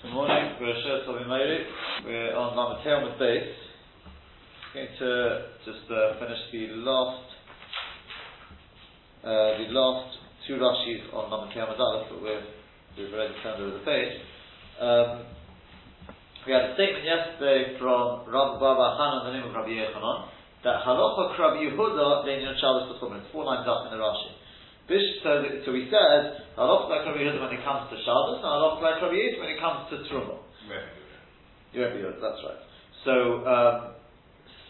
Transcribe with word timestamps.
Good 0.00 0.14
morning, 0.14 0.56
Rosh 0.56 0.80
We're 2.06 2.32
on 2.32 2.56
Lamatel 2.56 3.04
with 3.04 3.20
base. 3.20 3.52
Going 4.72 4.88
to 4.96 5.44
just 5.68 5.84
uh, 5.92 6.16
finish 6.16 6.40
the 6.48 6.72
last 6.80 7.28
uh, 9.20 9.60
the 9.60 9.68
last 9.68 10.16
two 10.48 10.56
Rashis 10.56 11.04
on 11.12 11.28
Lamatel 11.28 11.68
Madalef, 11.68 12.08
but 12.08 12.22
we're, 12.22 12.40
we've 12.96 13.12
already 13.12 13.34
turned 13.44 13.60
over 13.60 13.76
the 13.76 13.84
page. 13.84 14.16
Um, 14.80 15.28
we 16.48 16.56
had 16.56 16.72
a 16.72 16.74
statement 16.80 17.04
yesterday 17.04 17.76
from 17.76 18.24
Rav 18.24 18.56
Baba 18.56 18.96
Hanan, 18.96 19.28
the 19.28 19.36
name 19.36 19.52
of 19.52 19.54
Rabbi 19.54 19.84
Yochanan, 19.84 20.32
that 20.64 20.80
Halacha 20.80 21.36
Rabbi 21.36 21.60
Yehuda 21.60 22.24
Leinian 22.24 22.56
Shabbos. 22.56 22.88
It's 22.96 23.28
four 23.36 23.44
lines 23.44 23.68
up 23.68 23.92
in 23.92 23.98
the 23.98 24.00
Rashi. 24.00 24.39
So, 24.90 25.30
so 25.62 25.70
we 25.70 25.86
said 25.86 26.50
Halacha 26.58 26.90
like 26.90 27.06
Rabbi 27.06 27.22
Yehuda 27.22 27.38
when 27.38 27.54
it 27.54 27.62
comes 27.62 27.86
to 27.94 27.96
Shabbos, 28.02 28.42
and 28.42 28.50
Halacha 28.50 28.82
like 28.82 28.98
Rabbi 28.98 29.14
Yehuda 29.14 29.38
when 29.38 29.50
it 29.54 29.60
comes 29.62 29.86
to 29.86 30.02
Truma. 30.10 30.42
Rabbi 31.78 31.94
Yehuda, 31.94 32.18
that's 32.18 32.42
right. 32.42 32.62
So, 33.06 33.14
um, 33.46 33.94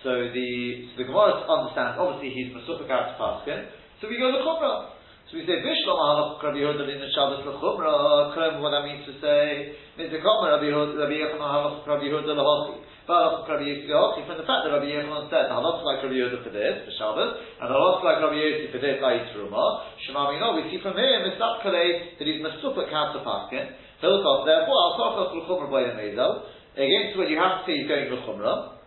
so 0.04 0.12
the 0.28 0.92
so 0.92 0.94
the 1.00 1.04
Gemara 1.08 1.40
understands. 1.48 1.96
Obviously, 1.96 2.36
he's 2.36 2.52
Masupik 2.52 2.92
out 2.92 3.12
to 3.12 3.14
Paskin. 3.16 3.72
So 4.04 4.12
we 4.12 4.20
go 4.20 4.28
to 4.28 4.44
Chumrah. 4.44 4.92
So 5.32 5.40
we 5.40 5.48
say 5.48 5.64
Bishlam 5.64 5.96
Halach 5.96 6.44
Rabbi 6.44 6.68
Yehuda 6.68 6.84
in 6.84 7.00
the 7.00 7.08
Shabbos 7.16 7.40
l'Chumra. 7.40 8.36
Klam 8.36 8.60
what 8.60 8.76
that 8.76 8.84
means 8.84 9.08
to 9.08 9.16
say 9.24 9.72
Mitzvah 9.96 10.20
Rabbi 10.20 10.68
Yehuda 10.68 11.00
Rabbi 11.00 11.16
Yehuda 11.16 11.40
Halach 11.40 11.88
Rabbi 11.88 12.12
Yehuda 12.12 12.36
l'Hochi. 12.36 12.89
But 13.08 13.48
Rabbi 13.48 13.64
Yehuda 13.64 14.26
from 14.28 14.36
the 14.36 14.44
fact 14.44 14.68
that 14.68 14.76
Rabbi 14.76 14.86
Yehuda 14.86 15.32
said 15.32 15.48
Halach 15.48 15.80
like 15.82 16.04
Rabbi 16.04 16.20
Yehuda 16.20 16.44
for 16.44 16.52
this 16.52 16.84
for 16.84 16.92
Shabbos 17.00 17.32
and 17.58 17.68
Halach 17.72 18.04
like 18.04 18.20
Rabbi 18.20 18.36
Yehuda 18.36 18.70
for 18.70 18.80
this 18.80 19.00
i.e. 19.00 19.20
Truma. 19.32 19.64
Shema 20.04 20.36
know 20.36 20.60
we 20.60 20.68
see 20.68 20.78
from 20.84 21.00
here 21.00 21.24
Mitzvah 21.24 21.64
Kalei 21.64 22.20
that 22.20 22.26
he's 22.28 22.44
Masupik 22.44 22.92
out 22.92 23.16
to 23.16 23.24
Paskin. 23.24 23.72
Hilchot 24.04 24.38
therefore 24.44 24.76
Al 24.76 24.92
Kachach 25.00 25.32
l'Chumra 25.32 25.72
by 25.72 25.88
the 25.88 25.96
Mezel. 25.96 26.44
Against 26.76 27.16
what 27.16 27.26
you 27.32 27.40
have 27.40 27.64
to 27.64 27.72
say 27.72 27.82
he's 27.82 27.88
going 27.88 28.12
l'Chumra. 28.12 28.78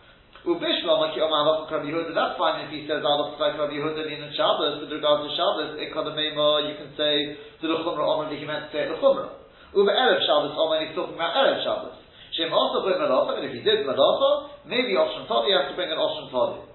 Ubishlam 0.45 0.99
like 1.03 1.17
Yom 1.17 1.33
Halach 1.33 1.73
Rabbi 1.73 1.89
Yehuda. 1.89 2.13
That's 2.13 2.37
fine 2.37 2.63
if 2.63 2.69
he 2.69 2.85
says 2.85 3.01
Halach 3.01 3.33
like 3.41 3.57
Rabbi 3.57 3.75
Yehuda 3.75 4.07
in 4.13 4.21
Shabbos 4.37 4.85
with 4.85 4.93
regard 4.93 5.25
to 5.25 5.29
Shabbos. 5.33 5.81
Ekadamema 5.81 6.69
you 6.69 6.77
can 6.77 6.93
say 6.93 7.33
the 7.59 7.67
Chumrah 7.81 8.05
Omer 8.05 8.29
he 8.29 8.45
meant 8.45 8.69
to 8.69 8.77
say 8.77 8.85
the 8.85 8.95
Chumrah. 9.01 9.41
Uber 9.73 9.89
Erev 9.89 10.21
Shabbos 10.21 10.53
Omer 10.53 10.85
he's 10.85 10.93
talking 10.93 11.17
about 11.17 11.33
Erev 11.33 11.65
Shabbos. 11.65 12.02
Shem 12.33 12.49
also 12.49 12.81
bring 12.81 12.97
Malacha, 12.97 13.41
and 13.41 13.45
if 13.45 13.53
he 13.53 13.61
did 13.61 13.85
Malacha, 13.85 14.65
maybe 14.65 14.97
Oshon 14.97 15.29
Todi 15.29 15.53
has 15.53 15.69
to 15.69 15.75
bring 15.77 15.93
an 15.93 16.01
Oshon 16.01 16.33
Todi. 16.33 16.73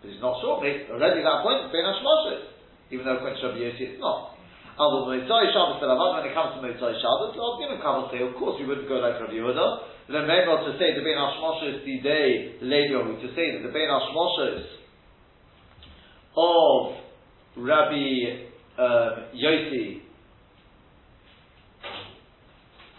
But 0.00 0.14
he's 0.14 0.22
not 0.22 0.40
sure. 0.40 0.62
Maybe 0.62 0.86
already 0.88 1.20
that 1.20 1.42
point 1.42 1.66
it's 1.66 1.74
Hashmoshes, 1.74 2.42
even 2.90 3.04
though 3.04 3.18
according 3.18 3.42
to 3.42 3.50
Rabbi 3.50 3.60
Yossi 3.66 3.84
it's 3.94 4.00
not. 4.00 4.38
Although 4.78 5.10
Motzai 5.10 5.50
Shabbos 5.50 5.82
Avad, 5.82 6.22
when 6.22 6.30
it 6.30 6.34
comes 6.38 6.54
to 6.54 6.62
Motzai 6.62 6.94
Shabbos, 7.02 7.34
I'll 7.34 7.58
give 7.58 7.74
him 7.74 7.82
Kaval 7.82 8.08
say, 8.14 8.22
of 8.22 8.32
course 8.38 8.56
we 8.62 8.66
wouldn't 8.66 8.88
go 8.88 9.02
like 9.02 9.18
Rabbi 9.18 9.34
Yehuda. 9.34 9.68
Remember 10.08 10.70
to 10.70 10.78
say 10.78 10.94
the 10.94 11.02
Ben 11.02 11.18
Hashmoshes 11.18 11.82
today, 11.82 12.62
Ledio, 12.62 13.18
to 13.20 13.28
say 13.34 13.58
that 13.58 13.66
the 13.66 13.74
Ben 13.74 13.90
Hashmoshes 13.90 14.78
of 16.38 16.94
Rabbi 17.58 18.46
um, 18.78 19.14
Yossi, 19.34 20.07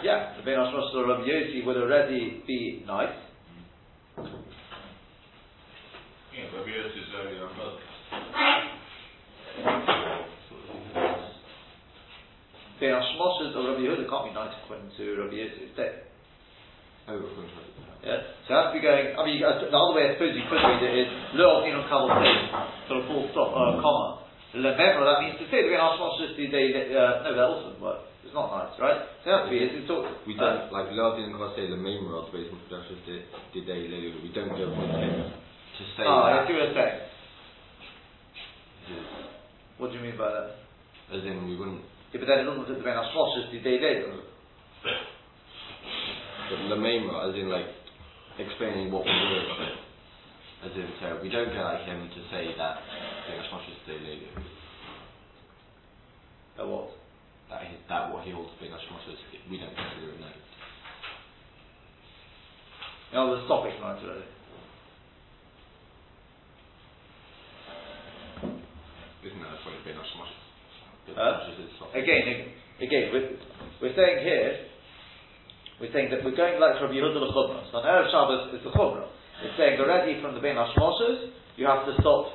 yeah, 0.04 0.36
the 0.38 0.44
Ben 0.44 0.56
Hashmoshes 0.56 0.96
of 0.96 1.08
Rabbi 1.08 1.28
Yossi 1.28 1.66
would 1.66 1.78
already 1.78 2.42
be 2.48 2.84
nice. 2.88 3.16
Yeah, 6.32 6.48
Rabbi 6.56 6.72
Yossi 6.72 7.00
is 7.04 7.12
earlier 7.20 7.44
on 7.44 7.54
both. 7.58 7.80
Ben 12.80 12.96
Hashmoshes 12.96 13.52
of 13.52 13.66
Rabbi 13.66 13.84
Yehuda 13.84 14.08
can't 14.08 14.26
be 14.32 14.34
nice 14.34 14.56
according 14.64 14.92
to 14.96 15.04
Rabbi 15.20 15.36
Yossi's 15.36 15.76
day. 15.76 15.92
Yeah? 18.04 18.22
So 18.48 18.54
have 18.56 18.72
to 18.72 18.80
be 18.80 18.86
going, 18.86 19.20
I 19.20 19.26
mean, 19.26 19.42
the 19.44 19.52
other 19.52 19.94
way 19.98 20.08
I 20.08 20.14
suppose 20.16 20.32
you 20.32 20.48
could 20.48 20.64
read 20.64 20.80
it 20.80 20.94
is, 20.96 21.08
Lo 21.36 21.60
Ofin 21.60 21.76
on 21.76 21.84
Kabul 21.92 22.08
sort 22.88 23.04
of 23.04 23.08
full 23.12 23.28
stop, 23.36 23.52
uh, 23.52 23.82
comma. 23.84 24.24
Lememra, 24.56 25.04
that 25.06 25.22
means 25.28 25.36
to 25.44 25.46
say 25.52 25.68
the 25.68 25.76
Ben 25.76 25.84
Hashmoshes 25.84 26.40
the 26.40 26.48
day, 26.48 26.72
uh, 26.96 27.28
no, 27.28 27.36
that 27.36 27.44
also 27.44 27.76
doesn't 27.76 27.84
work. 27.84 28.09
It's 28.30 28.38
not 28.38 28.54
nice, 28.54 28.78
right? 28.78 29.02
So 29.26 29.34
it 29.34 29.42
has 29.42 29.50
it's, 29.50 29.74
it's 29.82 29.90
all, 29.90 30.06
We 30.30 30.38
don't, 30.38 30.70
like, 30.70 30.94
Love 30.94 31.18
didn't 31.18 31.34
quite 31.34 31.58
say 31.58 31.66
the 31.66 31.82
main 31.82 32.06
rod, 32.06 32.30
the 32.30 32.38
basement 32.38 32.62
productions 32.70 33.02
did, 33.10 33.26
did 33.58 33.66
they 33.66 33.90
later, 33.90 34.22
we 34.22 34.30
don't 34.30 34.54
go 34.54 34.70
with 34.70 34.78
him 35.02 35.34
to 35.34 35.84
say 35.98 36.06
Ah, 36.06 36.30
I 36.30 36.38
that. 36.38 36.46
see 36.46 36.54
what 36.54 36.70
you're 36.70 36.78
saying. 36.78 37.10
What 39.82 39.90
do 39.90 39.98
you 39.98 40.06
mean 40.06 40.14
by 40.14 40.30
that? 40.30 40.62
As 41.10 41.26
in, 41.26 41.50
we 41.50 41.58
wouldn't, 41.58 41.82
Yeah, 42.14 42.22
but 42.22 42.30
then 42.30 42.46
it 42.46 42.54
doesn't 42.54 42.70
say 42.70 42.78
the 42.78 42.86
Ben 42.86 43.02
Hashmoshes 43.02 43.50
the 43.50 43.66
day, 43.66 43.82
day, 43.82 44.06
it? 44.06 44.14
but 46.54 46.70
the 46.70 46.78
main 46.78 47.10
rod, 47.10 47.34
as 47.34 47.36
in, 47.36 47.50
like, 47.50 47.66
explaining 48.38 48.94
what 48.94 49.06
we 49.06 49.10
were 49.10 49.42
of 49.42 49.62
it. 49.66 49.74
As 50.70 50.74
in, 50.78 50.86
so 51.02 51.18
we 51.26 51.34
don't 51.34 51.50
go 51.50 51.66
like 51.66 51.82
him 51.90 52.14
to 52.14 52.22
say 52.30 52.54
that 52.62 52.78
the 53.26 53.42
Ashmash 53.42 53.66
is 53.74 53.80
the 53.90 53.98
later. 54.06 54.38
Uh, 56.62 56.70
what? 56.70 56.94
That, 57.50 57.66
he, 57.66 57.78
that 57.90 58.14
what 58.14 58.24
he 58.24 58.32
holds 58.32 58.54
being 58.62 58.72
Ashmash 58.72 59.10
is, 59.10 59.18
we 59.50 59.58
don't 59.58 59.74
consider 59.74 60.14
it 60.14 60.22
no. 60.22 60.30
No, 63.14 63.42
the 63.42 63.48
topic 63.48 63.74
tonight 63.76 63.98
already. 64.06 64.30
Isn't 69.26 69.42
that 69.42 69.50
the 69.50 69.62
point 69.66 69.82
of 69.82 69.84
being 69.84 69.98
Ashmash? 69.98 70.34
Huh? 71.16 71.98
Again, 71.98 72.54
again, 72.82 73.10
we're, 73.10 73.34
we're 73.82 73.96
saying 73.98 74.22
here, 74.22 74.70
we're 75.82 75.92
saying 75.92 76.12
that 76.12 76.24
we're 76.24 76.36
going 76.36 76.60
like 76.62 76.78
Rabbi 76.78 76.94
Yehuda 76.94 77.18
l'chumrah. 77.18 77.66
So 77.72 77.82
on 77.82 77.86
Erev 77.88 78.12
Shabbos 78.12 78.54
is 78.54 78.64
the 78.64 78.70
chumrah. 78.70 79.08
It's 79.42 79.58
saying 79.58 79.80
already 79.80 80.22
from 80.22 80.36
the 80.36 80.42
Ben 80.42 80.56
Hashmoshes, 80.56 81.32
you 81.58 81.66
have 81.66 81.86
to 81.88 81.96
stop, 82.00 82.30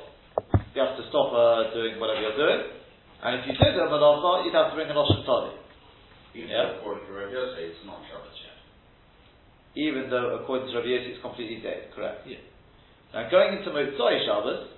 you 0.75 0.81
have 0.81 0.97
to 0.97 1.05
stop 1.07 1.31
uh, 1.31 1.73
doing 1.73 1.99
whatever 2.01 2.19
you're 2.19 2.35
doing. 2.35 2.84
And 3.25 3.41
if 3.41 3.49
you 3.49 3.57
did 3.57 3.73
a 3.73 3.89
malacha, 3.89 4.45
you'd 4.45 4.53
have 4.53 4.69
to 4.69 4.75
bring 4.77 4.85
an 4.85 4.95
Oshem 4.95 5.25
Tali. 5.25 5.49
Even 6.35 6.49
Yeah. 6.49 6.61
though 6.61 6.75
according 6.77 7.07
to 7.07 7.13
Rabbi 7.13 7.33
Yossi, 7.33 7.73
it's 7.73 7.85
not 7.85 7.97
Shabbos 8.05 8.37
yet. 8.37 8.53
Even 9.73 10.09
though 10.11 10.35
according 10.35 10.69
to 10.69 10.77
Rabbi 10.77 10.93
Yossi 10.93 11.17
it's 11.17 11.21
completely 11.21 11.57
dead, 11.57 11.89
correct? 11.95 12.27
Yeah. 12.27 12.37
Now 13.13 13.27
going 13.29 13.57
into 13.57 13.71
Motzai 13.71 14.25
Shabbos, 14.25 14.69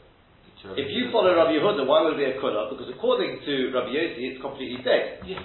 if 0.80 0.88
you 0.90 1.12
follow 1.12 1.36
Rabbi 1.36 1.60
Yehuda, 1.60 1.86
why 1.86 2.02
would 2.04 2.14
it 2.14 2.24
be 2.24 2.24
a 2.24 2.40
kula? 2.40 2.70
Because 2.70 2.88
according 2.90 3.44
to 3.44 3.72
Rabbi 3.74 3.90
Yossi, 3.90 4.32
it's 4.32 4.42
completely 4.42 4.82
dead. 4.82 5.20
Yeah. 5.26 5.44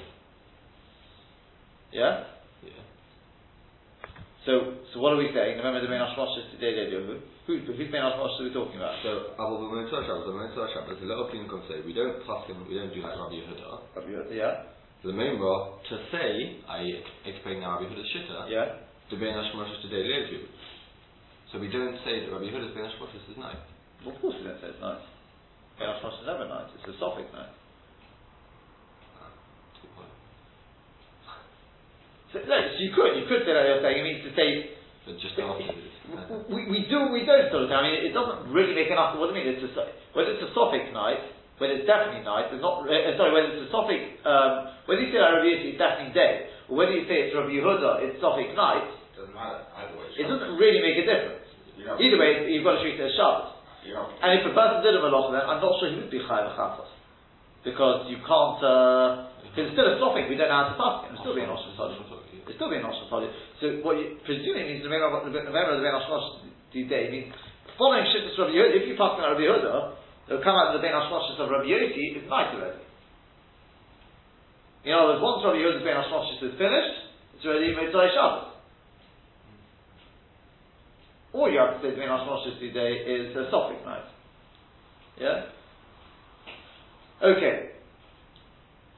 Yeah? 1.90 2.24
Yeah. 2.62 2.70
So, 4.46 4.78
so 4.94 5.00
what 5.00 5.12
are 5.12 5.16
we 5.16 5.32
saying? 5.34 5.58
Remember 5.58 5.80
the 5.80 5.88
Ben 5.88 5.98
Hashmoshes 5.98 6.52
today, 6.52 6.72
they 6.74 6.90
do. 6.90 7.20
Who, 7.46 7.58
whose 7.66 7.90
Ben 7.90 8.06
Hashmoshes 8.06 8.38
are 8.38 8.46
we 8.46 8.54
talking 8.54 8.78
about? 8.78 8.94
So, 9.02 9.34
Abu 9.34 9.66
Mitzvah 9.74 10.06
Shabbos, 10.06 10.30
the 10.30 10.34
Mitzvah 10.38 10.66
Shabbos, 10.78 10.94
a 11.02 11.06
lot 11.10 11.26
of 11.26 11.34
people 11.34 11.50
can 11.50 11.62
say, 11.66 11.82
we 11.82 11.90
don't 11.90 12.22
pass 12.22 12.46
him, 12.46 12.62
we 12.70 12.78
don't 12.78 12.94
do 12.94 13.02
like 13.02 13.18
Rabbi 13.18 13.34
Yehuda. 13.34 13.98
Rabbi 13.98 14.08
Yehuda, 14.14 14.30
yeah? 14.30 14.70
The 15.02 15.10
main 15.10 15.42
rod, 15.42 15.82
to 15.90 15.94
say, 16.14 16.62
I 16.70 16.86
explain 17.26 17.58
now 17.66 17.82
Rabbi 17.82 17.90
Yehuda's 17.90 18.06
shitta, 18.14 18.46
Yeah? 18.46 18.86
the 19.10 19.18
Ben 19.18 19.34
Hashmash 19.34 19.74
is 19.74 19.82
today 19.90 20.06
later. 20.06 20.46
So 21.50 21.58
we 21.58 21.66
don't 21.66 21.98
say 22.06 22.22
that 22.22 22.30
Rabbi 22.30 22.46
Yehuda's 22.46 22.78
Ben 22.78 22.86
Hashmash 22.86 23.10
is 23.10 23.34
night. 23.34 23.58
Well, 24.06 24.14
of 24.14 24.22
course 24.22 24.38
we 24.38 24.46
don't 24.46 24.62
say 24.62 24.70
it's 24.70 24.78
nice. 24.78 25.02
Ben 25.82 25.90
Hashmoshes 25.90 26.22
is 26.22 26.26
never 26.30 26.46
nice. 26.46 26.70
It's 26.78 26.94
a 26.94 26.96
Sophic 27.02 27.26
nice. 27.34 27.50
Ah, 29.18 29.34
so, 32.30 32.38
no, 32.46 32.54
so 32.54 32.78
you 32.78 32.94
could, 32.94 33.18
you 33.18 33.26
could 33.26 33.42
say 33.42 33.50
that 33.50 33.66
you're 33.66 33.82
saying, 33.82 33.98
it 33.98 34.06
means 34.06 34.22
to 34.22 34.32
say, 34.38 34.78
But 35.02 35.18
just 35.18 35.34
after 35.34 35.66
this. 35.66 36.46
we, 36.46 36.70
we 36.70 36.86
do, 36.86 37.10
we 37.10 37.26
don't 37.26 37.50
sort 37.50 37.66
of, 37.66 37.70
I 37.74 37.82
mean, 37.82 38.06
it 38.06 38.14
doesn't 38.14 38.54
really 38.54 38.70
make 38.70 38.86
enough, 38.86 39.18
what 39.18 39.26
do 39.26 39.34
you 39.34 39.42
mean, 39.42 39.50
it's 39.50 39.66
a, 39.66 39.70
so- 39.74 39.90
whether 40.14 40.30
it's 40.38 40.46
a 40.46 40.50
Sophic 40.54 40.94
night, 40.94 41.18
whether 41.58 41.74
it's 41.74 41.86
definitely 41.90 42.22
night, 42.22 42.54
there's 42.54 42.62
not, 42.62 42.86
uh, 42.86 43.14
sorry, 43.18 43.34
whether 43.34 43.50
it's 43.50 43.66
a 43.66 43.70
Sophic, 43.74 44.22
um, 44.22 44.70
whether 44.86 45.02
you 45.02 45.10
say 45.10 45.18
that 45.18 45.42
Rabbi 45.42 45.50
Yossi, 45.50 45.66
it's 45.74 45.80
definitely 45.82 46.14
day, 46.14 46.46
or 46.70 46.78
whether 46.78 46.94
you 46.94 47.02
say 47.10 47.26
it's 47.26 47.34
Rabbi 47.34 47.50
Yehuda, 47.50 47.90
it's 48.06 48.22
Sophic 48.22 48.54
night, 48.54 48.86
Doesn't 49.18 49.34
matter. 49.34 49.66
Either 49.74 49.94
way, 49.98 50.06
it 50.14 50.26
doesn't 50.30 50.54
really 50.54 50.78
make 50.78 51.02
a 51.02 51.06
difference. 51.06 51.50
You 51.74 51.84
know, 51.90 51.98
Either 51.98 52.18
way, 52.22 52.30
you've 52.54 52.62
got 52.62 52.78
to 52.78 52.82
treat 52.86 52.94
it 52.94 53.02
as 53.02 53.14
Shabbos. 53.18 53.58
And 54.22 54.38
if 54.38 54.46
a 54.46 54.54
person 54.54 54.86
did 54.86 54.94
a 54.94 55.02
malacha, 55.02 55.34
then 55.34 55.42
I'm 55.50 55.58
not 55.58 55.74
sure 55.82 55.90
he 55.90 55.98
would 55.98 56.14
be 56.14 56.22
chayav 56.22 56.54
chafas, 56.54 56.86
because 57.66 58.06
you 58.06 58.22
can't. 58.22 58.62
Uh, 58.62 59.26
because 59.42 59.68
it's 59.68 59.74
still 59.76 59.90
a 59.90 59.98
topic. 59.98 60.30
We 60.30 60.38
don't 60.38 60.48
know 60.48 60.62
how 60.64 60.70
to 60.70 60.78
pass 60.78 60.94
it. 61.04 61.12
It's 61.12 61.20
still 61.20 61.34
being 61.34 61.50
Tali. 61.50 61.98
It's 62.46 62.56
still 62.56 62.70
being 62.70 62.80
Tali. 62.86 63.28
So 63.62 63.78
what 63.86 63.94
you 63.94 64.18
presuming 64.26 64.66
means 64.66 64.82
the 64.82 64.90
November 64.90 65.22
the 65.22 65.38
November 65.46 65.78
the 65.78 65.86
Ben 65.86 65.94
Hashmosh 65.94 66.42
day 66.74 67.06
means 67.14 67.30
following 67.78 68.02
Shittas 68.10 68.34
Rabbi 68.34 68.58
Yehuda. 68.58 68.74
If 68.74 68.90
you 68.90 68.98
pass 68.98 69.14
on 69.14 69.22
Rabbi 69.22 69.46
Yehuda, 69.46 69.94
it'll 70.26 70.42
come 70.42 70.58
out 70.58 70.74
of 70.74 70.82
the 70.82 70.82
Ben 70.82 70.90
Hashmosh 70.90 71.38
of 71.38 71.46
Rabbi 71.46 71.70
Yossi. 71.70 72.18
It's 72.18 72.26
night 72.26 72.58
already. 72.58 72.82
In 74.82 74.90
other 74.90 75.14
words, 75.14 75.22
once 75.22 75.46
Rabbi 75.46 75.62
Yehuda's 75.62 75.86
Ben 75.86 75.94
Hashmosh 75.94 76.42
is 76.42 76.58
finished, 76.58 76.96
it's 77.38 77.46
already 77.46 77.70
Mitzvah 77.70 78.10
Shabbos. 78.10 78.50
All 81.30 81.46
you 81.46 81.62
have 81.62 81.78
to 81.78 81.86
say 81.86 81.94
to 81.94 81.96
Ben 82.02 82.10
Hashmosh 82.10 82.58
today 82.58 82.98
is 83.06 83.30
a 83.38 83.46
Sophic 83.46 83.78
night. 83.86 84.10
Yeah? 85.22 85.54
Okay. 87.22 87.78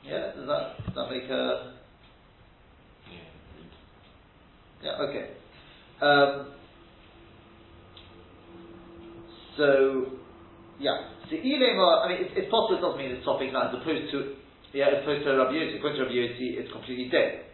Yeah, 0.09 0.33
does 0.33 0.49
that, 0.49 0.89
does 0.89 0.95
that 0.97 1.11
make 1.13 1.29
a... 1.29 1.74
Yeah, 4.85 5.01
okay. 5.09 5.25
Um, 6.05 6.53
so, 9.57 9.67
yeah. 10.77 11.09
So, 11.33 11.41
I 11.41 12.05
mean, 12.13 12.21
it's, 12.21 12.37
it's 12.37 12.51
possible 12.53 12.77
it 12.77 12.85
doesn't 12.85 13.01
mean 13.01 13.17
it's 13.17 13.25
topic 13.25 13.49
now, 13.49 13.73
as 13.73 13.81
opposed 13.81 14.13
to, 14.13 14.37
yeah, 14.77 14.93
as 14.93 15.01
opposed 15.01 15.25
to 15.25 15.41
Rabbi 15.41 15.57
Yossi. 15.57 15.81
According 15.81 15.99
to 15.99 16.05
Rabbi 16.05 16.21
Yossi, 16.21 16.61
it's 16.61 16.69
completely 16.69 17.09
dead. 17.09 17.49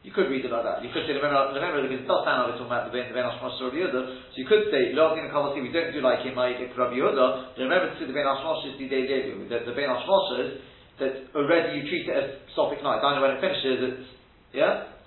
You 0.00 0.16
could 0.16 0.32
read 0.32 0.48
like 0.48 0.64
that. 0.64 0.80
You 0.80 0.88
could 0.88 1.04
say, 1.04 1.12
remember, 1.12 1.52
remember 1.52 1.84
because 1.84 2.00
it 2.00 2.08
does 2.08 2.24
sound 2.24 2.48
like 2.48 2.56
we're 2.56 2.64
talking 2.64 2.72
about 2.72 2.88
the 2.88 2.96
Ben 2.96 3.12
Hashmosh 3.12 3.60
Rabbi 3.60 3.76
Yehuda. 3.84 4.00
So 4.32 4.36
you 4.40 4.48
could 4.48 4.72
say, 4.72 4.96
Lo 4.96 5.12
Agin 5.12 5.28
Kavasi, 5.28 5.60
we 5.60 5.68
don't 5.68 5.92
do 5.92 6.00
like 6.00 6.24
him, 6.24 6.40
like 6.40 6.56
Rabbi 6.56 6.96
Yehuda. 6.96 7.60
Remember 7.60 7.92
to 7.92 8.02
the 8.08 8.16
Ben 8.16 8.24
Hashmosh 8.24 8.64
is 8.64 8.80
the 8.80 8.88
day 8.88 9.04
Levu. 9.04 9.44
The, 9.52 9.68
the 9.68 9.76
Ben 9.76 9.92
Hashmosh 9.92 10.56
that 11.04 11.12
already 11.36 11.76
you 11.76 11.84
treat 11.84 12.08
it 12.08 12.16
as 12.16 12.28
Sophic 12.56 12.80
night. 12.80 13.04
I 13.04 13.16
know 13.16 13.20
when 13.20 13.36
it 13.36 13.44
finishes, 13.44 13.76
it's, 13.92 14.08
yeah? 14.56 14.99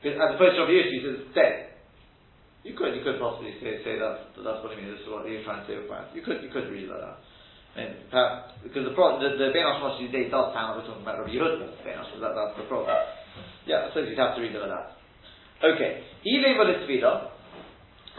As 0.00 0.32
opposed 0.32 0.56
to 0.56 0.64
Rabbi 0.64 0.80
Yossi, 0.80 1.04
it's 1.04 1.34
dead. 1.36 1.76
You 2.64 2.76
could, 2.76 2.96
you 2.96 3.04
could 3.04 3.20
possibly 3.20 3.56
say, 3.60 3.80
say 3.84 3.96
that, 3.96 4.36
that's 4.36 4.60
what 4.60 4.72
I 4.72 4.76
mean, 4.76 4.92
this 4.92 5.00
is 5.00 5.08
what 5.08 5.24
you're 5.24 5.44
trying 5.44 5.64
to 5.64 5.66
say 5.68 5.80
with 5.80 5.88
You 6.12 6.20
could, 6.20 6.44
you 6.44 6.52
could 6.52 6.68
read 6.68 6.88
like 6.88 7.00
that. 7.00 7.18
I 7.72 7.76
mean, 7.80 7.92
perhaps, 8.12 8.60
because 8.64 8.84
the, 8.84 8.92
pro, 8.92 9.16
the, 9.16 9.36
the 9.36 9.48
Ben 9.52 9.64
Hashmosh 9.64 10.00
day 10.12 10.28
does 10.28 10.52
sound 10.52 10.76
like 10.76 10.84
we're 10.84 10.88
talking 10.88 11.04
about 11.04 11.24
Rabbi 11.24 11.32
Yehuda. 11.32 11.84
Ben 11.84 11.96
that, 11.96 12.32
that's 12.36 12.56
the 12.56 12.66
problem. 12.68 12.92
Yeah, 13.64 13.88
suppose 13.88 14.08
you'd 14.08 14.20
have 14.20 14.36
to 14.36 14.42
read 14.42 14.52
like 14.56 14.68
that. 14.68 15.00
Okay. 15.60 16.04
It's 16.24 16.84
Tvila, 16.88 17.30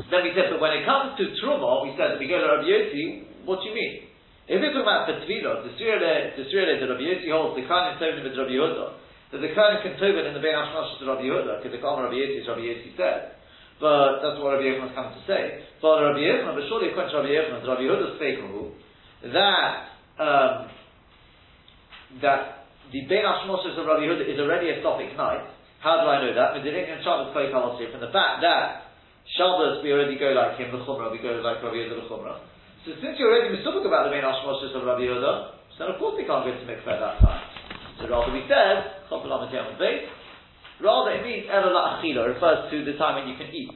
then 0.10 0.22
we 0.26 0.32
said, 0.34 0.50
but 0.50 0.62
when 0.62 0.74
it 0.74 0.86
comes 0.86 1.18
to 1.18 1.24
Truma, 1.42 1.84
we 1.86 1.94
said, 1.98 2.18
we 2.18 2.26
go 2.30 2.40
to 2.40 2.48
Rabbi 2.48 2.70
Yossi, 2.70 3.46
what 3.46 3.62
do 3.62 3.70
you 3.70 3.76
mean? 3.76 4.10
If 4.48 4.58
we're 4.58 4.74
talking 4.74 4.88
about 4.88 5.06
for 5.10 5.18
Tvila, 5.26 5.66
the 5.66 5.74
Surele, 5.78 6.38
the 6.38 6.46
Surele, 6.50 6.80
the 6.82 6.88
Rabbi 6.90 7.06
Yossi 7.06 7.30
holds 7.30 7.58
the 7.60 7.68
Kanin 7.68 8.00
Tovim 8.02 8.24
with 8.26 8.38
Rabbi 8.38 8.56
Yehuda, 8.56 8.86
that 9.32 9.40
the 9.40 9.52
Kanin 9.56 9.82
can 9.82 9.96
Tovim 9.96 10.28
in 10.28 10.36
the 10.36 10.44
Ben 10.44 10.56
Hashmash 10.56 11.00
to 11.00 11.08
Rabbi 11.08 11.24
Yehuda, 11.24 11.64
because 11.64 11.72
the 11.72 11.80
Kaman 11.80 12.04
Rabbi 12.04 12.20
Yossi 12.20 12.44
is 12.44 12.48
Rabbi 12.48 12.68
Yossi 12.68 12.92
said. 13.00 13.40
But 13.82 14.22
that's 14.22 14.38
what 14.38 14.54
Rabbi 14.54 14.70
Yochanan 14.70 14.94
come 14.94 15.10
to 15.10 15.22
say. 15.26 15.66
But 15.82 16.06
Rabbi 16.06 16.22
Yochanan, 16.22 16.54
but 16.54 16.70
surely 16.70 16.94
according 16.94 17.18
to 17.18 17.18
Rabbi 17.18 17.34
Yochanan, 17.34 17.66
Rabbi 17.66 17.82
Yehuda's 17.82 18.22
faithful, 18.22 18.78
that, 19.34 19.74
um, 20.22 20.70
that 22.22 22.70
the 22.94 23.02
Ben 23.10 23.26
Ashmoshes 23.26 23.74
of 23.74 23.90
Rabbi 23.90 24.06
Yehuda 24.06 24.30
is 24.30 24.38
already 24.38 24.70
a 24.70 24.86
Sophic 24.86 25.18
night. 25.18 25.50
How 25.82 25.98
do 25.98 26.06
I 26.06 26.22
know 26.22 26.30
that? 26.38 26.62
From 26.62 28.02
the 28.06 28.14
fact 28.14 28.46
that 28.46 28.94
Shabbos 29.34 29.82
we 29.82 29.90
already 29.90 30.20
go 30.22 30.30
like 30.30 30.62
him, 30.62 30.70
the 30.70 30.86
Chumrah, 30.86 31.10
we 31.10 31.18
go 31.18 31.42
like 31.42 31.66
Rabbi 31.66 31.82
Yehuda, 31.82 32.06
the 32.06 32.08
Chumrah. 32.12 32.38
So 32.86 32.94
since 33.02 33.18
you're 33.18 33.34
already 33.34 33.50
misubik 33.58 33.82
about 33.82 34.06
the 34.06 34.14
Ben 34.14 34.22
Ashmoshes 34.22 34.78
of 34.78 34.86
Rabbi 34.86 35.10
Yehuda, 35.10 35.58
then 35.82 35.90
of 35.90 35.98
course 35.98 36.14
we 36.22 36.30
can't 36.30 36.46
go 36.46 36.54
to 36.54 36.66
mikveh 36.70 36.86
that 36.86 37.18
time. 37.18 37.51
So 38.02 38.10
rather 38.10 38.34
we 38.34 38.42
said, 38.50 39.06
rather 40.82 41.12
it 41.14 41.24
means 41.24 41.46
Ela 41.46 42.02
Achila, 42.02 42.34
refers 42.34 42.72
to 42.72 42.86
the 42.86 42.98
time 42.98 43.22
when 43.22 43.30
you 43.30 43.38
can 43.38 43.54
eat. 43.54 43.70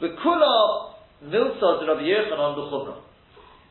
The 0.00 0.16
Kula 0.16 0.92
Milsa 1.28 1.80
to 1.80 1.86
Rabbi 1.86 2.02
Yochanan 2.02 2.56
the 2.56 2.64
Chumrah. 2.72 2.98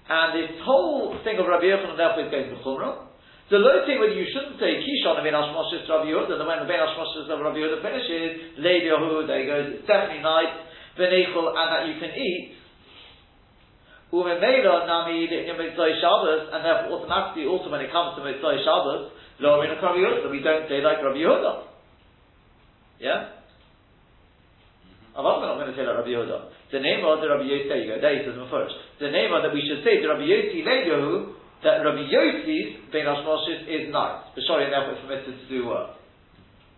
And 0.07 0.37
this 0.37 0.61
whole 0.63 1.17
thing 1.23 1.39
of 1.39 1.47
Rabbi 1.49 1.65
Yochanan 1.65 1.97
therefore 1.97 2.23
is 2.25 2.31
going 2.31 2.49
to 2.53 2.57
Chumrah. 2.63 3.11
The 3.49 3.59
low 3.59 3.83
thing 3.83 3.99
whether 3.99 4.15
you 4.15 4.23
shouldn't 4.31 4.55
say 4.63 4.79
Kishon 4.79 5.19
of 5.19 5.27
Ben 5.27 5.35
Hashmoshes 5.35 5.83
Rabbi 5.83 6.07
Yehuda, 6.07 6.39
and 6.39 6.47
when 6.47 6.63
the 6.63 6.69
Ben 6.71 6.79
Hashmoshes 6.79 7.27
of 7.27 7.41
Rabbi 7.41 7.59
Yehuda 7.59 7.83
finishes, 7.83 8.55
Levi 8.61 8.87
Yahu, 8.87 9.27
there 9.27 9.43
he 9.43 9.45
goes, 9.49 9.65
it's 9.75 9.83
definitely 9.83 10.23
night, 10.23 10.55
Benechel, 10.95 11.51
and 11.51 11.67
that 11.67 11.83
you 11.91 11.99
can 11.99 12.15
eat. 12.15 12.55
Umemela 14.13 14.87
Nami 14.87 15.27
Mitzvah 15.27 15.87
Shabbos, 15.99 16.47
and 16.55 16.63
therefore 16.63 17.03
automatically 17.03 17.43
also 17.43 17.67
when 17.67 17.83
it 17.83 17.91
comes 17.91 18.15
to 18.15 18.23
Mitzvah 18.23 18.63
Shabbos, 18.63 19.19
Lo 19.41 19.57
Rabbi 19.57 19.73
Yehuda, 19.73 20.29
we 20.29 20.45
don't 20.45 20.69
say 20.69 20.85
like 20.85 21.01
Rabbi 21.01 21.17
Yehuda. 21.17 21.53
Yeah? 23.01 23.41
I'm 25.17 25.25
also 25.25 25.49
not 25.49 25.57
going 25.57 25.73
to 25.73 25.75
say 25.75 25.81
like 25.81 25.97
Rabbi 25.97 26.13
Yehuda. 26.13 26.71
The 26.71 26.79
name 26.79 27.01
of 27.03 27.19
the 27.19 27.27
Rabbi 27.27 27.49
Yossi, 27.49 27.67
there 27.67 27.81
you 27.81 27.89
go, 27.89 27.97
there 27.99 28.13
he 28.15 28.23
says 28.23 28.37
first. 28.47 28.77
The 29.01 29.09
name 29.09 29.33
of 29.33 29.41
that 29.41 29.51
we 29.51 29.65
should 29.65 29.83
say 29.83 29.99
to 29.99 30.05
Rabbi 30.07 30.29
Yossi 30.29 30.61
Leviyahu, 30.61 31.41
that 31.65 31.81
Rabbi 31.81 32.05
Yossi's 32.09 32.89
Ben 32.93 33.05
Hashmoshes 33.05 33.69
is 33.69 33.93
nice. 33.93 34.29
B'shori 34.33 34.69
and 34.69 34.73
therefore 34.73 34.97
permitted 35.05 35.37
to 35.37 35.45
do 35.49 35.67
work. 35.67 35.97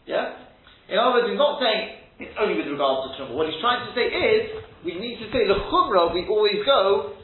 Yeah? 0.07 0.39
In 0.87 0.99
other 0.99 1.19
words, 1.19 1.27
he's 1.31 1.39
not 1.39 1.59
saying 1.59 2.03
it's 2.19 2.35
only 2.39 2.59
with 2.59 2.67
regards 2.67 3.07
to 3.07 3.09
Trumah. 3.15 3.35
What 3.35 3.47
he's 3.47 3.59
trying 3.63 3.87
to 3.87 3.91
say 3.95 4.11
is, 4.11 4.63
we 4.83 4.99
need 4.99 5.19
to 5.23 5.27
say 5.31 5.47
the 5.47 5.55
Chumrah, 5.71 6.11
we 6.11 6.27
always 6.27 6.59
go, 6.67 7.15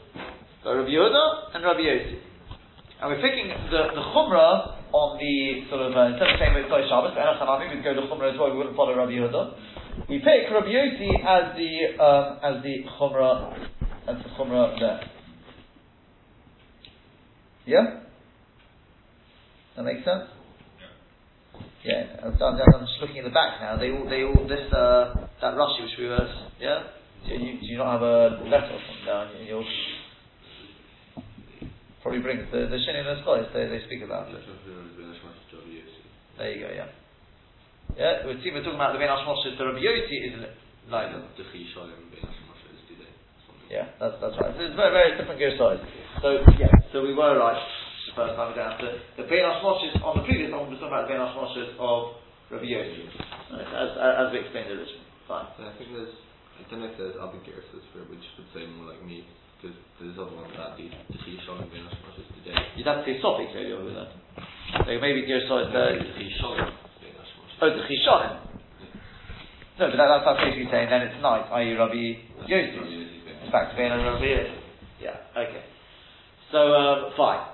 go 0.64 0.68
Rabbi 0.72 0.88
Yehuda 0.88 1.56
and 1.56 1.64
Rabbi 1.64 1.84
Yossi. 1.84 2.16
And 3.00 3.12
we're 3.12 3.20
picking 3.24 3.48
the, 3.48 3.82
the 3.96 4.04
Chumrah 4.12 4.79
on 4.92 5.18
the 5.18 5.66
sort 5.70 5.82
of, 5.86 5.96
uh, 5.96 6.10
instead 6.10 6.28
of 6.28 6.36
saying 6.38 6.54
Mitzvah 6.54 6.86
Shabbos, 6.90 7.14
we'd 7.14 7.84
go 7.84 7.94
to 7.94 8.02
Chumrah 8.10 8.34
as 8.34 8.38
well, 8.38 8.50
we 8.50 8.58
wouldn't 8.58 8.76
follow 8.76 8.96
Rabbi 8.96 9.12
Yehuda. 9.12 10.08
We 10.08 10.18
pick 10.18 10.50
Rabbi 10.50 10.70
Yossi 10.70 11.10
as 11.22 11.54
the, 11.54 12.02
um, 12.02 12.26
as 12.42 12.62
the 12.62 12.84
Chumrah, 12.98 13.54
as 14.08 14.16
the 14.22 14.28
Chumrah 14.34 14.78
there. 14.78 15.00
Yeah? 17.66 18.00
That 19.76 19.84
makes 19.84 20.04
sense? 20.04 20.26
Yeah, 21.84 22.20
I'm, 22.22 22.34
I'm, 22.34 22.84
just 22.84 23.00
looking 23.00 23.16
in 23.16 23.24
the 23.24 23.30
back 23.30 23.60
now. 23.60 23.78
They 23.78 23.90
all, 23.90 24.04
they 24.08 24.22
all, 24.22 24.46
this, 24.48 24.68
uh, 24.72 25.14
that 25.40 25.54
Rashi 25.54 25.82
which 25.82 25.96
we 25.98 26.08
were, 26.08 26.28
yeah? 26.60 26.82
Do 27.26 27.34
you, 27.34 27.60
do 27.60 27.66
you 27.66 27.78
not 27.78 27.92
have 27.92 28.02
a 28.02 28.44
letter 28.44 28.72
or 28.74 28.80
something 28.84 29.06
down? 29.06 29.30
You'll 29.46 29.64
probably 32.02 32.20
bring 32.20 32.44
the, 32.50 32.66
the 32.68 32.78
Shin 32.84 32.96
in 32.96 33.04
the 33.04 33.20
scholars, 33.22 33.48
they, 33.52 33.68
they 33.68 33.84
speak 33.86 34.02
about 34.02 34.28
it. 34.32 34.40
There 36.38 36.50
you 36.50 36.60
go, 36.64 36.70
yeah. 36.72 36.88
Yeah, 37.98 38.26
we 38.26 38.38
see 38.40 38.54
we're 38.54 38.62
talking 38.62 38.80
about 38.80 38.94
the 38.94 39.02
Ben 39.02 39.10
Hashmoshes, 39.10 39.58
the 39.58 39.66
Rabbi 39.66 39.82
Yossi 39.82 40.16
is 40.30 40.34
like 40.88 41.10
Yeah, 43.70 43.86
that's, 43.98 44.16
that's 44.18 44.34
right. 44.40 44.54
So 44.56 44.60
it's 44.62 44.74
very, 44.74 44.90
very 44.90 45.10
different 45.18 45.38
gear 45.38 45.54
size. 45.54 45.78
So, 46.22 46.42
yeah, 46.58 46.70
so 46.90 47.02
we 47.02 47.14
were 47.14 47.38
right 47.38 47.58
the 48.10 48.26
first 48.26 48.34
time 48.34 48.50
we 48.50 48.58
down 48.58 48.74
to 48.82 48.86
the 49.22 49.26
Ben 49.30 49.46
Moshes 49.62 49.94
on 50.02 50.18
the 50.18 50.26
previous 50.26 50.50
one, 50.50 50.66
we 50.66 50.74
were 50.74 50.82
talking 50.82 50.90
about 50.90 51.06
the 51.06 51.14
Ben 51.14 51.22
Moshes 51.22 51.70
of 51.78 52.18
Rabbi 52.50 52.66
Yossi, 52.66 53.06
as, 53.54 53.90
as, 53.94 54.26
we 54.34 54.42
explained 54.42 54.74
originally. 54.74 55.06
Fine. 55.30 55.46
So 55.54 55.62
I 55.62 55.72
think 55.78 55.94
there's, 55.94 56.10
I 56.58 56.66
don't 56.66 56.82
know 56.82 56.90
if 56.90 56.98
there's 56.98 57.14
other 57.22 57.38
Gersos 57.46 57.86
for 57.94 58.02
which 58.10 58.26
would 58.34 58.50
say 58.50 58.66
more 58.66 58.90
like 58.90 59.06
me, 59.06 59.22
because 59.60 59.76
there's 60.00 60.16
other 60.16 60.32
ones 60.32 60.48
that 60.56 60.72
the 60.80 60.88
Chishon 61.20 61.60
and 61.60 61.68
Ben 61.68 61.84
Moshes 61.84 62.24
today. 62.40 62.56
You'd 62.76 62.88
have 62.88 63.04
to 63.04 63.12
say 63.12 63.20
Sophic 63.20 63.52
maybe 63.52 63.76
over 63.76 63.92
that. 63.92 64.08
Like 64.88 65.04
maybe 65.04 65.28
Gersos, 65.28 65.68
the 65.68 66.00
Chishon. 66.16 66.72
Oh, 67.60 67.68
the 67.68 67.76
er 67.76 67.84
Chishon. 67.84 68.40
No, 69.76 69.88
but 69.92 69.96
that, 70.00 70.08
that's, 70.08 70.24
that's 70.24 70.40
basically 70.40 70.68
saying 70.72 70.88
then 70.88 71.04
it's 71.08 71.20
night, 71.20 71.44
i.e. 71.60 71.76
Rabbi 71.76 72.48
Yossi. 72.48 72.80
It's 73.44 73.52
back 73.52 73.72
to 73.72 73.76
being 73.76 73.92
a 73.92 74.00
Rabbi 74.00 74.32
Yossi. 74.32 74.56
Yeah, 75.00 75.28
okay. 75.36 75.64
So, 76.52 76.72
um, 76.72 77.12
fine. 77.16 77.44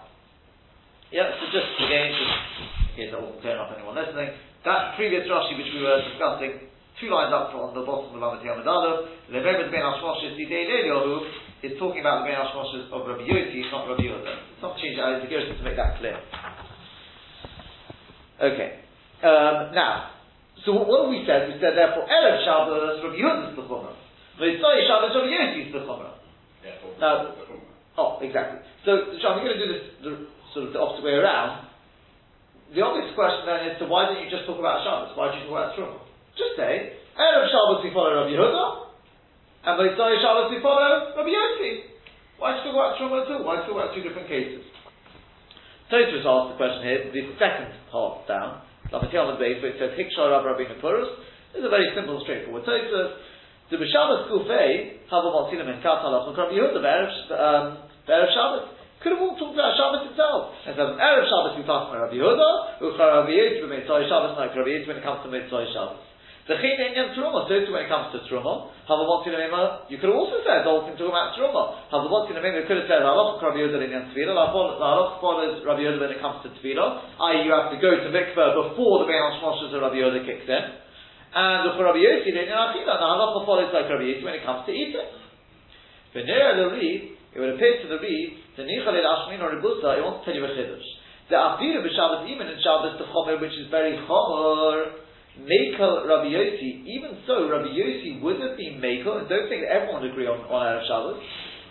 Yeah, 1.10 1.34
so 1.38 1.46
just 1.50 1.70
again, 1.82 2.10
just 2.14 2.34
in 2.82 2.94
case 2.98 3.10
I 3.14 3.18
wasn't 3.18 3.42
clear 3.42 3.54
enough 3.58 3.74
anyone 3.74 3.94
listening, 3.94 4.30
that 4.66 4.94
previous 4.94 5.26
Rashi 5.26 5.54
which 5.58 5.70
we 5.74 5.82
were 5.82 6.02
discussing, 6.02 6.70
two 6.98 7.10
lines 7.10 7.30
up 7.30 7.54
on 7.54 7.74
the 7.74 7.86
bottom 7.86 8.14
of 8.14 8.18
Lamed 8.18 8.42
Yamad 8.42 8.66
Aleph, 8.66 9.10
remember 9.30 9.66
the 9.66 9.70
Ben 9.70 9.86
Hashmoshes 9.86 10.34
Didei 10.34 10.66
Leliohu 10.66 11.45
is 11.66 11.78
talking 11.78 12.00
about 12.00 12.22
the 12.22 12.30
Ben 12.30 12.38
Hashmoshes 12.38 12.88
of 12.94 13.06
Rabbi 13.06 13.26
Yossi, 13.26 13.66
not 13.70 13.90
Rabbi 13.90 14.06
Yehuda. 14.06 14.32
It's 14.54 14.62
not 14.62 14.78
changed 14.78 15.00
out 15.00 15.22
Gershon 15.22 15.58
to 15.58 15.64
make 15.66 15.76
that 15.76 15.98
clear. 15.98 16.16
Okay. 18.40 18.80
Um, 19.22 19.74
now, 19.74 20.16
so 20.64 20.72
what, 20.72 20.86
what 20.86 21.10
we 21.10 21.24
said? 21.26 21.48
We 21.50 21.58
said 21.58 21.74
therefore 21.74 22.06
Erev 22.06 22.44
Shabbos 22.44 23.02
Rabbi 23.02 23.16
Yehuda 23.18 23.50
is 23.50 23.56
the 23.56 23.64
Chumrah. 23.66 23.96
Mitzvah 24.38 24.72
Shabbos 24.86 25.12
Rabbi 25.12 25.32
Yossi 25.34 25.60
is 25.66 25.72
the 25.72 25.82
Chumrah. 25.82 26.14
Now, 27.00 27.34
Oh, 27.96 28.20
exactly. 28.20 28.60
So, 28.84 29.16
Sean, 29.24 29.40
we're 29.40 29.48
going 29.48 29.56
to 29.56 29.62
do 29.64 29.72
this 29.72 29.84
the, 30.04 30.12
sort 30.52 30.68
of 30.68 30.72
the 30.76 30.80
opposite 30.80 31.04
way 31.04 31.16
around. 31.16 31.64
The 32.76 32.84
obvious 32.84 33.16
question 33.16 33.48
then 33.48 33.72
is, 33.72 33.80
so 33.80 33.88
why 33.88 34.12
didn't 34.12 34.28
you 34.28 34.30
just 34.30 34.44
talk 34.44 34.60
about 34.60 34.84
Shabbos? 34.84 35.16
Why 35.16 35.32
did 35.32 35.40
you 35.40 35.48
talk 35.48 35.56
about 35.56 35.72
Truma? 35.72 35.96
Just 36.36 36.60
say, 36.60 36.92
Erev 37.16 37.48
Shabbos 37.48 37.80
we 37.80 37.90
follow 37.96 38.12
Rabbi 38.12 38.36
Yehuda, 38.36 38.85
and 39.66 39.74
Motzai 39.74 40.22
Shabbos 40.22 40.54
we 40.54 40.62
follow 40.62 41.10
Rabbi 41.18 41.26
Yossi. 41.26 41.98
Why 42.38 42.54
did 42.54 42.70
you 42.70 42.70
talk 42.70 42.78
about 42.78 43.02
Truma 43.02 43.26
at 43.26 43.34
all? 43.34 43.42
Why 43.42 43.58
did 43.58 43.66
you 43.66 43.74
talk 43.74 43.82
about 43.82 43.92
two 43.98 44.04
different 44.06 44.30
cases? 44.30 44.62
Tosfos 45.90 46.22
asked 46.22 46.50
the 46.54 46.58
question 46.58 46.82
here, 46.86 47.10
the 47.10 47.34
second 47.38 47.74
part 47.90 48.30
down, 48.30 48.62
Lametil 48.94 49.26
on 49.26 49.34
the 49.34 49.42
base, 49.42 49.58
where 49.58 49.74
it 49.74 49.78
says, 49.82 49.94
Hikshar 49.98 50.30
Rabbi 50.30 50.54
Rabbeinu 50.54 50.78
Purus, 50.78 51.10
is 51.54 51.66
a 51.66 51.70
very 51.70 51.90
simple, 51.98 52.22
straightforward 52.22 52.62
Tosfos. 52.62 53.18
The 53.70 53.82
B'Shabbos 53.82 54.30
Kufei, 54.30 55.02
Hava 55.10 55.34
Motzilem 55.34 55.66
and 55.66 55.82
Katalach, 55.82 56.30
Rabbi 56.30 56.54
Yehuda, 56.54 56.78
um, 57.34 57.90
Erev 58.06 58.30
Shabbos. 58.30 58.70
Could 59.02 59.18
have 59.18 59.22
all 59.22 59.34
talked 59.34 59.58
about 59.58 59.74
Shabbos 59.74 60.06
itself. 60.14 60.54
And 60.66 60.78
so 60.78 60.94
Erev 60.94 61.26
Shabbos 61.26 61.58
we 61.58 61.66
talk 61.66 61.90
about 61.90 62.06
Rabbi 62.06 62.22
Yehuda, 62.22 62.86
Uchar 62.86 63.26
Rabbi 63.26 63.34
Yehuda, 63.34 63.66
Mitzvah 63.66 64.06
Shabbos, 64.06 64.38
like 64.38 64.54
Rabbi 64.54 64.70
Yehuda 64.70 64.86
when 64.86 64.98
it 64.98 65.04
comes 65.06 65.26
to 65.26 65.30
Mitzvah 65.34 65.66
Shabbos. 65.74 65.98
The 66.46 66.54
Chin 66.62 66.78
Inyan 66.78 67.10
Truma, 67.18 67.50
so 67.50 67.58
when 67.74 67.82
it 67.82 67.90
comes 67.90 68.14
to 68.14 68.22
Truma, 68.30 68.70
Havavot 68.86 69.26
Tinamima, 69.26 69.90
you 69.90 69.98
could 69.98 70.14
also 70.14 70.38
said, 70.46 70.62
all 70.62 70.86
talking 70.86 70.94
about 70.94 71.34
Truma. 71.34 71.90
Havavot 71.90 72.30
Tinamima, 72.30 72.62
you 72.62 72.66
could 72.70 72.78
have 72.78 72.86
said, 72.86 73.02
Halach 73.02 73.42
Rabbi 73.42 73.66
Yehuda 73.66 73.82
Inyan 73.82 74.14
Tefillah, 74.14 74.54
Halach 74.54 75.18
follows 75.18 75.58
Rabbi 75.66 75.82
Yehuda 75.82 75.98
when 76.06 76.14
it 76.14 76.22
comes 76.22 76.46
to 76.46 76.54
Tefillah, 76.54 77.18
i.e. 77.18 77.42
you 77.42 77.50
have 77.50 77.74
to 77.74 77.78
go 77.82 77.90
to 77.98 78.08
Mikveh 78.14 78.62
before 78.62 79.02
the 79.02 79.10
Ben 79.10 79.18
Hashmoshes 79.18 79.74
of 79.74 79.82
Rabbi 79.90 79.98
Yehuda 79.98 80.22
kicks 80.22 80.46
in. 80.46 80.64
And 81.34 81.66
the 81.66 81.74
Rabbi 81.82 81.98
Yossi, 81.98 82.30
the 82.30 82.46
Achila, 82.46 82.94
the 82.94 83.06
halacha 83.10 83.42
follows 83.42 83.74
like 83.74 83.90
Rabbi 83.90 84.06
Yossi 84.06 84.22
when 84.22 84.38
it 84.38 84.46
comes 84.46 84.62
to 84.66 84.72
eating. 84.72 85.02
V'nera 86.14 86.62
the 86.62 86.66
read, 86.78 87.10
it 87.34 87.38
would 87.42 87.58
appear 87.58 87.82
to 87.82 87.90
the 87.90 87.98
read, 87.98 88.38
the 88.54 88.62
Nichal 88.62 88.94
Ashmin 88.94 89.42
or 89.42 89.50
Rebusa, 89.50 89.98
it 89.98 90.04
wants 90.06 90.22
to 90.22 90.30
tell 90.30 90.38
you 90.38 90.46
a 90.46 90.54
chiddush. 90.54 90.86
The 91.26 91.34
Afiru 91.34 91.82
b'Shabbos, 91.82 92.30
even 92.30 92.46
in 92.46 92.62
Shabbos, 92.62 93.02
the 93.02 93.10
Chomer, 93.10 93.34
which 93.42 93.58
is 93.58 93.66
very 93.66 93.98
Chomer, 94.06 95.02
Mekel 95.36 96.08
Rabbi 96.08 96.32
Yossi, 96.32 96.88
even 96.88 97.20
so, 97.28 97.44
Rabbi 97.44 97.68
Yossi 97.68 98.20
would 98.24 98.40
have 98.40 98.56
been 98.56 98.80
Mekel, 98.80 99.20
and 99.20 99.28
don't 99.28 99.48
think 99.52 99.68
that 99.68 99.72
everyone 99.72 100.00
would 100.00 100.10
agree 100.10 100.24
on, 100.24 100.40
on 100.48 100.60
Erev 100.64 100.88
Shabbos. 100.88 101.20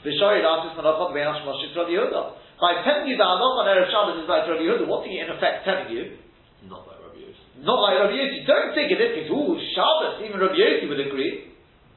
V'shari 0.06 0.46
l'Asis 0.46 0.78
Manachot 0.78 1.10
Ve'en 1.18 1.26
Hashmosh 1.26 1.66
Rabbi 1.74 1.98
Yehuda. 1.98 2.22
By 2.62 2.86
telling 2.86 3.10
you 3.10 3.18
that 3.18 3.26
Allah 3.26 3.66
on 3.66 3.66
Erev 3.66 3.90
Shabbos 3.90 4.22
is 4.22 4.30
like 4.30 4.46
Rabbi 4.46 4.62
Yehuda, 4.62 4.86
what's 4.86 5.10
he 5.10 5.18
in 5.18 5.34
effect 5.34 5.66
telling 5.66 5.90
you? 5.90 6.22
Not 6.70 6.86
like 6.86 7.02
Rabbi 7.02 7.26
Yossi. 7.26 7.66
Not 7.66 7.82
like 7.82 7.98
Rabbi 8.06 8.14
Yossi. 8.14 8.46
Don't 8.46 8.72
think 8.78 8.94
in 8.94 8.98
this 9.02 9.12
case, 9.18 9.30
ooh, 9.34 9.58
Shabbos, 9.74 10.22
even 10.22 10.38
Rabbi 10.38 10.62
Yossi 10.62 10.86
would 10.86 11.02
agree. 11.02 11.50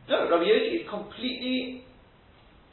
No, 0.09 0.25
Rabbi 0.25 0.49
Yossi 0.49 0.73
is 0.81 0.85
completely 0.89 1.85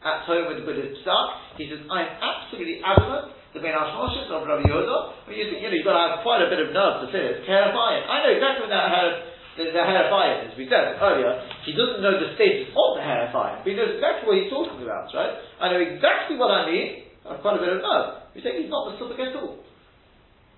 at 0.07 0.23
home 0.23 0.55
with, 0.55 0.63
with 0.63 0.79
his 0.79 1.03
psak. 1.03 1.59
He 1.59 1.67
says, 1.67 1.83
I'm 1.91 2.07
absolutely 2.15 2.79
adamant 2.79 3.34
the 3.55 3.63
Ben 3.63 3.71
Hashmoshes 3.71 4.27
of 4.27 4.43
Rabbi 4.43 4.67
Yehuda. 4.67 5.31
You, 5.31 5.63
you 5.63 5.71
know, 5.71 5.75
you've 5.79 5.87
got 5.87 5.95
to 5.95 6.03
have 6.11 6.15
quite 6.27 6.43
a 6.43 6.51
bit 6.51 6.59
of 6.59 6.75
nerve 6.75 7.07
to 7.07 7.07
say 7.07 7.23
this. 7.23 7.47
Kerafayim. 7.47 8.03
I 8.03 8.27
know 8.27 8.31
exactly 8.35 8.67
what 8.67 8.73
that 8.75 8.91
hair, 8.91 9.07
the, 9.55 9.63
the 9.71 9.79
Herafayim 9.79 10.51
is. 10.51 10.59
We 10.59 10.67
said 10.67 10.99
earlier, 10.99 11.39
he 11.63 11.71
doesn't 11.71 12.03
know 12.03 12.19
the 12.19 12.35
status 12.35 12.75
of 12.75 12.99
the 12.99 13.03
Herafayim, 13.07 13.63
but 13.63 13.67
he 13.71 13.79
knows 13.79 13.95
exactly 13.95 14.27
what 14.27 14.35
he's 14.43 14.51
talking 14.51 14.83
about, 14.83 15.07
right? 15.15 15.39
I 15.63 15.71
know 15.71 15.79
exactly 15.79 16.35
what 16.35 16.51
I 16.51 16.67
mean. 16.67 17.07
I 17.23 17.39
have 17.39 17.41
quite 17.41 17.55
a 17.55 17.63
bit 17.63 17.71
of 17.71 17.79
nerve. 17.79 18.27
We 18.35 18.43
say 18.43 18.59
he's 18.59 18.67
not 18.67 18.91
the 18.91 18.99
Suffolk 18.99 19.23
at 19.23 19.39
all. 19.39 19.63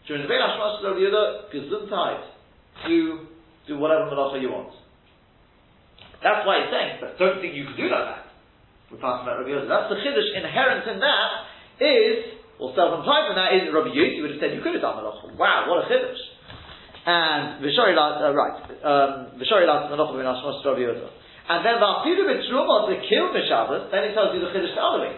During 0.09 0.25
the 0.25 0.29
Ben 0.33 0.41
Hashmoshes 0.41 0.81
of 0.81 0.97
Rabbi 0.97 1.05
Yehuda, 1.05 1.53
gesundheit. 1.53 2.33
Do, 2.89 3.29
do 3.69 3.77
whatever 3.77 4.09
malacha 4.09 4.41
you 4.41 4.49
want. 4.49 4.73
That's 6.25 6.41
why 6.49 6.65
he's 6.65 6.73
saying, 6.73 6.97
but 6.97 7.21
don't 7.21 7.37
think 7.45 7.53
you 7.53 7.69
can 7.69 7.77
do 7.77 7.93
like 7.93 8.09
that. 8.09 8.25
We're 8.89 8.97
talking 8.97 9.29
about 9.29 9.45
Rabbi 9.45 9.53
Yehuda. 9.53 9.69
That's 9.69 9.89
the 9.93 10.01
chiddush 10.01 10.33
inherent 10.33 10.89
in 10.89 10.97
that 10.97 11.45
is 11.77 12.36
or 12.57 12.73
self-implied 12.73 13.29
from 13.29 13.37
that 13.37 13.53
is 13.53 13.69
Rabbi 13.69 13.93
you 13.93 14.25
would 14.25 14.33
have 14.33 14.41
said 14.41 14.57
you 14.57 14.65
could 14.65 14.73
have 14.73 14.81
done 14.81 14.97
malacha. 14.97 15.29
Wow, 15.37 15.69
what 15.69 15.85
a 15.85 15.89
chiddush! 15.89 16.23
And 17.05 17.61
v'shari 17.61 17.93
uh, 17.93 18.33
right, 18.33 18.57
um, 18.81 19.37
v'shari 19.37 19.69
las 19.69 19.93
malacha 19.93 20.17
ben 20.17 20.25
ashmos 20.25 20.65
Rabbi. 20.65 20.89
And 20.89 21.59
then 21.61 21.77
v'afidu 21.77 22.25
b'truma 22.25 22.89
to 22.89 22.95
kill 23.05 23.29
b'Shabbos, 23.29 23.93
then 23.93 24.09
it 24.09 24.13
tells 24.17 24.33
you 24.33 24.41
the 24.41 24.49
chiddush 24.49 24.73
the 24.73 24.81
other 24.81 25.05
way. 25.05 25.13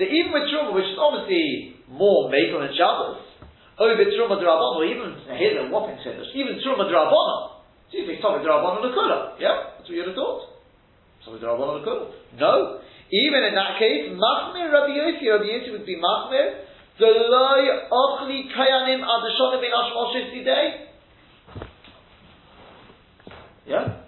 That 0.00 0.08
even 0.08 0.32
with 0.32 0.48
truma, 0.48 0.72
which 0.72 0.88
is 0.88 0.96
obviously 0.96 1.76
more 1.92 2.32
makel 2.32 2.64
than 2.64 2.72
Shabbos, 2.72 3.20
oh 3.76 3.92
b'truma 3.92 4.40
d'rabbanon, 4.40 4.80
or 4.80 4.84
even 4.88 5.08
here's 5.36 5.60
a 5.60 5.68
whopping 5.68 6.00
chiddush, 6.00 6.32
even 6.32 6.56
truma 6.64 6.88
d'rabbanon. 6.88 7.60
So 7.92 7.98
you 8.00 8.08
think 8.08 8.24
Tommy 8.24 8.40
d'rabbanon 8.40 8.88
l'kula, 8.88 9.36
yeah, 9.36 9.76
that's 9.76 9.84
what 9.84 9.92
you 9.92 10.00
would 10.00 10.16
have 10.16 10.16
thought. 10.16 10.48
Tommy 11.28 11.44
d'rabbanon 11.44 11.84
l'kula. 11.84 12.08
No, 12.40 12.80
even 13.12 13.42
in 13.42 13.54
that 13.58 13.76
case, 13.76 14.08
machmir 14.14 14.72
Rabbi 14.72 14.94
Yossi, 14.94 15.26
Rabbi 15.26 15.44
Yossi 15.44 15.70
would 15.74 15.84
be 15.84 15.98
machmir 15.98 16.69
the 16.98 17.06
loy 17.06 17.62
ochli 17.90 18.48
kayanim 18.54 19.00
adeshonim 19.04 19.64
in 19.64 19.72
Ashmoshes 19.72 20.44
day. 20.44 20.86
Yeah? 23.66 24.02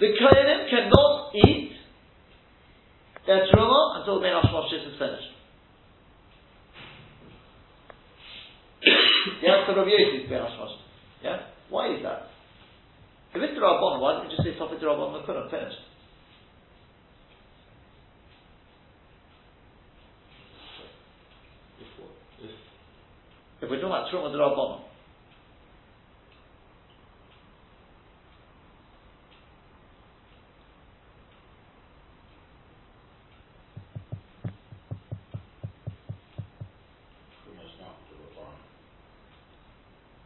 The 0.00 0.06
kayanim 0.06 0.70
cannot 0.70 1.34
eat 1.34 1.72
their 3.26 3.46
truma 3.52 4.00
until 4.00 4.16
the 4.16 4.22
Ben 4.22 4.34
is 4.34 4.98
finished. 4.98 5.32
yeah, 9.42 9.66
so 9.66 9.76
Rabbi 9.76 9.90
Yossi 9.90 10.24
is 10.24 10.30
Ben 10.30 10.40
Ashmoshes. 10.40 10.78
Yeah? 11.22 11.38
Why 11.70 11.94
is 11.94 12.02
that? 12.02 12.32
If 13.34 13.42
it's 13.42 13.54
the 13.54 13.60
Rabban, 13.60 14.00
why 14.00 14.20
didn't 14.20 14.30
you 14.30 14.36
just 14.36 14.46
say 14.46 14.52
Sofit 14.60 14.82
Rabban 14.82 15.24
Makurim 15.24 15.50
finished? 15.50 15.80
If 21.80 21.86
what? 21.98 22.12
If 22.44 22.50
If 23.62 23.70
we're 23.70 23.78
talking 23.78 23.94
about 23.94 24.10
Truma 24.10 24.34
D'Rabbanon. 24.34 24.82
Truma's 37.46 37.74
not 37.78 38.02
to 38.02 38.14
the 38.18 38.34
farm. 38.34 38.58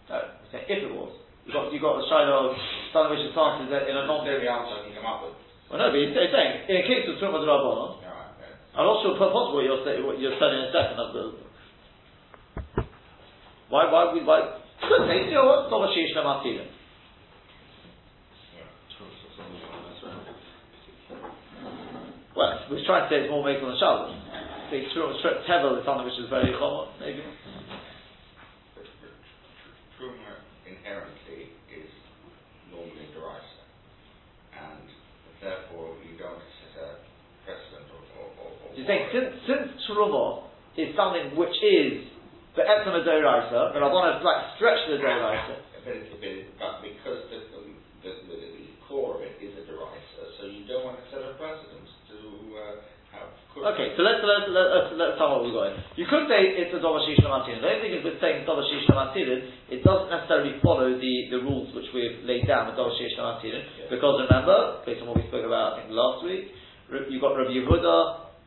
No, 0.09 0.16
we 0.40 0.49
say 0.49 0.64
if 0.64 0.81
it 0.81 0.88
was. 0.97 1.12
You 1.45 1.52
got 1.52 1.69
you 1.69 1.76
got 1.76 2.00
the 2.00 2.09
which 3.12 3.21
is 3.21 3.37
that 3.69 3.85
in 3.85 4.00
a 4.00 4.09
non 4.09 4.25
the 4.40 4.49
answer 4.49 4.81
I 4.81 4.88
can 4.88 4.97
come 4.97 5.05
up 5.05 5.28
with. 5.28 5.37
Well 5.69 5.76
no, 5.76 5.93
but 5.93 6.00
he's 6.00 6.16
saying 6.16 6.73
in 6.73 6.76
a 6.81 6.85
case 6.88 7.05
of 7.05 7.21
Truma 7.21 7.45
D'Rabbanon, 7.45 8.00
Yeah. 8.00 8.81
I'm 8.81 8.88
not 8.88 9.05
sure 9.05 9.12
possible 9.28 9.61
what 9.61 9.69
you're 9.69 9.85
saying 9.85 10.00
what 10.09 10.16
you're 10.16 10.40
saying 10.40 10.57
in 10.57 10.64
a 10.64 10.73
second 10.73 10.97
of 10.97 11.12
the 11.12 11.21
why 11.21 11.25
why 11.26 11.35
we 11.37 11.45
why 12.81 12.95
could 13.37 13.65
they 13.65 13.65
you 13.65 13.65
know 13.65 13.65
what? 13.65 13.65
Not 13.65 13.65
a 15.85 15.90
Shish 15.92 16.16
Lamatilin. 16.16 16.68
Trump's 18.97 19.21
or 19.21 19.30
something 19.37 19.61
like 19.61 19.71
that, 19.71 19.85
that's 19.87 20.02
right. 20.02 20.37
Well, 22.37 22.52
we're 22.71 22.85
trying 22.85 23.04
to 23.04 23.11
say 23.12 23.25
it's 23.25 23.30
more 23.30 23.45
makel 23.45 23.68
than 23.68 23.78
Shabbos. 23.80 24.12
Say 24.71 24.85
Truma 24.92 25.14
Tevel 25.47 25.78
is 25.78 25.85
something 25.87 26.04
which 26.04 26.18
is 26.21 26.28
very 26.28 26.52
common, 26.59 26.90
maybe. 27.00 27.23
Truma 29.97 30.40
inherently 30.68 31.54
is 31.73 31.88
normally 32.68 33.09
derisive, 33.14 33.71
and 34.52 34.85
therefore 35.40 35.97
you 36.04 36.18
don't 36.18 36.42
set 36.75 36.83
a 36.83 37.00
precedent 37.47 37.88
or. 37.95 38.02
or, 38.21 38.28
or, 38.42 38.75
you 38.76 38.85
think 38.85 39.09
since 39.14 39.33
since 39.49 39.68
Truma 39.88 40.45
is 40.76 40.92
something 40.97 41.37
which 41.38 41.56
is 41.62 42.15
the 42.56 42.64
Etzem 42.64 42.96
Adoraisa, 42.96 43.76
the 43.76 43.80
Rabbanah 43.84 44.25
like 44.25 44.56
stretch 44.56 44.80
the 44.88 44.96
Adoraisa. 44.96 45.60
But, 45.84 45.92
it, 45.92 46.08
but, 46.08 46.25
it, 46.25 46.48
but 46.58 46.75
because 46.82 47.20
the, 47.30 47.38
the, 48.02 48.10
the, 48.26 48.36
the 48.42 48.66
core 48.88 49.20
of 49.20 49.22
it 49.22 49.36
is 49.38 49.54
a 49.60 49.62
derisive, 49.68 50.30
so 50.40 50.48
you 50.48 50.64
don't 50.66 50.82
want 50.82 50.98
to 50.98 51.04
set 51.12 51.20
a 51.22 51.36
precedent 51.36 51.86
to 52.10 52.18
uh, 52.56 52.82
have. 53.12 53.30
Okay, 53.56 53.92
so 53.96 54.04
let's 54.04 54.20
let's 54.25 54.48
let's 54.52 54.92
let's, 54.96 55.14
tell 55.20 55.36
what 55.36 55.48
we've 55.48 55.56
got. 55.56 55.72
here. 55.72 55.80
You 56.00 56.06
could 56.08 56.28
say 56.28 56.60
it's 56.60 56.72
a 56.76 56.80
Dovashish 56.80 57.20
Lamatilin. 57.25 57.64
The 57.64 57.68
only 57.72 57.82
thing 57.84 57.94
is 57.96 58.02
with 58.04 58.20
saying 58.20 58.44
Dovashish 58.44 58.84
Lamatilin, 58.88 59.40
it 59.72 59.80
doesn't 59.80 60.12
necessarily 60.12 60.60
follow 60.60 60.92
the, 60.92 61.14
the 61.32 61.40
rules 61.40 61.72
which 61.72 61.88
we've 61.96 62.20
laid 62.25 62.44
down 62.44 62.68
with 62.68 62.76
Dovashish 62.76 63.16
Lamatilin. 63.16 63.64
Yeah. 63.64 63.92
Because 63.92 64.28
remember, 64.28 64.84
based 64.84 65.00
on 65.00 65.08
what 65.08 65.16
we 65.16 65.25
spoke 65.28 65.44
about 65.44 65.80
I 65.80 65.84
think 65.84 65.96
last 65.96 66.25
week, 66.25 66.52
you've 67.08 67.20
got 67.25 67.36
Rabbi 67.36 67.52
Yehuda, 67.52 67.96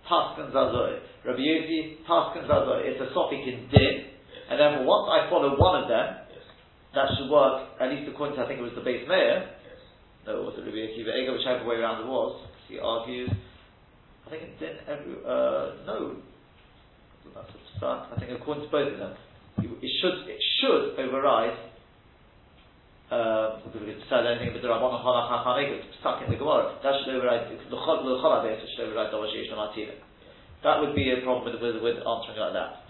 Paskin 0.05 0.53
Zazoi. 0.53 1.08
Rabbi 1.25 1.39
Yossi, 1.39 2.03
Paskin 2.07 2.47
Zazoi. 2.47 2.87
It's 2.87 3.01
a 3.01 3.13
Sophic 3.13 3.43
in 3.43 3.67
Din. 3.71 4.09
And 4.49 4.59
therefore 4.59 4.85
once 4.85 5.07
I 5.11 5.29
follow 5.29 5.57
one 5.59 5.83
of 5.83 5.89
them, 5.89 6.25
Yes, 6.31 6.45
that 6.95 7.07
should 7.17 7.29
work, 7.29 7.69
at 7.79 7.91
least 7.91 8.09
according 8.09 8.37
to 8.37 8.43
I 8.43 8.47
think 8.47 8.59
it 8.59 8.65
was 8.65 8.73
the 8.75 8.81
base 8.81 9.05
mayor, 9.07 9.45
yes. 9.45 9.79
no, 10.25 10.41
it 10.41 10.45
wasn't 10.45 10.65
Rabbi 10.65 10.89
Akiva 10.89 11.13
Eiger, 11.13 11.33
whichever 11.37 11.65
way 11.67 11.77
around 11.77 12.01
it 12.01 12.07
was. 12.07 12.47
He 12.67 12.79
argues. 12.79 13.29
I 14.25 14.29
think 14.29 14.43
it 14.43 14.59
didn't. 14.59 14.85
Every, 14.85 15.17
uh, 15.25 15.85
no, 15.89 16.21
that's 17.33 17.49
a 17.49 17.77
start. 17.77 18.09
I 18.13 18.19
think 18.19 18.31
according 18.33 18.65
to 18.65 18.69
both 18.69 18.93
of 18.93 18.99
them, 18.99 19.13
it 19.57 19.91
should 20.01 20.29
it 20.29 20.41
should 20.61 20.97
override. 21.01 21.57
Uh, 23.09 23.57
if 23.65 23.73
we 23.73 23.89
decide 23.97 24.21
anything 24.29 24.53
but 24.53 24.61
the 24.61 24.69
Rabban 24.69 25.01
Chalach 25.01 25.33
Hachaneg, 25.33 25.81
it's 25.81 25.97
stuck 25.99 26.21
in 26.21 26.29
the 26.29 26.37
Gemara. 26.37 26.77
That 26.85 26.93
should 27.01 27.17
override 27.17 27.49
the 27.49 27.73
Chol 27.73 28.05
the 28.05 28.53
it 28.53 28.69
should 28.77 28.85
override 28.85 29.09
Davash 29.09 29.33
Yesh 29.33 29.49
Lamatila. 29.49 29.97
That 30.63 30.83
would 30.83 30.95
be 30.95 31.07
a 31.11 31.23
problem 31.23 31.47
with, 31.47 31.61
with, 31.61 31.79
with 31.79 31.97
answering 32.03 32.39
like 32.39 32.55
that. 32.55 32.83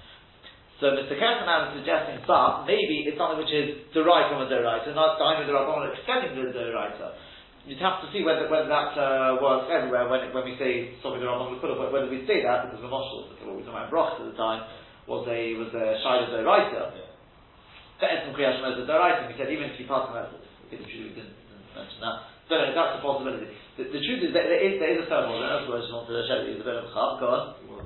So 0.80 0.96
Mr. 0.96 1.12
Kesselman 1.20 1.76
is 1.76 1.84
suggesting, 1.84 2.24
but 2.24 2.64
maybe 2.64 3.04
it's 3.04 3.20
something 3.20 3.36
which 3.36 3.52
is 3.52 3.84
derived 3.92 4.32
from 4.32 4.48
a 4.48 4.48
Doraita, 4.48 4.96
not 4.96 5.20
with 5.20 5.52
the 5.52 5.54
Rabban 5.54 5.92
extending 5.92 6.40
the 6.40 6.56
Doraita. 6.56 7.20
You'd 7.68 7.84
have 7.84 8.00
to 8.00 8.08
see 8.16 8.24
whether 8.24 8.48
whether 8.48 8.72
that 8.72 8.96
uh, 8.96 9.38
works 9.44 9.68
everywhere 9.68 10.08
when 10.08 10.32
when 10.32 10.48
we 10.48 10.56
say 10.56 10.96
something 11.04 11.20
the 11.20 11.28
Rabban 11.28 11.60
L'Kula, 11.60 11.76
whether 11.92 12.08
we 12.08 12.24
say 12.24 12.42
that 12.48 12.72
because 12.72 12.80
the 12.80 12.88
Moshel, 12.88 13.28
what 13.44 13.60
we 13.60 13.60
were 13.60 13.68
talking 13.68 13.76
about 13.76 13.92
Broch 13.92 14.24
at 14.24 14.32
the 14.32 14.40
time, 14.40 14.64
was 15.04 15.28
a 15.28 15.60
was 15.60 15.68
a 15.76 16.00
Shaila 16.00 16.32
Doraita. 16.32 16.96
Yeah. 16.96 18.08
Etzim 18.08 18.32
Kriyashim 18.32 18.64
as 18.64 18.80
a 18.80 18.88
Doraita, 18.88 19.28
we 19.28 19.36
said 19.36 19.52
even 19.52 19.76
if 19.76 19.76
you 19.76 19.84
pass 19.84 20.08
on 20.08 20.16
that, 20.16 20.32
we 20.32 20.80
didn't, 20.80 20.88
didn't 20.88 21.36
mention 21.76 22.00
that. 22.00 22.39
So 22.50 22.58
no, 22.58 22.74
that's 22.74 22.98
a 22.98 23.02
possibility. 23.06 23.46
The, 23.78 23.94
the 23.94 24.02
truth 24.02 24.22
is 24.26 24.34
that 24.34 24.50
there 24.50 24.58
is 24.58 24.82
there 24.82 24.92
is 24.98 25.06
a 25.06 25.08
third 25.08 25.30
one, 25.30 25.38
and 25.40 25.50
that's 25.54 25.70
what 25.70 25.78
I 25.78 25.82
just 25.86 25.94
wanted 25.94 26.18
to 26.18 26.26
show 26.26 26.38
you. 26.44 26.58
It's 26.58 26.66
a 26.66 26.68
bit 26.68 26.82
of 26.82 26.90
a 26.90 26.92
chab. 26.92 27.22
Go 27.22 27.28
on. 27.30 27.44
Well, 27.70 27.86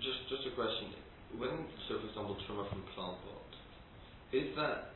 just 0.00 0.24
just 0.32 0.48
a 0.48 0.52
question. 0.56 0.96
When, 1.36 1.68
so 1.88 1.96
for 2.00 2.08
example, 2.08 2.36
truma 2.44 2.68
from 2.68 2.84
plant 2.92 3.16
pot, 3.24 3.50
is 4.32 4.52
that 4.56 4.92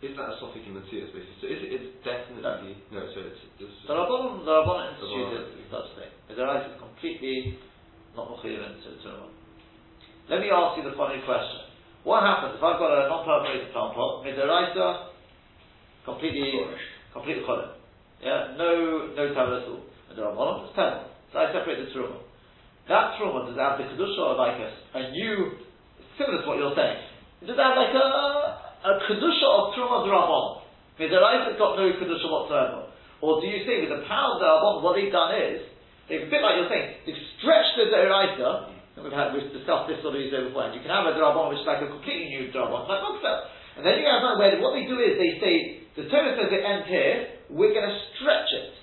is 0.00 0.16
that 0.16 0.32
a 0.32 0.36
sophic 0.40 0.64
in 0.64 0.76
the 0.76 0.84
tears 0.88 1.12
basis? 1.12 1.32
So 1.40 1.48
is 1.48 1.60
it, 1.60 1.70
it's 1.76 1.88
definitely 2.04 2.76
no. 2.92 3.04
So 3.12 3.20
it's, 3.20 3.40
it's 3.60 3.72
The 3.84 3.92
Rabbanon, 3.92 4.44
the 4.44 4.52
Rabbanon 4.52 4.96
Rabbanon. 4.96 4.96
instituted 4.96 5.68
such 5.68 5.88
a 5.92 5.94
thing. 5.96 6.12
The 6.32 6.34
Doraita 6.40 6.72
is 6.72 6.78
completely 6.80 7.60
not 8.16 8.32
Mechiv 8.32 8.60
into 8.64 8.96
Torah. 9.04 9.28
Let 10.28 10.40
me 10.40 10.48
ask 10.48 10.80
you 10.80 10.84
the 10.88 10.96
following 10.96 11.20
question. 11.24 11.68
What 12.04 12.24
happens 12.24 12.56
if 12.56 12.62
I've 12.64 12.80
got 12.80 12.88
a 12.96 13.12
non-perforated 13.12 13.72
plant 13.76 13.92
pot, 13.92 14.24
Midoraita, 14.24 15.12
completely, 16.08 16.48
Completely 17.12 17.42
cholim. 17.42 17.74
Yeah, 18.22 18.54
no, 18.54 19.10
no 19.16 19.24
tablet 19.34 19.64
at 19.64 19.68
all. 19.68 19.82
And 20.10 20.14
the 20.18 20.22
Rabbanon 20.22 20.68
is 20.68 20.72
ten. 20.76 20.92
So 21.32 21.38
I 21.38 21.50
separate 21.54 21.80
the 21.82 21.88
truma. 21.94 22.20
That 22.90 23.16
truma 23.18 23.46
does 23.46 23.56
have 23.56 23.78
the 23.78 23.86
kedusha 23.86 24.36
like 24.36 24.58
a, 24.58 24.68
a 24.98 25.02
new, 25.14 25.62
similar 26.18 26.42
to 26.42 26.46
what 26.46 26.58
you're 26.58 26.74
saying. 26.74 27.00
Does 27.46 27.54
it 27.54 27.62
have 27.62 27.78
like 27.78 27.94
a 27.94 28.06
a 28.86 28.92
kedusha 29.08 29.46
of 29.46 29.74
truma 29.74 30.04
drabon? 30.04 30.66
Midaraisa 30.98 31.56
got 31.56 31.78
no 31.78 31.86
kedusha 31.96 32.28
whatsoever. 32.28 32.90
Or 33.20 33.40
do 33.40 33.46
you 33.46 33.64
say 33.64 33.84
with 33.84 33.92
the 33.92 34.04
power 34.08 34.36
of 34.36 34.38
the 34.40 34.48
Rabbanon, 34.48 34.82
what 34.82 34.94
they've 34.96 35.12
done 35.12 35.32
is 35.36 35.64
they've 36.08 36.26
a 36.26 36.30
bit 36.30 36.42
like 36.42 36.60
you're 36.60 36.70
saying, 36.70 37.06
they've 37.06 37.24
stretched 37.38 37.74
the 37.78 37.88
deraisa. 37.88 38.76
We've 39.00 39.16
had 39.16 39.32
we've 39.32 39.48
discussed 39.48 39.88
this 39.88 40.02
sort 40.04 40.12
of 40.12 40.20
before. 40.20 40.68
You 40.76 40.84
can 40.84 40.92
have 40.92 41.08
a 41.08 41.16
drabon 41.16 41.48
which 41.48 41.64
is 41.64 41.68
like 41.68 41.80
a 41.80 41.88
completely 41.88 42.28
new 42.36 42.52
drabon, 42.52 42.84
like 42.84 43.00
Moksel. 43.00 43.48
And 43.80 43.88
then 43.88 43.96
you 43.96 44.04
have 44.12 44.20
something 44.20 44.36
where 44.44 44.52
what 44.60 44.76
they 44.76 44.84
do 44.84 45.00
is 45.00 45.16
they 45.16 45.40
say 45.40 45.54
the 45.96 46.04
Torah 46.12 46.36
says 46.36 46.52
it 46.52 46.60
ends 46.60 46.84
here. 46.84 47.40
We're 47.48 47.72
going 47.72 47.88
to 47.88 47.96
stretch 48.20 48.52
it. 48.52 48.76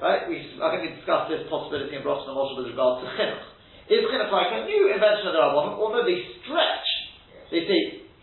Right? 0.00 0.24
We, 0.32 0.40
I 0.56 0.72
think 0.72 0.88
we 0.88 0.90
discussed 0.96 1.28
this 1.28 1.44
possibility 1.52 1.92
in 1.92 2.00
Brochus 2.00 2.24
and 2.24 2.32
Moshe 2.32 2.56
with 2.56 2.72
regard 2.72 3.04
to 3.04 3.06
chinuch. 3.20 3.44
Is 3.92 4.00
chinuch 4.08 4.32
like 4.32 4.48
a 4.48 4.64
new 4.64 4.88
invention 4.96 5.28
of 5.28 5.36
the 5.36 5.44
or 5.76 5.92
no, 5.92 6.00
they 6.08 6.24
stretch. 6.40 6.88
They 7.52 7.68
say, 7.68 7.80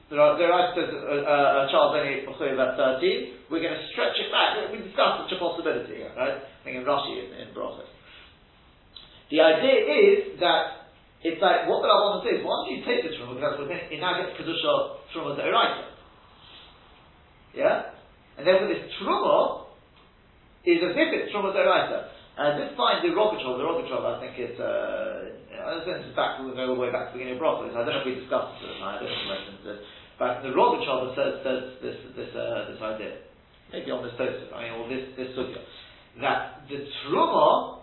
there 0.10 0.18
are, 0.18 0.42
there 0.42 0.50
are 0.50 0.74
says, 0.74 0.90
a, 0.90 1.16
a, 1.22 1.38
a 1.62 1.64
child 1.70 1.94
only 1.94 2.26
about 2.26 2.82
13, 2.98 3.54
we're 3.54 3.62
going 3.62 3.78
to 3.78 3.86
stretch 3.94 4.18
it 4.18 4.34
back. 4.34 4.58
We 4.74 4.82
discussed 4.82 5.30
such 5.30 5.38
a 5.38 5.40
possibility, 5.40 6.02
Yeah. 6.02 6.18
right? 6.18 6.42
I 6.42 6.60
think 6.66 6.82
in 6.82 6.84
Rashi 6.88 7.14
in, 7.14 7.46
in 7.46 7.48
Brochus. 7.54 7.86
The 9.30 9.44
idea 9.44 9.78
is 9.86 10.40
that 10.42 10.88
it's 11.22 11.38
like 11.44 11.70
what 11.70 11.84
the 11.84 11.92
Rabbanon 11.92 12.24
says, 12.26 12.40
once 12.42 12.74
you 12.74 12.82
take 12.88 13.04
this 13.06 13.20
from 13.22 13.36
what 13.36 13.44
it 13.44 14.00
now 14.00 14.18
gets 14.18 14.34
Kedusha 14.40 15.04
Truma 15.14 15.36
De'oraita. 15.36 15.97
Yeah? 17.58 17.98
And 18.38 18.46
therefore 18.46 18.70
this 18.70 18.86
Truma 19.02 19.66
is 20.62 20.78
as 20.78 20.94
if 20.94 21.10
it's 21.10 21.34
Truma 21.34 21.58
De'oraita. 21.58 22.14
And 22.38 22.62
this 22.62 22.78
time 22.78 23.02
the 23.02 23.18
Rogachow, 23.18 23.58
the 23.58 23.66
Rogachow 23.66 23.98
I 24.06 24.22
think 24.22 24.38
it's, 24.38 24.62
uh, 24.62 25.58
I 25.58 25.82
know 25.82 25.90
it's 25.90 26.14
back, 26.14 26.38
we 26.38 26.54
all 26.54 26.78
the 26.78 26.78
way 26.78 26.94
back 26.94 27.10
to 27.10 27.18
the 27.18 27.26
beginning 27.26 27.42
of 27.42 27.42
Brothers. 27.42 27.74
I 27.74 27.82
don't 27.82 27.98
know 27.98 28.06
if 28.06 28.08
we 28.08 28.22
discussed 28.22 28.62
it, 28.62 28.78
I 28.78 29.02
don't 29.02 29.10
know 29.10 29.42
if 29.42 29.74
it. 29.74 29.80
But 30.22 30.46
the 30.46 30.54
Rogachow 30.54 31.18
says, 31.18 31.42
says 31.42 31.82
this, 31.82 31.98
this, 32.14 32.30
uh, 32.38 32.70
this 32.70 32.78
idea. 32.78 33.26
Maybe 33.74 33.90
on 33.90 34.06
this 34.06 34.14
poster, 34.22 34.54
I 34.54 34.70
mean, 34.70 34.74
or 34.78 34.86
this, 34.86 35.18
this 35.18 35.34
sugya. 35.34 35.66
That 36.22 36.70
the 36.70 36.86
Truma, 36.86 37.82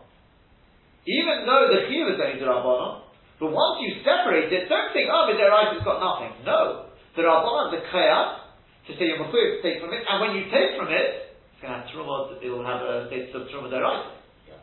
even 1.07 1.47
though 1.51 1.67
the 1.75 1.91
Chiyuv 1.91 2.15
is 2.15 2.19
only 2.23 2.39
the 2.39 2.47
Rabbanon, 2.47 3.11
but 3.43 3.51
once 3.51 3.83
you 3.83 3.99
separate 4.07 4.55
it, 4.55 4.71
don't 4.71 4.95
think, 4.95 5.11
oh, 5.11 5.27
their 5.35 5.51
eyes 5.51 5.75
has 5.75 5.83
got 5.83 5.99
nothing. 5.99 6.31
No. 6.47 6.95
The 7.19 7.27
Rabbanon, 7.27 7.75
the 7.75 7.83
Chayat, 7.91 8.44
to 8.87 8.93
say 8.99 9.09
you're 9.09 9.19
Mechuyev 9.19 9.61
to 9.61 9.63
take 9.63 9.81
from 9.81 9.93
it, 9.93 10.05
and 10.09 10.21
when 10.21 10.37
you 10.37 10.45
take 10.53 10.77
from 10.77 10.89
it, 10.93 11.37
it's 11.53 11.61
going 11.61 11.73
to 11.73 11.81
have 11.81 11.89
Truma, 11.89 12.37
it 12.43 12.51
will 12.51 12.65
have 12.65 12.83
a 12.83 13.09
state 13.09 13.35
of 13.35 13.49
Truma 13.49 13.73
eyes. 13.73 14.13
Yeah. 14.49 14.61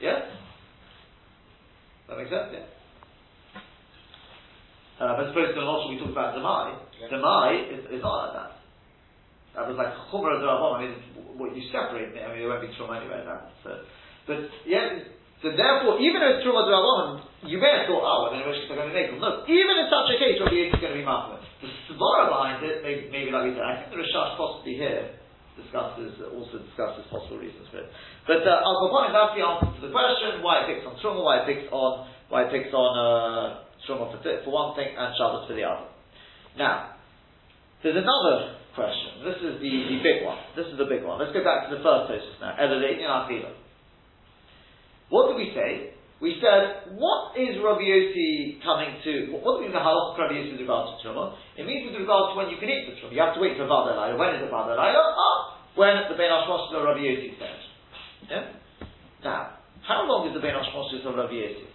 Yeah? 0.00 0.18
That 2.08 2.18
makes 2.18 2.30
sense, 2.30 2.48
yeah? 2.52 2.66
Uh, 5.00 5.16
as 5.16 5.32
opposed 5.32 5.54
to 5.56 5.60
also 5.60 5.88
we 5.88 5.98
talked 5.98 6.12
about 6.12 6.36
Demai. 6.36 6.76
Yeah. 7.00 7.08
Demai 7.08 7.72
is, 7.72 7.84
is 7.88 8.02
not 8.02 8.28
like 8.28 8.34
that. 8.36 8.52
That 9.56 9.68
was 9.68 9.76
like 9.76 9.92
Chumrah 10.12 10.40
Darabon. 10.40 10.76
I 10.76 10.80
mean, 10.84 10.94
what 11.40 11.56
you 11.56 11.64
separate, 11.72 12.12
I 12.12 12.28
mean, 12.32 12.44
there 12.44 12.48
won't 12.48 12.60
be 12.60 12.68
Truma 12.76 13.00
anyway. 13.00 13.24
That. 13.24 13.52
So, 13.64 13.70
but 14.26 14.38
yeah, 14.66 15.00
so 15.40 15.56
therefore, 15.56 15.96
even 16.04 16.20
if 16.20 16.28
it's 16.36 16.42
Truma 16.44 16.68
Darabon, 16.68 17.24
you 17.48 17.56
may 17.56 17.72
have 17.72 17.88
thought, 17.88 18.04
oh, 18.04 18.28
well, 18.28 18.30
then 18.36 18.44
they're 18.44 18.76
going 18.76 18.92
to 18.92 18.92
make 18.92 19.08
them. 19.08 19.24
No, 19.24 19.48
even 19.48 19.74
in 19.80 19.88
such 19.88 20.12
a 20.12 20.16
case, 20.20 20.36
Rabbi 20.36 20.52
Yitzchak 20.52 20.76
is 20.76 20.82
going 20.84 20.94
to 20.96 21.00
be 21.00 21.08
Machmir. 21.08 21.40
The 21.64 21.68
Svara 21.88 22.28
behind 22.28 22.60
it, 22.60 22.84
maybe, 22.84 23.08
maybe 23.08 23.32
like 23.32 23.48
we 23.48 23.56
said, 23.56 23.64
I 23.64 23.80
think 23.80 23.96
the 23.96 24.04
Rashash 24.04 24.36
possibly 24.36 24.76
here 24.76 25.16
discusses, 25.56 26.20
also 26.28 26.60
discusses 26.60 27.08
possible 27.08 27.40
reasons 27.40 27.64
for 27.72 27.80
it. 27.80 27.88
But 28.28 28.44
uh, 28.44 28.68
Al 28.68 28.84
Kapon, 28.84 29.16
that's 29.16 29.32
the 29.32 29.44
answer 29.44 29.68
to 29.72 29.80
the 29.80 29.92
question, 29.92 30.44
why 30.44 30.64
it 30.64 30.64
picks 30.68 30.84
on 30.84 31.00
Truma, 31.00 31.24
why 31.24 31.40
it 31.40 31.44
picks 31.48 31.68
on, 31.72 31.92
why 32.28 32.38
it 32.44 32.50
picks 32.52 32.72
on, 32.76 32.90
uh, 32.92 33.64
Truma 33.88 34.12
for, 34.12 34.20
for 34.20 34.50
one 34.52 34.76
thing 34.76 34.92
and 34.92 35.16
Shabbos 35.16 35.48
for 35.48 35.56
the 35.56 35.64
other. 35.64 35.88
Now, 36.60 37.00
there's 37.80 37.96
another 37.96 38.60
question. 38.76 39.24
This 39.24 39.40
is 39.40 39.56
the, 39.60 39.72
the 39.88 39.98
big 40.04 40.20
one. 40.20 40.36
This 40.52 40.68
is 40.68 40.76
the 40.76 40.84
big 40.84 41.00
one. 41.00 41.16
Let's 41.16 41.32
go 41.32 41.40
back 41.40 41.68
to 41.68 41.76
the 41.76 41.80
first 41.80 42.12
toast 42.12 42.28
now. 42.44 42.56
Edelin 42.60 43.00
Achila. 43.00 43.59
What 45.10 45.30
did 45.30 45.36
we 45.36 45.50
say? 45.52 45.98
We 46.20 46.36
said, 46.36 46.94
what 47.00 47.32
is 47.32 47.56
Rabbi 47.64 47.80
Yossi 47.80 48.60
coming 48.60 49.00
to, 49.02 49.32
what, 49.32 49.40
what 49.40 49.52
do 49.56 49.64
we 49.64 49.72
mean 49.72 49.76
the 49.76 49.80
halach 49.80 50.14
of 50.14 50.20
Rabbi 50.20 50.36
Yossi 50.36 50.52
with 50.52 50.64
regard 50.68 50.92
to 50.92 50.94
Truma? 51.00 51.32
It 51.56 51.64
means 51.64 51.88
with 51.88 51.96
regard 51.96 52.32
to 52.32 52.34
when 52.36 52.52
you 52.52 52.60
can 52.60 52.68
eat 52.68 52.92
the 52.92 52.94
Truma. 53.00 53.16
You 53.16 53.24
have 53.24 53.34
to 53.34 53.42
wait 53.42 53.56
for 53.56 53.64
Vada 53.64 53.96
Laila. 53.96 54.20
When 54.20 54.36
is 54.36 54.44
it 54.44 54.52
Vada 54.52 54.76
Laila? 54.76 55.04
Ah, 55.16 55.36
when 55.74 55.96
the 56.12 56.16
Ben 56.16 56.28
Hashmos 56.28 56.76
of 56.76 56.84
Rabbi 56.84 57.02
Yossi 57.02 57.40
said. 57.40 57.56
Yeah? 58.28 58.44
Now, 59.24 59.60
how 59.80 60.04
long 60.04 60.28
is 60.28 60.36
the 60.36 60.44
Ben 60.44 60.52
Hashmos 60.52 60.92
of 60.92 61.16
Rabbi 61.16 61.40
Yossi? 61.40 61.66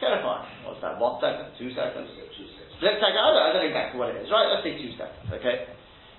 Terrifying. 0.00 0.48
What's 0.64 0.80
that? 0.84 1.00
One 1.00 1.16
second? 1.24 1.56
Two 1.56 1.72
seconds? 1.72 2.12
Two 2.12 2.48
six. 2.52 2.68
Let's 2.84 3.00
take, 3.00 3.16
I 3.16 3.32
don't, 3.32 3.40
I 3.40 3.48
don't 3.56 3.64
know 3.64 3.70
exactly 3.72 3.96
what 3.96 4.12
it 4.12 4.20
is, 4.20 4.28
right? 4.28 4.52
Let's 4.52 4.60
say 4.60 4.76
two 4.76 4.92
seconds, 4.92 5.24
okay? 5.40 5.72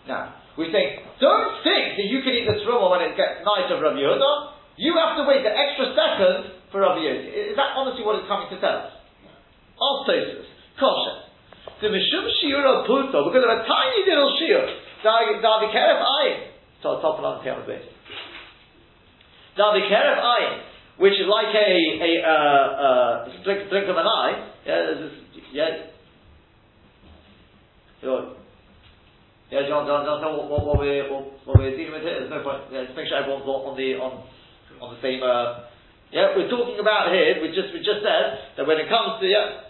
Now, 0.09 0.33
we're 0.57 0.73
saying, 0.73 1.05
don't 1.21 1.61
think 1.61 2.01
that 2.01 2.07
you 2.09 2.25
can 2.25 2.33
eat 2.33 2.49
the 2.49 2.57
truma 2.65 2.89
when 2.89 3.05
it 3.05 3.13
gets 3.13 3.45
night 3.45 3.69
of 3.69 3.77
Rabbi 3.77 4.01
Yehuda. 4.01 4.56
You 4.77 4.93
have 4.93 5.17
to 5.17 5.25
wait 5.25 5.41
the 5.41 5.49
extra 5.49 5.93
second 5.97 6.53
for 6.71 6.85
Rabbi 6.85 7.01
Yehuda. 7.01 7.53
Is 7.53 7.57
that 7.57 7.73
honestly 7.73 8.05
what 8.05 8.21
it's 8.21 8.29
coming 8.29 8.45
to 8.53 8.57
tell 8.61 8.85
us? 8.85 8.93
Ask 9.77 9.99
Tosfos. 10.05 10.47
Kosher. 10.77 11.17
The 11.81 11.89
Mishum 11.89 12.25
Shiur 12.41 12.61
of 12.61 12.85
Puto, 12.85 13.29
because 13.29 13.41
of 13.41 13.51
a 13.53 13.65
tiny 13.65 14.01
little 14.05 14.33
Shiur, 14.37 14.65
Davi 15.03 15.73
Keref 15.73 15.99
Ayin. 16.01 16.53
So, 16.81 17.01
top 17.01 17.17
of 17.17 17.25
the 17.25 17.43
piano 17.43 17.65
base. 17.65 17.85
Davi 19.57 19.81
Keref 19.89 20.21
Ayin, 20.21 20.61
which 20.97 21.13
is 21.13 21.25
like 21.25 21.53
a, 21.53 21.69
a, 22.01 22.11
uh, 22.21 22.31
uh, 22.31 23.43
drink, 23.43 23.69
drink 23.69 23.89
of 23.89 23.97
an 23.97 24.05
eye. 24.05 24.53
Yeah, 24.65 24.93
this, 24.93 25.11
yeah, 25.53 25.69
Sure. 28.01 28.37
Yeah, 29.49 29.65
John, 29.67 29.87
John, 29.87 30.05
John, 30.05 30.21
what, 30.37 30.51
what, 30.51 30.65
what 30.65 30.77
we're 30.77 31.09
what, 31.09 31.23
what 31.47 31.57
we're 31.57 31.73
dealing 31.73 31.93
with 31.93 32.03
here. 32.03 32.19
There's 32.19 32.29
no 32.29 32.43
point. 32.43 32.69
Yeah, 32.69 32.85
just 32.85 32.95
make 32.95 33.07
sure 33.07 33.17
everyone's 33.17 33.47
on 33.47 33.73
the 33.73 33.97
on 33.97 34.27
on 34.81 34.95
the 34.95 35.01
same. 35.01 35.21
Uh, 35.21 35.69
yeah, 36.11 36.31
we're 36.35 36.47
talking 36.47 36.79
about 36.79 37.11
here. 37.11 37.43
We 37.43 37.51
just 37.51 37.75
we 37.75 37.83
just 37.83 37.99
said 37.99 38.55
that 38.55 38.63
when 38.63 38.79
it 38.79 38.87
comes 38.87 39.19
to 39.19 39.27
yeah. 39.27 39.67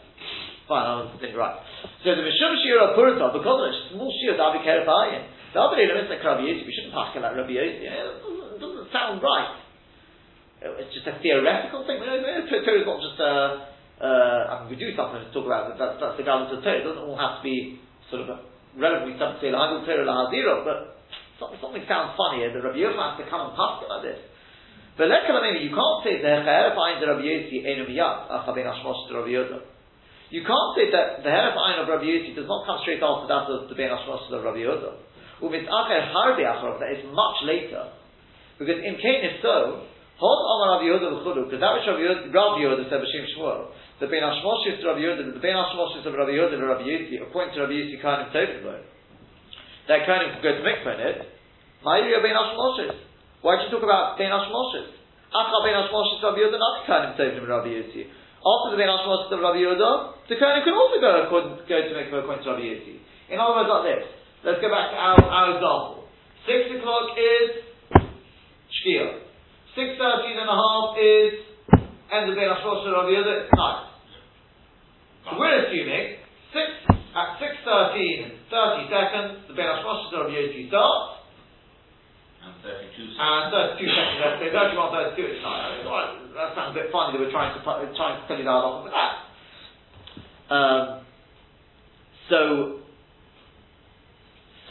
Fine, 0.67 0.83
I 0.83 1.15
think 1.23 1.31
right. 1.31 1.63
So 2.03 2.11
the 2.11 2.27
Mishum 2.27 2.51
Shira 2.59 2.91
Purta, 2.91 3.31
because 3.31 3.57
of 3.63 3.71
a 3.71 3.75
small 3.87 4.11
Shira 4.19 4.35
Davi 4.35 4.59
Kerapayin, 4.67 5.23
the 5.55 5.63
other 5.63 5.79
element 5.79 6.11
like 6.11 6.19
Rabbi 6.19 6.43
Yossi, 6.43 6.67
we 6.67 6.75
shouldn't 6.75 6.91
pass 6.91 7.15
like 7.15 7.23
Rabbi 7.23 7.55
Yossi. 7.55 7.87
Yeah, 7.87 8.03
it 8.03 8.59
doesn't, 8.59 8.91
sound 8.91 9.23
right. 9.23 9.63
It's 10.59 10.91
just 10.91 11.07
a 11.07 11.15
theoretical 11.23 11.87
thing. 11.87 12.03
Torah 12.03 12.83
is 12.83 12.87
not 12.87 12.99
just 12.99 13.19
a. 13.23 13.33
Uh, 13.97 14.05
I 14.05 14.53
mean, 14.61 14.73
we 14.73 14.75
do 14.75 14.91
sometimes 14.93 15.31
talk 15.33 15.47
about 15.47 15.71
it. 15.71 15.79
That's, 15.79 15.97
that's 16.03 16.17
the 16.19 16.27
guidance 16.27 16.51
of 16.51 16.61
Torah. 16.61 16.83
It 16.83 16.85
doesn't 16.85 17.05
all 17.07 17.17
have 17.17 17.39
to 17.39 17.43
be 17.47 17.79
sort 18.11 18.27
of 18.27 18.43
relatively 18.75 19.15
some 19.17 19.39
say 19.41 19.49
lahagul 19.49 19.87
Torah 19.87 20.61
but 20.67 20.99
something, 21.39 21.59
something 21.63 21.85
sounds 21.87 22.13
funny. 22.19 22.43
The 22.43 22.59
Rabbi 22.59 22.83
has 22.83 23.15
to 23.17 23.25
come 23.31 23.49
and 23.49 23.53
pass 23.55 23.87
like 23.87 24.03
this. 24.03 24.19
But 24.97 25.13
let's 25.13 25.29
come 25.29 25.37
you 25.37 25.69
can't 25.69 25.99
say 26.01 26.17
the 26.17 26.41
Heref 26.41 26.73
Ayin 26.73 26.97
of 27.05 27.21
Rabbi 27.21 27.21
Yossi 27.21 27.61
Enum 27.61 27.93
Yad 27.93 28.33
Achabin 28.33 28.65
Hashmosh 28.65 29.07
to 29.07 29.13
Rabbi 29.13 29.29
Yoda. 29.29 29.61
You 30.33 30.41
can't 30.41 30.71
say 30.73 30.89
that 30.89 31.21
the 31.21 31.29
Heref 31.29 31.53
Ayin 31.53 31.85
of 31.85 31.87
Rabbi 31.87 32.09
Yossi 32.09 32.33
does 32.33 32.49
not 32.49 32.65
come 32.65 32.81
straight 32.81 33.01
after 33.05 33.29
that 33.29 33.45
of 33.45 33.69
the 33.69 33.75
Ben 33.77 33.93
Hashmosh 33.93 34.25
of 34.33 34.43
Rabbi 34.43 34.65
Yoda. 34.65 34.97
Umitzacher 35.37 36.09
Harbi 36.09 36.41
Acharov, 36.41 36.81
that 36.81 36.97
is 36.97 37.05
much 37.13 37.45
later. 37.45 37.93
Because 38.57 38.81
in 38.81 38.97
Cain, 38.97 39.21
if 39.21 39.37
so, 39.45 39.85
Hod 40.17 40.39
Amar 40.49 40.81
Rabbi 40.81 40.89
Yehuda 40.89 41.21
v'chudu, 41.21 41.45
because 41.45 41.61
that 41.61 41.77
which 41.77 41.85
Rabbi 41.85 42.01
Yehuda, 42.01 42.33
Rabbi 42.33 42.57
Yehuda 42.65 42.89
said 42.89 43.05
B'Shem 43.05 43.29
Shmuel, 43.37 43.69
the 44.01 44.09
Ben 44.09 44.25
Hashmoshis 44.25 44.81
to 44.81 44.85
Rabbi 44.89 45.05
Yehuda, 45.05 45.29
the 45.29 45.39
Ben 45.39 45.53
Hashmoshis 45.53 46.01
of 46.09 46.13
Rabbi 46.17 46.33
Yehuda 46.33 46.57
and 46.57 46.65
Rabbi 46.65 46.89
Yossi, 46.89 47.21
according 47.21 47.53
to 47.53 47.61
Rabbi 47.61 47.77
Yossi, 47.77 48.01
Kahanim 48.01 48.33
Tovim 48.33 48.65
Lo. 48.65 48.81
That 49.87 50.09
Kahanim 50.09 50.33
could 50.33 50.43
go 50.43 50.51
to 50.57 50.61
mikveh 50.65 50.89
in 50.89 51.01
it. 51.05 51.17
Ma'iri 51.85 52.17
Ben 52.17 52.33
Hashmoshis. 52.33 53.06
Why 53.47 53.63
did 53.63 53.71
you 53.71 53.79
talk 53.79 53.87
about 53.87 54.19
Ben 54.19 54.27
Hashmoshis? 54.27 54.91
Acha 55.31 55.57
Ben 55.63 55.71
Hashmoshis 55.71 56.19
Rabbi 56.19 56.43
Yehuda, 56.43 56.59
not 56.59 56.83
Kahanim 56.83 57.15
Tovim 57.15 57.47
Rabbi 57.47 57.79
Yossi. 57.79 58.03
After 58.43 58.75
the 58.75 58.77
Ben 58.77 58.91
Hashmoshis 58.91 59.31
of 59.31 59.39
Rabbi 59.39 59.63
Yehuda, 59.63 60.27
the 60.27 60.35
Kahanim 60.35 60.67
can 60.67 60.75
also 60.75 60.99
go, 60.99 61.31
go 61.31 61.77
to 61.79 61.91
mikveh 61.95 62.27
according 62.27 62.43
to 62.43 62.51
Rabbi 62.51 62.67
Yossi. 62.75 62.99
In 63.31 63.39
other 63.39 63.55
words, 63.55 63.71
like 63.71 63.87
this. 63.87 64.03
Let's 64.43 64.59
go 64.59 64.67
back 64.67 64.91
to 64.91 64.99
our, 64.99 65.15
our 65.23 65.47
example. 65.55 66.11
Six 66.43 66.75
o'clock 66.75 67.15
is 67.15 67.47
Shkia. 68.67 69.23
Six 69.79 69.95
thirteen 69.95 70.35
and 70.43 70.51
a 70.51 70.57
half 70.59 70.99
is 70.99 71.47
end 72.11 72.27
of 72.27 72.35
Ben 72.35 72.51
Hashmosh 72.51 72.83
Rabbi 72.83 73.15
Yehuda, 73.15 73.47
it's 73.47 73.51
night. 73.55 73.95
So 75.23 75.39
we're 75.39 75.71
assuming 75.71 76.19
six 76.51 76.67
at 77.15 77.39
six 77.39 77.63
thirteen, 77.63 78.43
thirty 78.51 78.91
seconds, 78.91 79.47
the 79.47 79.55
Ben 79.55 79.71
Hashmosh 79.71 80.11
Rabbi 80.11 80.35
Yehuda 80.35 80.67
starts, 80.67 81.16
And 82.47 82.63
32 82.63 83.11
seconds. 83.11 83.19
and 83.19 83.45
thirty-two 83.51 83.89
seconds, 83.91 84.17
let's 84.23 84.39
say 84.39 84.49
thirty-one, 84.55 84.89
thirty-two, 84.95 85.25
it's 85.27 85.43
night. 85.43 85.61
I 85.61 85.67
mean, 85.75 85.85
all 85.87 85.99
right, 85.99 86.11
that 86.31 86.49
sounds 86.55 86.71
a 86.71 86.77
bit 86.79 86.87
funny 86.95 87.11
that 87.11 87.19
we're 87.19 87.33
trying 87.35 87.51
to 87.51 87.59
trying 87.63 88.15
to 88.15 88.23
tell 88.27 88.39
you 88.39 88.47
that 88.47 88.63
off 88.63 88.87
of 88.87 88.91
that. 88.95 89.11
Um, 90.47 90.83
so, 92.31 92.39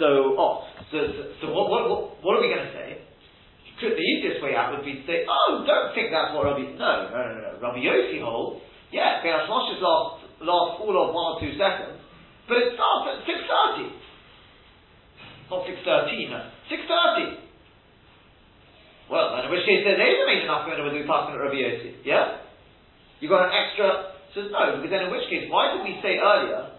so, 0.00 0.08
oh, 0.36 0.64
So, 0.92 0.96
so, 0.96 1.22
so 1.40 1.44
what, 1.52 1.68
what, 1.68 1.82
what, 1.88 2.00
what 2.24 2.32
are 2.36 2.42
we 2.44 2.48
going 2.52 2.64
to 2.68 2.72
say? 2.72 3.00
Could, 3.80 3.92
the 3.92 4.00
easiest 4.00 4.40
way 4.40 4.56
out 4.56 4.72
would 4.72 4.84
be 4.88 5.00
to 5.00 5.04
say, 5.04 5.28
oh, 5.28 5.64
don't 5.68 5.92
think 5.92 6.08
that's 6.08 6.32
what 6.32 6.48
Rabbi. 6.48 6.64
No, 6.80 7.12
no, 7.12 7.12
no, 7.12 7.36
no. 7.44 7.50
Rabbi 7.60 7.84
Yossi 7.84 8.24
holds, 8.24 8.64
yeah, 8.88 9.20
Ben 9.20 9.36
Hashmoshes 9.36 9.84
last, 9.84 10.24
last 10.40 10.80
all 10.80 10.96
of 10.96 11.12
one 11.12 11.36
or 11.36 11.40
two 11.44 11.52
seconds, 11.60 12.00
but 12.48 12.56
it 12.56 12.72
starts 12.72 13.04
at 13.12 13.28
6.30. 13.28 13.92
Not 15.52 15.68
6.13, 15.68 16.30
no. 16.32 16.40
6.30. 16.72 17.45
Well, 19.06 19.38
then 19.38 19.46
in 19.46 19.50
which 19.54 19.62
case 19.62 19.86
there 19.86 19.94
isn't 19.94 20.26
made 20.26 20.42
enough 20.42 20.66
going 20.66 20.82
with 20.82 20.98
the 20.98 21.06
passing 21.06 21.38
at 21.38 21.42
Rabbi 21.42 21.62
Yossi. 21.62 22.02
Yeah? 22.02 22.42
You 23.22 23.30
got 23.30 23.48
an 23.48 23.54
extra. 23.54 24.18
Says 24.34 24.52
no, 24.52 24.76
because 24.76 24.92
then 24.92 25.08
in 25.08 25.10
which 25.14 25.24
case, 25.32 25.48
why 25.48 25.72
did 25.72 25.86
we 25.86 25.96
say 26.04 26.20
earlier 26.20 26.76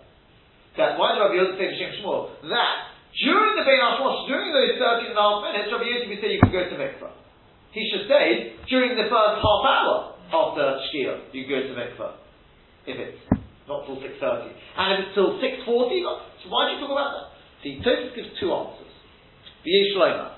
that 0.78 1.00
why 1.00 1.16
did 1.16 1.24
Rabbi 1.24 1.40
Yossi 1.40 1.56
say 1.58 1.74
Shem 1.80 2.04
Shmuel 2.04 2.38
that 2.52 2.94
during 3.18 3.58
the 3.58 3.66
Bein 3.66 3.82
Hashmosh, 3.82 4.30
during 4.30 4.54
those 4.54 4.78
13 4.78 5.10
and 5.10 5.18
a 5.18 5.24
half 5.24 5.42
minutes, 5.42 5.72
Rabbi 5.74 5.88
Yossi 5.88 6.08
would 6.12 6.22
say 6.22 6.30
you 6.36 6.42
can 6.44 6.54
go 6.54 6.68
to 6.68 6.76
mikvah. 6.78 7.12
He 7.72 7.82
should 7.90 8.06
say 8.12 8.54
during 8.70 8.94
the 8.94 9.10
first 9.10 9.36
half 9.42 9.62
hour 9.66 10.20
after 10.30 10.84
Shkia 10.92 11.34
you 11.34 11.48
go 11.48 11.64
to 11.64 11.74
mikvah. 11.74 12.22
If 12.86 12.96
it's 13.00 13.20
not 13.68 13.86
till 13.86 14.00
6.30. 14.00 14.54
And 14.78 14.88
if 14.94 15.00
it's 15.08 15.14
till 15.16 15.40
6.40, 15.40 15.66
so 15.66 16.46
why 16.48 16.72
do 16.72 16.76
you 16.76 16.80
talk 16.80 16.92
about 16.92 17.12
that? 17.16 17.28
See, 17.64 17.82
Tosfos 17.84 18.16
gives 18.16 18.32
two 18.40 18.54
answers. 18.54 18.94
V'yesh 19.66 20.37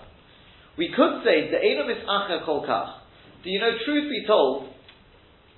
we 0.79 0.87
could 0.95 1.27
say 1.27 1.51
the 1.51 1.59
Eno 1.59 1.83
Misacha 1.83 2.47
Kol 2.47 2.63
Kach. 2.63 3.03
Do 3.43 3.51
you 3.51 3.59
know, 3.59 3.75
truth 3.83 4.07
be 4.07 4.23
told, 4.25 4.71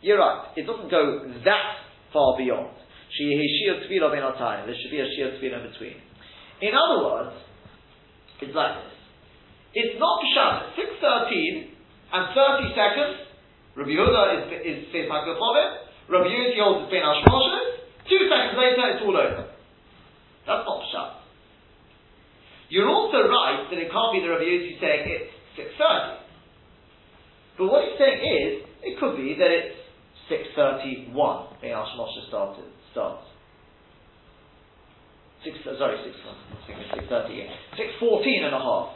you're 0.02 0.18
right, 0.18 0.50
it 0.58 0.66
doesn't 0.66 0.90
go 0.90 1.30
that 1.46 1.78
far 2.12 2.38
beyond. 2.38 2.74
There 3.14 3.22
should 3.22 3.30
be 3.30 4.98
a 4.98 5.06
Shia 5.06 5.38
Tefillah 5.38 5.62
in 5.62 5.72
between. 5.72 5.98
In 6.62 6.74
other 6.74 7.06
words, 7.06 7.38
it's 8.42 8.56
like 8.56 8.82
this. 8.82 8.98
It's 9.74 10.00
not 10.02 10.26
Pshat, 10.26 10.74
6.13 11.00 11.70
and 12.14 12.24
30 12.34 12.74
seconds, 12.74 13.30
Rabbi 13.78 13.94
Yehuda 13.94 14.24
is, 14.36 14.44
is 14.66 14.78
says 14.92 15.06
Hakachovim, 15.06 15.86
Rabbi 16.10 16.28
Yossi 16.28 16.58
holds 16.60 16.90
Ben 16.90 17.06
Hashmoshes, 17.06 17.78
two 18.10 18.26
seconds 18.26 18.58
later 18.58 18.90
it's 18.90 19.06
all 19.06 19.16
over. 19.16 19.46
That's 20.50 20.66
not 20.66 20.82
Pshat. 20.90 21.21
You're 22.72 22.88
also 22.88 23.28
right 23.28 23.68
that 23.68 23.76
it 23.76 23.92
can't 23.92 24.12
be 24.16 24.24
the 24.24 24.32
Rabbi 24.32 24.48
Yossi 24.48 24.80
saying 24.80 25.04
it's 25.04 25.28
6.30. 25.60 26.24
But 27.60 27.68
what 27.68 27.84
he's 27.84 28.00
saying 28.00 28.24
is, 28.24 28.52
it 28.80 28.96
could 28.96 29.20
be 29.20 29.36
that 29.36 29.52
it's 29.52 29.76
6.31 30.32 31.12
when 31.12 31.72
Al 31.76 31.84
Moshe 32.00 32.24
started, 32.32 32.64
starts. 32.96 33.28
Six, 35.44 35.60
uh, 35.68 35.76
sorry, 35.76 36.00
6, 36.00 36.16
uh, 36.24 37.12
6.30 37.12 37.36
again. 37.36 37.52
6.14 37.76 38.48
and 38.48 38.56
a 38.56 38.64
half. 38.64 38.96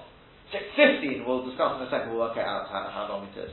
6.15, 0.80 1.28
we'll 1.28 1.44
discuss 1.44 1.76
in 1.76 1.84
a 1.84 1.92
second, 1.92 2.16
we'll 2.16 2.24
work 2.24 2.40
out 2.40 2.72
how, 2.72 2.88
how 2.88 3.12
long 3.12 3.28
it 3.28 3.36
is. 3.36 3.52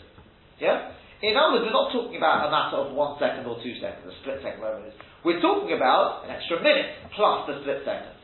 Yeah? 0.62 0.94
In 1.18 1.34
other 1.34 1.58
words, 1.58 1.66
we're 1.66 1.74
not 1.74 1.90
talking 1.90 2.14
about 2.14 2.46
a 2.46 2.50
matter 2.54 2.78
of 2.78 2.94
one 2.94 3.18
second 3.18 3.42
or 3.50 3.58
two 3.58 3.74
seconds, 3.82 4.06
a 4.06 4.14
split 4.22 4.38
second, 4.38 4.62
whatever 4.62 4.86
it 4.86 4.94
is. 4.94 4.98
We're 5.26 5.42
talking 5.42 5.74
about 5.74 6.22
an 6.26 6.30
extra 6.30 6.62
minute 6.62 7.10
plus 7.10 7.50
the 7.50 7.58
split 7.66 7.82
second. 7.82 8.21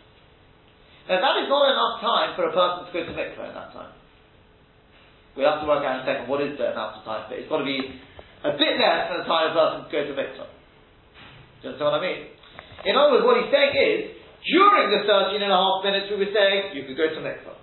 Now 1.09 1.25
that 1.25 1.41
is 1.41 1.49
not 1.49 1.65
enough 1.73 2.05
time 2.05 2.37
for 2.37 2.45
a 2.45 2.53
person 2.53 2.85
to 2.85 2.91
go 2.93 3.01
to 3.09 3.13
mikveh 3.17 3.49
at 3.49 3.57
that 3.57 3.73
time. 3.73 3.97
We 5.33 5.41
have 5.49 5.65
to 5.65 5.67
work 5.67 5.81
out 5.81 6.05
in 6.05 6.05
a 6.05 6.07
second 6.07 6.29
what 6.29 6.45
is 6.45 6.61
the 6.61 6.77
amount 6.77 7.01
of 7.01 7.03
time, 7.09 7.25
but 7.33 7.41
it's 7.41 7.49
got 7.49 7.65
to 7.65 7.69
be 7.69 7.81
a 8.45 8.53
bit 8.53 8.77
less 8.77 9.09
than 9.09 9.25
the 9.25 9.29
time 9.29 9.49
a 9.49 9.55
person 9.57 9.79
to 9.87 9.89
go 9.89 10.01
to 10.05 10.13
mikveh. 10.13 10.45
Do 10.45 11.63
you 11.65 11.67
understand 11.73 11.89
what 11.89 11.97
I 11.97 12.05
mean? 12.05 12.21
In 12.85 12.93
other 12.93 13.17
words, 13.17 13.25
what 13.25 13.41
he's 13.41 13.49
saying 13.49 13.73
is, 13.73 13.99
during 14.45 14.93
the 14.93 15.03
13 15.09 15.41
and 15.41 15.49
a 15.49 15.57
half 15.57 15.81
minutes 15.81 16.13
we 16.13 16.21
were 16.21 16.35
saying, 16.35 16.77
you 16.77 16.85
could 16.85 17.01
go 17.01 17.09
to 17.09 17.21
mikveh. 17.25 17.57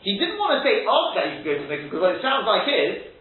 He 0.00 0.16
didn't 0.16 0.40
want 0.40 0.58
to 0.58 0.60
say 0.64 0.82
after 0.88 1.28
you 1.28 1.44
could 1.44 1.46
go 1.46 1.54
to 1.60 1.66
mikveh, 1.68 1.92
because 1.92 2.00
what 2.00 2.16
it 2.16 2.24
sounds 2.24 2.48
like 2.48 2.64
is, 2.72 3.12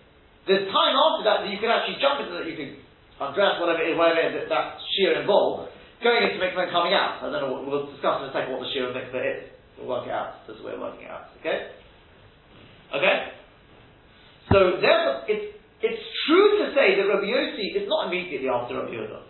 there's 0.48 0.72
time 0.72 0.96
after 0.96 1.28
that 1.28 1.38
that 1.44 1.50
you 1.52 1.60
could 1.60 1.70
actually 1.70 2.00
jump 2.00 2.24
into 2.24 2.40
that, 2.40 2.48
you 2.48 2.56
could 2.56 2.80
undress, 3.20 3.60
whatever 3.60 3.84
it 3.84 3.92
is, 3.92 4.00
whatever 4.00 4.22
it 4.22 4.46
is 4.46 4.48
that, 4.48 4.80
shear 4.96 5.20
involved, 5.20 5.71
going 6.04 6.22
into 6.26 6.42
mikveh 6.42 6.70
and 6.70 6.74
coming 6.74 6.94
out. 6.94 7.22
I 7.22 7.30
don't 7.30 7.42
know, 7.42 7.62
we'll 7.66 7.90
discuss 7.94 8.26
in 8.26 8.30
a 8.30 8.34
second 8.34 8.54
what 8.54 8.66
the 8.66 8.70
shear 8.74 8.90
of 8.90 8.98
mikveh 8.98 9.22
is. 9.22 9.42
We'll 9.78 9.90
work 9.90 10.06
it 10.06 10.14
out. 10.14 10.46
That's 10.46 10.60
the 10.60 10.66
way 10.66 10.74
of 10.74 10.82
working 10.82 11.06
it 11.06 11.12
out. 11.14 11.34
Okay? 11.42 11.72
Okay? 12.94 13.16
So 14.52 14.82
therefore, 14.82 15.26
it's, 15.30 15.58
it's 15.82 16.04
true 16.28 16.62
to 16.62 16.76
say 16.76 16.98
that 17.00 17.06
Rabbi 17.08 17.30
Yossi 17.30 17.78
is 17.78 17.86
not 17.88 18.10
immediately 18.10 18.50
after 18.50 18.78
Rabbi 18.78 18.94
Yehuda. 18.94 19.22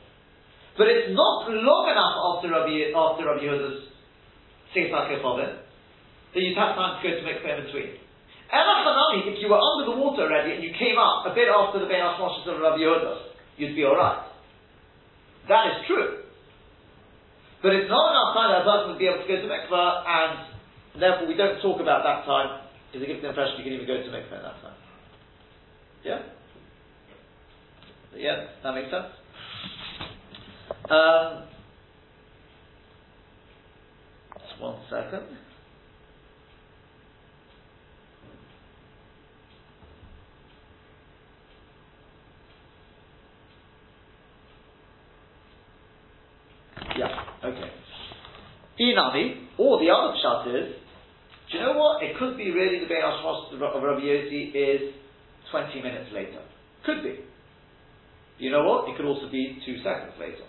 But 0.79 0.88
it's 0.88 1.12
not 1.12 1.51
long 1.51 1.86
enough 1.91 2.15
after 2.15 2.47
Rabbi, 2.49 2.95
after 2.95 3.21
Rabbi 3.27 3.43
Yehuda's 3.43 3.91
Sefer 4.73 5.12
Kechovim 5.12 5.60
that 6.31 6.39
you'd 6.39 6.57
have 6.57 6.79
time 6.79 6.95
to 6.95 7.01
go 7.03 7.12
to 7.12 7.23
mikveh 7.27 7.60
in 7.60 7.65
between. 7.67 7.91
Ela 8.51 8.84
if 9.23 9.39
you 9.39 9.47
were 9.47 9.60
under 9.60 9.91
the 9.91 9.95
water 9.95 10.27
already 10.27 10.55
and 10.55 10.63
you 10.63 10.71
came 10.75 10.99
up 10.99 11.23
a 11.27 11.36
bit 11.36 11.47
after 11.47 11.79
the 11.79 11.88
Bein 11.88 12.03
Hashmoshes 12.03 12.47
of 12.47 12.60
Rabbi 12.60 12.84
Yehuda, 12.84 13.13
you'd 13.55 13.75
be 13.75 13.84
alright. 13.84 14.27
That 15.47 15.67
is 15.67 15.88
true. 15.88 16.20
But 17.62 17.74
it's 17.74 17.89
not 17.89 18.10
enough 18.10 18.34
time 18.34 18.50
that 18.52 18.62
a 18.62 18.65
person 18.65 18.89
would 18.89 19.00
be 19.00 19.06
able 19.06 19.21
to 19.21 19.28
go 19.30 19.38
to 19.38 19.47
mikveh, 19.47 19.91
and 20.08 21.00
therefore 21.00 21.28
we 21.28 21.38
don't 21.38 21.62
talk 21.62 21.80
about 21.80 22.02
that 22.04 22.26
time, 22.26 22.65
because 22.89 23.06
it 23.06 23.08
gives 23.08 23.21
the 23.21 23.30
impression 23.30 23.58
you 23.58 23.63
can 23.63 23.74
even 23.74 23.88
go 23.88 24.02
to 24.02 24.10
mikveh 24.10 24.34
at 24.34 24.41
that 24.41 24.62
time. 24.62 24.78
Yeah? 26.04 26.19
Yeah, 28.15 28.47
that 28.63 28.74
makes 28.74 28.89
sense? 28.89 29.06
Um, 30.89 31.43
just 34.41 34.60
one 34.60 34.80
second. 34.89 35.38
Yeah. 46.97 47.31
Okay. 47.43 47.71
Inami, 48.80 49.47
or 49.58 49.80
the 49.80 49.89
other 49.89 50.13
pshat 50.17 50.47
is, 50.47 50.75
do 51.51 51.58
you 51.58 51.63
know 51.63 51.73
what? 51.73 52.01
It 52.01 52.17
could 52.17 52.38
be 52.38 52.51
really 52.51 52.80
the 52.80 52.88
Bein 52.88 53.01
Hashmos 53.01 53.54
of 53.54 53.60
Rabbi 53.60 54.01
Yossi 54.01 54.56
is 54.56 54.93
20 55.51 55.82
minutes 55.82 56.10
later. 56.13 56.41
Could 56.86 57.04
be. 57.04 57.19
You 58.39 58.51
know 58.51 58.63
what? 58.63 58.89
It 58.89 58.97
could 58.97 59.06
also 59.06 59.30
be 59.30 59.60
two 59.65 59.77
seconds 59.84 60.13
later. 60.19 60.47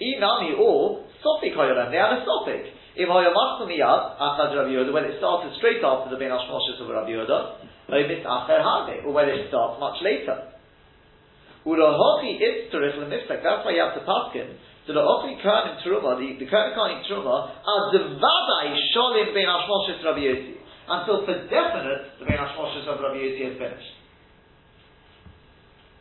Inami, 0.00 0.58
or 0.58 1.04
Sofik 1.20 1.54
Hayoram, 1.54 1.90
they 1.90 1.98
had 1.98 2.16
a 2.16 2.24
Sofik. 2.24 2.72
If 2.96 3.08
Hayamas 3.08 3.60
Miyad, 3.68 4.18
Rabbi 4.18 4.70
Yehuda, 4.72 4.92
whether 4.92 5.06
it 5.06 5.18
started 5.18 5.52
straight 5.58 5.84
after 5.84 6.10
the 6.10 6.16
Bein 6.16 6.30
Hashmos 6.30 6.80
of 6.80 6.88
Rabbi 6.88 7.10
Yehuda, 7.10 7.70
or 9.04 9.12
whether 9.12 9.30
it 9.30 9.48
starts 9.48 9.78
much 9.78 10.02
later. 10.02 10.52
Ulahochi 11.66 12.40
is 12.40 12.72
tarif 12.72 12.96
lemiftak. 12.96 13.44
That's 13.44 13.64
why 13.64 13.72
you 13.76 13.82
have 13.84 13.94
to 13.94 14.04
paskin. 14.06 14.56
So 14.86 14.94
the 14.96 15.04
Ochli 15.04 15.36
Khan 15.44 15.70
in 15.70 15.74
Teruma, 15.84 16.16
the, 16.16 16.40
the 16.40 16.48
Khan 16.48 16.72
in 16.90 17.04
Teruma, 17.04 17.52
are 17.62 17.82
devadai 17.92 18.74
sholim 18.96 19.34
bein 19.36 19.44
Hashmoshes 19.44 20.00
Rabbi 20.02 20.24
Yossi. 20.24 20.56
Until 20.88 21.22
for 21.28 21.36
definite, 21.52 22.16
the 22.18 22.24
bein 22.24 22.40
Hashmoshes 22.40 22.88
of 22.88 22.96
Rabbi 22.98 23.20
Yossi 23.20 23.52
is 23.52 23.58
finished. 23.60 23.92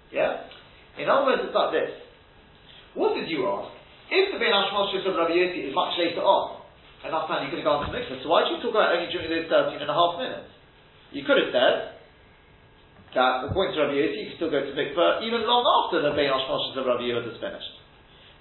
Yeah? 0.10 0.48
In 0.98 1.10
other 1.10 1.26
words, 1.28 1.44
it's 1.44 1.54
like 1.54 1.72
this. 1.76 1.92
What 2.96 3.20
did 3.20 3.30
you 3.30 3.46
ask? 3.52 3.70
If 4.10 4.32
the 4.32 4.40
bein 4.40 4.56
Hashmoshes 4.56 5.04
of 5.04 5.14
Rabbi 5.14 5.36
Yossi 5.36 5.70
is 5.70 5.76
much 5.76 6.00
later 6.00 6.24
on, 6.24 6.64
enough 7.04 7.28
time 7.28 7.44
you 7.44 7.52
could 7.52 7.60
have 7.60 7.68
gone 7.68 7.84
to 7.84 7.92
mikvah, 7.92 8.24
so 8.24 8.32
why 8.32 8.48
did 8.48 8.58
you 8.58 8.64
talk 8.64 8.80
about 8.80 8.96
only 8.96 9.12
during 9.12 9.28
those 9.28 9.52
13 9.52 9.76
and 9.76 9.92
a 9.92 9.94
half 9.94 10.16
minutes? 10.16 10.50
You 11.12 11.28
could 11.28 11.36
have 11.36 11.52
said, 11.52 11.99
that 13.16 13.50
according 13.50 13.74
to 13.74 13.82
Rabbi 13.86 13.98
Yossi, 13.98 14.18
you 14.22 14.28
can 14.30 14.36
still 14.38 14.54
go 14.54 14.62
to 14.62 14.74
mikveh 14.74 15.26
even 15.26 15.42
long 15.50 15.66
after 15.66 16.06
the 16.06 16.14
Bein 16.14 16.30
of 16.30 16.86
Rabbi 16.86 17.10
Yehuda 17.10 17.34
is 17.34 17.42
finished. 17.42 17.74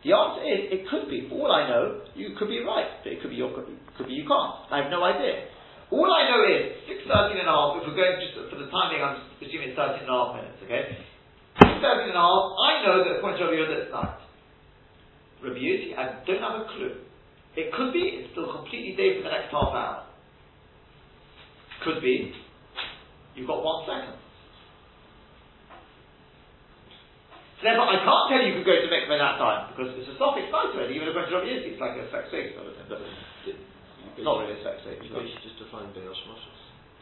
The 0.05 0.15
answer 0.15 0.43
is, 0.47 0.61
it 0.71 0.83
could 0.87 1.11
be. 1.11 1.27
For 1.27 1.43
all 1.43 1.51
I 1.51 1.67
know, 1.67 2.07
you 2.15 2.37
could 2.39 2.47
be 2.47 2.63
right, 2.63 2.87
but 3.03 3.11
it 3.11 3.19
could 3.19 3.35
be 3.35 3.39
your, 3.41 3.51
could 3.51 4.07
be 4.07 4.15
you 4.15 4.29
can't. 4.29 4.71
I 4.71 4.87
have 4.87 4.91
no 4.95 5.03
idea. 5.03 5.51
All 5.91 6.07
I 6.07 6.29
know 6.31 6.45
is, 6.45 6.85
6, 6.87 7.09
13 7.09 7.41
and 7.41 7.49
a 7.49 7.51
half, 7.51 7.81
if 7.81 7.89
we're 7.89 7.97
going 7.97 8.21
just 8.21 8.37
for 8.37 8.61
the 8.61 8.69
time 8.69 8.93
being, 8.93 9.03
I'm 9.03 9.25
assuming 9.41 9.73
it's 9.73 9.79
13 9.81 10.05
and 10.05 10.13
a 10.13 10.15
half 10.15 10.31
minutes, 10.37 10.61
okay? 10.63 10.83
6, 11.65 11.81
13 11.81 12.13
and 12.13 12.19
a 12.19 12.23
half, 12.23 12.45
I 12.61 12.71
know 12.85 12.97
that 13.03 13.19
according 13.19 13.41
to 13.41 13.45
Rabbi 13.49 13.57
Yehuda 13.57 13.75
it's 13.89 13.91
night. 13.91 14.21
Rabbi 15.43 15.59
Yossi, 15.65 15.97
I 15.97 16.05
don't 16.29 16.45
have 16.45 16.61
a 16.61 16.65
clue. 16.77 16.95
It 17.57 17.73
could 17.73 17.91
be, 17.97 18.21
it's 18.21 18.31
still 18.37 18.53
completely 18.53 18.95
day 18.95 19.19
for 19.19 19.27
the 19.27 19.33
next 19.33 19.51
half 19.51 19.73
hour. 19.73 20.07
Could 21.83 22.03
be, 22.05 22.37
you've 23.35 23.49
got 23.49 23.65
one 23.65 23.89
second. 23.89 24.15
So 27.59 27.67
therefore, 27.67 27.91
I 27.91 27.99
can't 28.07 28.25
tell 28.31 28.39
you 28.39 28.55
you 28.55 28.57
could 28.63 28.71
go 28.71 28.79
to 28.79 28.87
mikveh 28.87 29.19
that 29.19 29.37
time 29.43 29.75
because 29.75 29.91
it's 29.99 30.07
a. 30.07 30.15
It's 30.15 30.53
nice 30.55 30.71
already. 30.71 30.95
Even 30.95 31.11
according 31.11 31.35
to 31.35 31.43
Rabbi 31.43 31.51
Yossi, 31.51 31.75
it's 31.75 31.83
like 31.83 31.99
a 31.99 32.07
sex 32.15 32.31
six 32.31 32.55
sort 32.55 32.71
of 32.71 32.79
thing, 32.79 32.87
but 32.87 33.03
it's 33.03 34.23
not 34.23 34.47
really 34.47 34.55
a 34.55 34.63
sex 34.63 34.79
six. 34.87 35.03
You 35.03 35.11
basically 35.11 35.43
just 35.43 35.59
define 35.59 35.91
Ben 35.91 36.07
Hashmoshes. 36.07 36.59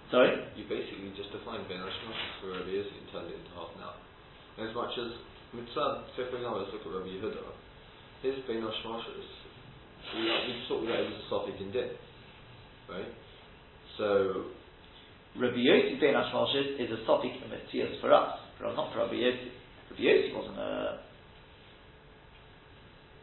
Sorry. 0.09 0.33
You 0.57 0.65
basically 0.65 1.13
just 1.13 1.29
define 1.29 1.61
Ben 1.69 1.85
Hashmoshes 1.85 2.33
for 2.41 2.57
Rabbi 2.57 2.73
Yossi 2.73 2.97
and 2.97 3.09
turned 3.13 3.29
it 3.29 3.37
into 3.37 3.53
half 3.53 3.69
an 3.77 3.85
hour. 3.85 4.01
As 4.57 4.73
much 4.73 4.97
as 4.97 5.13
mitzvah, 5.53 6.09
say 6.17 6.25
for 6.33 6.41
example, 6.41 6.65
let's 6.65 6.73
look 6.73 6.89
at 6.89 6.93
Rabbi 6.93 7.13
Yehuda. 7.21 7.45
His 8.25 8.41
Ben 8.49 8.65
Hashmoshes 8.65 9.29
we, 10.15 10.23
we 10.23 10.55
thought 10.69 10.87
that 10.87 11.03
it 11.03 11.11
was 11.11 11.19
a 11.19 11.27
Sophic 11.27 11.59
in 11.59 11.73
Din, 11.73 11.91
right? 12.87 13.11
So, 13.99 14.47
Rabbi 15.35 15.59
Yossi 15.59 15.99
Ben 15.99 16.15
Hashmoshes 16.15 16.79
is 16.79 16.91
a 16.95 17.01
Sophic 17.09 17.35
in 17.35 18.01
for 18.01 18.13
us, 18.13 18.39
for 18.59 18.71
not 18.75 18.93
for 18.93 19.01
Rabbi 19.01 19.19
Yossi. 19.19 19.51
Yossi 19.99 20.35
wasn't 20.35 20.59
a. 20.59 21.01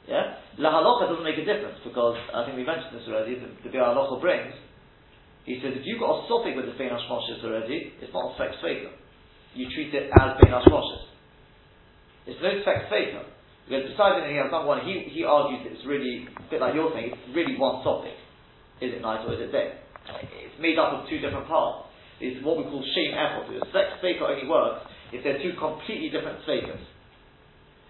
Yeah? 0.07 0.35
La 0.57 0.69
halacha 0.69 1.09
doesn't 1.09 1.23
make 1.23 1.37
a 1.39 1.45
difference 1.45 1.79
because 1.83 2.17
I 2.33 2.45
think 2.45 2.57
we 2.57 2.65
mentioned 2.65 2.93
this 2.93 3.07
already. 3.07 3.39
The, 3.39 3.49
the 3.63 3.69
Biur 3.71 3.87
Halacha 3.87 4.19
brings. 4.19 4.53
He 5.45 5.59
says 5.59 5.75
if 5.75 5.83
you've 5.85 5.99
got 5.99 6.23
a 6.23 6.27
Sophic 6.27 6.55
with 6.55 6.65
the 6.65 6.75
Ben 6.79 6.91
Hashmoshes 6.91 7.43
already, 7.43 7.93
it's 7.99 8.13
not 8.13 8.31
a 8.31 8.37
Sex 8.39 8.55
Faker. 8.63 8.91
You 9.55 9.67
treat 9.75 9.93
it 9.93 10.11
as 10.11 10.39
Ben 10.41 10.51
Hashmoshes. 10.51 11.03
It's 12.27 12.39
no 12.41 12.51
Sex 12.63 12.87
Faker. 12.89 13.27
Because 13.67 13.87
besides 13.91 14.23
anything 14.23 14.39
else, 14.43 14.51
number 14.51 14.67
one, 14.67 14.83
he, 14.83 15.07
he 15.07 15.23
argues 15.23 15.63
it's 15.71 15.87
really, 15.87 16.27
a 16.27 16.47
bit 16.51 16.59
like 16.59 16.75
you're 16.75 16.91
saying, 16.91 17.15
it's 17.15 17.27
really 17.31 17.55
one 17.55 17.83
topic. 17.83 18.15
Is 18.83 18.91
it 18.91 18.99
night 18.99 19.23
or 19.23 19.35
is 19.35 19.39
it 19.39 19.51
day? 19.51 19.79
It's 20.43 20.59
made 20.59 20.75
up 20.75 20.91
of 20.91 21.07
two 21.07 21.23
different 21.23 21.47
parts. 21.47 21.87
It's 22.19 22.43
what 22.43 22.59
we 22.59 22.67
call 22.67 22.83
shame 22.83 23.15
effort. 23.15 23.47
A 23.55 23.63
sex 23.71 23.99
faker 24.03 24.27
only 24.27 24.47
works 24.47 24.83
if 25.13 25.23
they're 25.23 25.39
two 25.39 25.53
completely 25.61 26.09
different 26.09 26.41
fakers. 26.43 26.81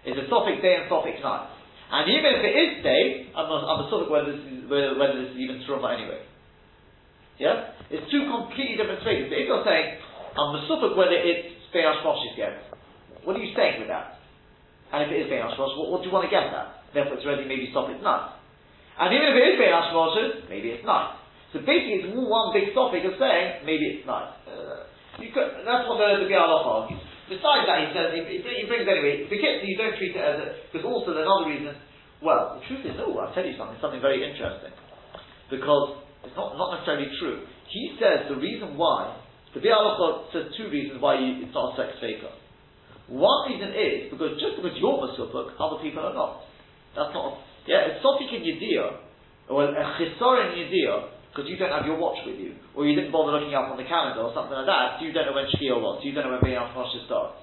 It's 0.04 0.20
a 0.20 0.28
topic 0.28 0.60
day 0.60 0.76
and 0.78 0.88
topic 0.92 1.16
night. 1.24 1.48
And 1.90 2.04
even 2.12 2.30
if 2.36 2.42
it 2.44 2.54
is 2.54 2.70
day, 2.84 3.32
I'm 3.32 3.48
not, 3.48 3.64
I'm 3.64 3.88
sort 3.88 4.04
of 4.04 4.08
whether 4.12 4.36
this 4.36 4.44
is, 4.44 4.68
whether, 4.68 4.96
whether 5.00 5.16
this 5.24 5.32
is 5.32 5.38
even 5.40 5.64
truma 5.64 5.96
anyway. 5.96 6.20
Yeah? 7.40 7.72
It's 7.88 8.04
two 8.12 8.28
completely 8.28 8.76
different 8.76 9.00
fakers. 9.00 9.32
But 9.32 9.38
if 9.40 9.48
you're 9.48 9.64
saying, 9.64 9.86
I'm 10.36 10.52
the 10.52 10.68
whether 10.94 11.16
it's 11.16 11.56
Be'ash 11.72 12.04
Moshe 12.04 12.28
again, 12.36 12.60
what 13.24 13.36
are 13.36 13.42
you 13.42 13.56
saying 13.56 13.80
with 13.80 13.88
that? 13.88 14.20
And 14.94 15.08
if 15.08 15.10
it 15.10 15.26
is 15.26 15.28
Hashmoshes, 15.32 15.74
what, 15.74 15.90
what, 15.90 16.00
do 16.04 16.06
you 16.06 16.14
want 16.14 16.28
to 16.28 16.30
get 16.30 16.46
at? 16.54 16.86
Therefore, 16.94 17.18
it's 17.18 17.26
already 17.26 17.50
maybe 17.50 17.66
it's 17.66 17.74
not. 17.74 18.38
And 18.94 19.10
even 19.10 19.26
if 19.26 19.34
it 19.34 19.44
is 19.50 19.56
Bein 19.58 19.74
Hashmoshes, 19.74 20.46
maybe 20.46 20.70
it's 20.70 20.86
not. 20.86 21.18
So 21.50 21.58
basically, 21.66 22.06
it's 22.06 22.14
one 22.14 22.54
big 22.54 22.70
topic 22.78 23.02
of 23.02 23.18
saying 23.18 23.66
maybe 23.66 23.98
it's 23.98 24.06
not. 24.06 24.38
Uh, 24.46 24.86
could, 25.18 25.66
that's 25.66 25.86
what 25.90 25.98
the, 25.98 26.22
the 26.22 26.30
Biur 26.30 26.46
Halacha 26.46 26.86
argues. 26.86 27.02
Besides 27.24 27.64
that, 27.64 27.78
he 27.84 27.88
says 27.96 28.08
he, 28.12 28.22
he 28.44 28.64
brings 28.68 28.84
anyway. 28.84 29.24
Forget 29.28 29.64
you 29.64 29.76
don't 29.80 29.96
treat 29.96 30.12
it 30.12 30.20
as 30.20 30.36
a 30.40 30.46
because 30.68 30.84
also 30.84 31.16
there's 31.16 31.24
another 31.24 31.48
reason. 31.48 31.72
Well, 32.20 32.60
the 32.60 32.62
truth 32.68 32.84
is, 32.84 32.96
oh, 33.00 33.16
I'll 33.16 33.32
tell 33.32 33.44
you 33.44 33.56
something. 33.56 33.76
Something 33.80 34.04
very 34.04 34.20
interesting 34.20 34.72
because 35.48 36.04
it's 36.24 36.36
not 36.36 36.56
not 36.60 36.76
necessarily 36.76 37.08
true. 37.16 37.48
He 37.72 37.96
says 37.96 38.28
the 38.28 38.36
reason 38.36 38.76
why 38.76 39.16
the 39.56 39.60
Biur 39.60 39.72
Halacha 39.72 40.32
says 40.34 40.44
two 40.58 40.68
reasons 40.68 41.00
why 41.00 41.16
you, 41.16 41.46
it's 41.46 41.54
not 41.54 41.72
a 41.72 41.80
sex 41.80 41.96
faker. 42.02 42.32
One 43.08 43.52
reason 43.52 43.70
is 43.72 44.10
because 44.10 44.40
just 44.40 44.56
because 44.58 44.76
you're 44.80 44.96
Masupuk, 44.96 45.54
other 45.60 45.78
people 45.80 46.02
are 46.02 46.16
not. 46.16 46.44
That's 46.96 47.12
not, 47.12 47.42
yeah, 47.66 47.90
it's 47.90 48.04
Sofik 48.04 48.30
in 48.30 48.42
Yediyah, 48.46 49.50
or 49.50 49.66
a 49.66 49.84
Chisor 49.98 50.34
in 50.46 50.50
Yediyah, 50.62 51.13
because 51.34 51.50
you 51.50 51.58
don't 51.58 51.74
have 51.74 51.82
your 51.82 51.98
watch 51.98 52.22
with 52.22 52.38
you, 52.38 52.54
or 52.78 52.86
you 52.86 52.94
didn't 52.94 53.10
bother 53.10 53.34
looking 53.34 53.58
up 53.58 53.66
on 53.66 53.74
the 53.74 53.82
calendar 53.90 54.22
or 54.22 54.30
something 54.30 54.54
like 54.54 54.70
that, 54.70 54.96
so 54.96 55.00
you 55.02 55.10
don't 55.10 55.26
know 55.26 55.34
when 55.34 55.50
Shkia 55.50 55.74
was, 55.74 55.98
so 55.98 56.06
you 56.06 56.14
don't 56.14 56.30
know 56.30 56.38
when 56.38 56.46
Beyam 56.46 56.70
Moshe 56.70 56.94
starts. 57.10 57.42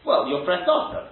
Well, 0.00 0.24
your 0.32 0.48
friend 0.48 0.64
does 0.64 0.96
know. 0.96 1.06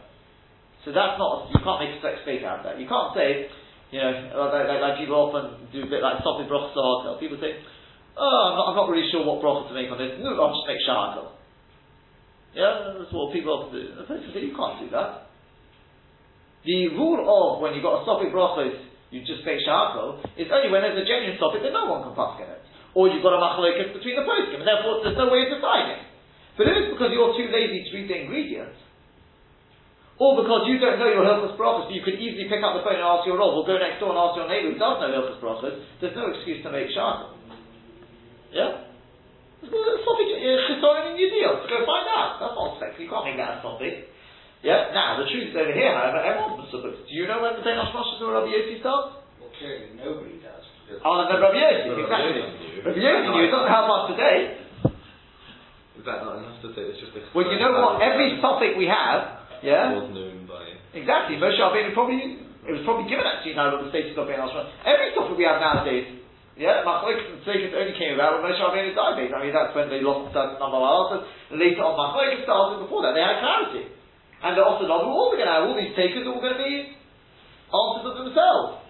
So 0.88 0.97
that's 0.97 1.20
not, 1.20 1.53
you 1.53 1.61
can't 1.61 1.81
make 1.85 1.92
a 1.92 2.01
fake 2.25 2.40
out 2.40 2.64
of 2.64 2.73
that. 2.73 2.81
You 2.81 2.88
can't 2.88 3.12
say, 3.12 3.53
you 3.92 4.01
know, 4.01 4.49
like, 4.49 4.64
like, 4.64 4.81
like 4.81 4.97
people 4.97 5.20
often 5.20 5.68
do 5.77 5.85
a 5.85 5.90
bit 5.92 6.01
like 6.01 6.25
Sofik 6.25 6.49
Broch 6.49 6.73
People 7.20 7.37
say, 7.37 7.61
oh, 8.16 8.40
I'm 8.49 8.57
not, 8.57 8.64
I'm 8.73 8.77
not 8.81 8.88
really 8.88 9.05
sure 9.12 9.20
what 9.20 9.44
broch 9.44 9.68
to 9.68 9.75
make 9.77 9.92
on 9.92 10.01
this. 10.01 10.16
No, 10.25 10.33
I'll 10.40 10.57
just 10.57 10.68
make 10.68 10.81
Shahatel. 10.81 11.37
Yeah, 12.57 12.97
that's 12.97 13.12
what 13.12 13.33
people 13.33 13.53
often 13.53 13.77
do. 13.77 13.83
The 13.92 14.09
person 14.09 14.31
say 14.33 14.47
you 14.47 14.57
can't 14.57 14.81
do 14.81 14.88
that. 14.94 15.29
The 16.64 16.97
rule 16.97 17.20
of 17.29 17.61
when 17.61 17.75
you've 17.75 17.85
got 17.85 18.01
a 18.01 18.05
topic 18.09 18.33
brachos, 18.33 18.79
you 19.14 19.22
just 19.22 19.46
say 19.46 19.62
shahakol, 19.62 20.18
is 20.35 20.50
only 20.50 20.74
when 20.74 20.83
there's 20.83 20.98
a 20.98 21.07
genuine 21.07 21.38
topic 21.38 21.62
that 21.62 21.70
no 21.70 21.87
one 21.87 22.03
can 22.03 22.18
pass 22.18 22.35
in 22.42 22.50
it. 22.50 22.59
Or 22.98 23.07
you've 23.07 23.22
got 23.22 23.31
a 23.31 23.38
machalokas 23.38 23.94
between 23.94 24.18
the 24.18 24.27
poskim, 24.27 24.59
and 24.59 24.66
therefore 24.66 25.07
there's 25.07 25.14
no 25.14 25.31
way 25.31 25.46
of 25.46 25.55
deciding. 25.55 26.03
But 26.59 26.66
if 26.66 26.74
it's 26.83 26.90
because 26.98 27.14
you're 27.14 27.31
too 27.38 27.46
lazy 27.55 27.87
to 27.87 27.90
read 27.94 28.11
the 28.11 28.18
ingredients, 28.27 28.79
or 30.18 30.38
because 30.38 30.66
you 30.70 30.79
don't 30.83 30.98
know 30.98 31.11
your 31.11 31.27
Hilchas 31.27 31.55
Brachas, 31.59 31.90
you 31.94 32.03
could 32.03 32.18
easily 32.18 32.46
pick 32.46 32.62
up 32.62 32.79
the 32.79 32.87
phone 32.87 32.98
and 32.98 33.07
ask 33.07 33.27
your 33.27 33.38
role, 33.38 33.55
or 33.59 33.66
go 33.66 33.79
next 33.79 34.03
door 34.03 34.14
and 34.14 34.18
ask 34.18 34.35
your 34.38 34.50
neighbour 34.50 34.74
who 34.74 34.79
does 34.79 34.96
know 34.98 35.11
Hilchas 35.11 35.38
Brachas, 35.42 35.74
there's 36.03 36.14
no 36.18 36.35
excuse 36.35 36.62
to 36.66 36.70
make 36.74 36.90
Shahakal. 36.90 37.38
Yeah? 38.55 38.87
it's 39.62 40.03
Something 40.07 40.31
chisorin 40.31 41.11
in 41.11 41.14
New 41.18 41.29
deal. 41.31 41.55
Go 41.66 41.77
find 41.87 42.07
out. 42.14 42.38
That's 42.38 42.55
not 42.55 42.79
sexy. 42.79 43.07
You 43.07 43.11
can't 43.11 43.27
make 43.27 43.38
that 43.38 43.62
something. 43.62 44.13
Yeah. 44.64 44.96
Now 44.96 45.20
the 45.20 45.29
truth 45.29 45.53
is 45.53 45.57
over 45.57 45.77
here. 45.77 45.92
However, 45.92 46.24
everyone's 46.24 46.64
Masubuk. 46.64 47.05
Do 47.05 47.12
you 47.12 47.29
know 47.29 47.44
when 47.44 47.61
the 47.61 47.62
Bein 47.62 47.77
Hashmashas 47.77 48.24
or 48.24 48.33
Rabbi 48.33 48.48
Yossi 48.48 48.81
starts? 48.81 49.20
Well, 49.37 49.53
clearly 49.61 49.92
nobody 49.92 50.40
does. 50.40 50.64
Oh, 51.05 51.20
then 51.29 51.37
Rabbi 51.37 51.61
Yossi. 51.61 51.92
Exactly. 52.00 52.40
Rabbi 52.81 53.00
Yossi 53.05 53.29
knew. 53.29 53.44
It 53.44 53.53
doesn't 53.53 53.68
help 53.68 53.88
us 53.92 54.05
today. 54.16 54.38
Is 56.00 56.05
that 56.09 56.24
not 56.24 56.40
enough 56.40 56.59
to 56.64 56.72
say 56.72 56.88
it's 56.88 56.98
just 56.98 57.12
a 57.12 57.20
Well, 57.37 57.44
you 57.44 57.61
know 57.61 57.77
what? 57.77 58.00
Every 58.00 58.40
topic 58.40 58.74
we 58.81 58.88
have, 58.88 59.44
yeah, 59.61 60.00
was 60.00 60.09
known 60.16 60.48
by 60.48 60.81
exactly. 60.96 61.37
Moshe 61.37 61.61
Rabbeinu 61.61 61.92
probably 61.92 62.40
it 62.64 62.72
was 62.72 62.81
probably 62.88 63.05
given 63.12 63.29
actually 63.29 63.53
now 63.53 63.68
what 63.68 63.85
the 63.85 63.92
status 63.92 64.16
of 64.16 64.24
Bein 64.24 64.40
Hashmashas. 64.40 64.72
Every 64.88 65.12
topic 65.12 65.37
we 65.37 65.44
have 65.44 65.61
nowadays 65.61 66.24
yeah, 66.55 66.87
Machlokes 66.87 67.27
and 67.35 67.42
Tzeikas 67.42 67.74
only 67.74 67.98
came 67.98 68.14
about 68.14 68.38
when 68.38 68.46
Moshe 68.46 68.62
Rabbeinu 68.62 68.94
died. 68.94 69.27
I 69.35 69.42
mean, 69.42 69.50
that's 69.50 69.74
when 69.74 69.90
they 69.90 69.98
lost 69.98 70.31
a 70.31 70.33
certain 70.38 70.62
number 70.62 70.79
of 70.79 70.87
hours. 70.87 71.27
And 71.50 71.59
later 71.59 71.83
on, 71.83 71.98
Machlokes 71.98 72.46
started 72.46 72.79
before 72.79 73.03
that. 73.03 73.18
They 73.18 73.27
had 73.27 73.42
clarity. 73.42 73.90
And 74.44 74.61
the 74.61 74.62
Orthodox 74.62 75.09
were 75.09 75.16
all 75.16 75.33
going 75.33 75.48
to 75.48 75.48
have 75.48 75.64
all 75.64 75.72
these 75.72 75.96
takers 75.96 76.28
all 76.28 76.37
going 76.37 76.52
to 76.52 76.61
be 76.61 76.92
answers 77.72 78.04
of 78.04 78.14
themselves. 78.20 78.85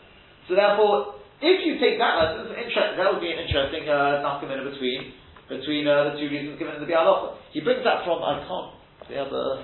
So 0.51 0.59
therefore, 0.59 1.23
if 1.39 1.63
you 1.63 1.79
take 1.79 1.97
that 2.03 2.19
lesson, 2.19 2.51
that 2.51 3.07
would 3.07 3.23
be 3.23 3.31
an 3.31 3.39
interesting 3.39 3.87
uh, 3.87 4.19
between 4.67 5.15
between 5.49 5.87
uh, 5.87 6.11
the 6.11 6.19
two 6.19 6.27
reasons 6.27 6.59
given 6.59 6.75
in 6.75 6.81
the 6.81 6.91
Biur 6.91 7.05
Halacha. 7.07 7.37
He 7.53 7.61
brings 7.61 7.85
that 7.85 8.03
from 8.03 8.19
I 8.23 8.43
can't. 8.43 8.75
The 9.09 9.21
other 9.21 9.63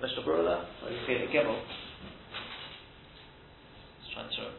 Mishnah 0.00 0.24
there. 0.26 0.66
Or 0.82 0.90
you 0.90 0.98
see 1.06 1.12
it 1.12 1.30
Gimel. 1.30 1.60
And 4.18 4.28
show. 4.34 4.50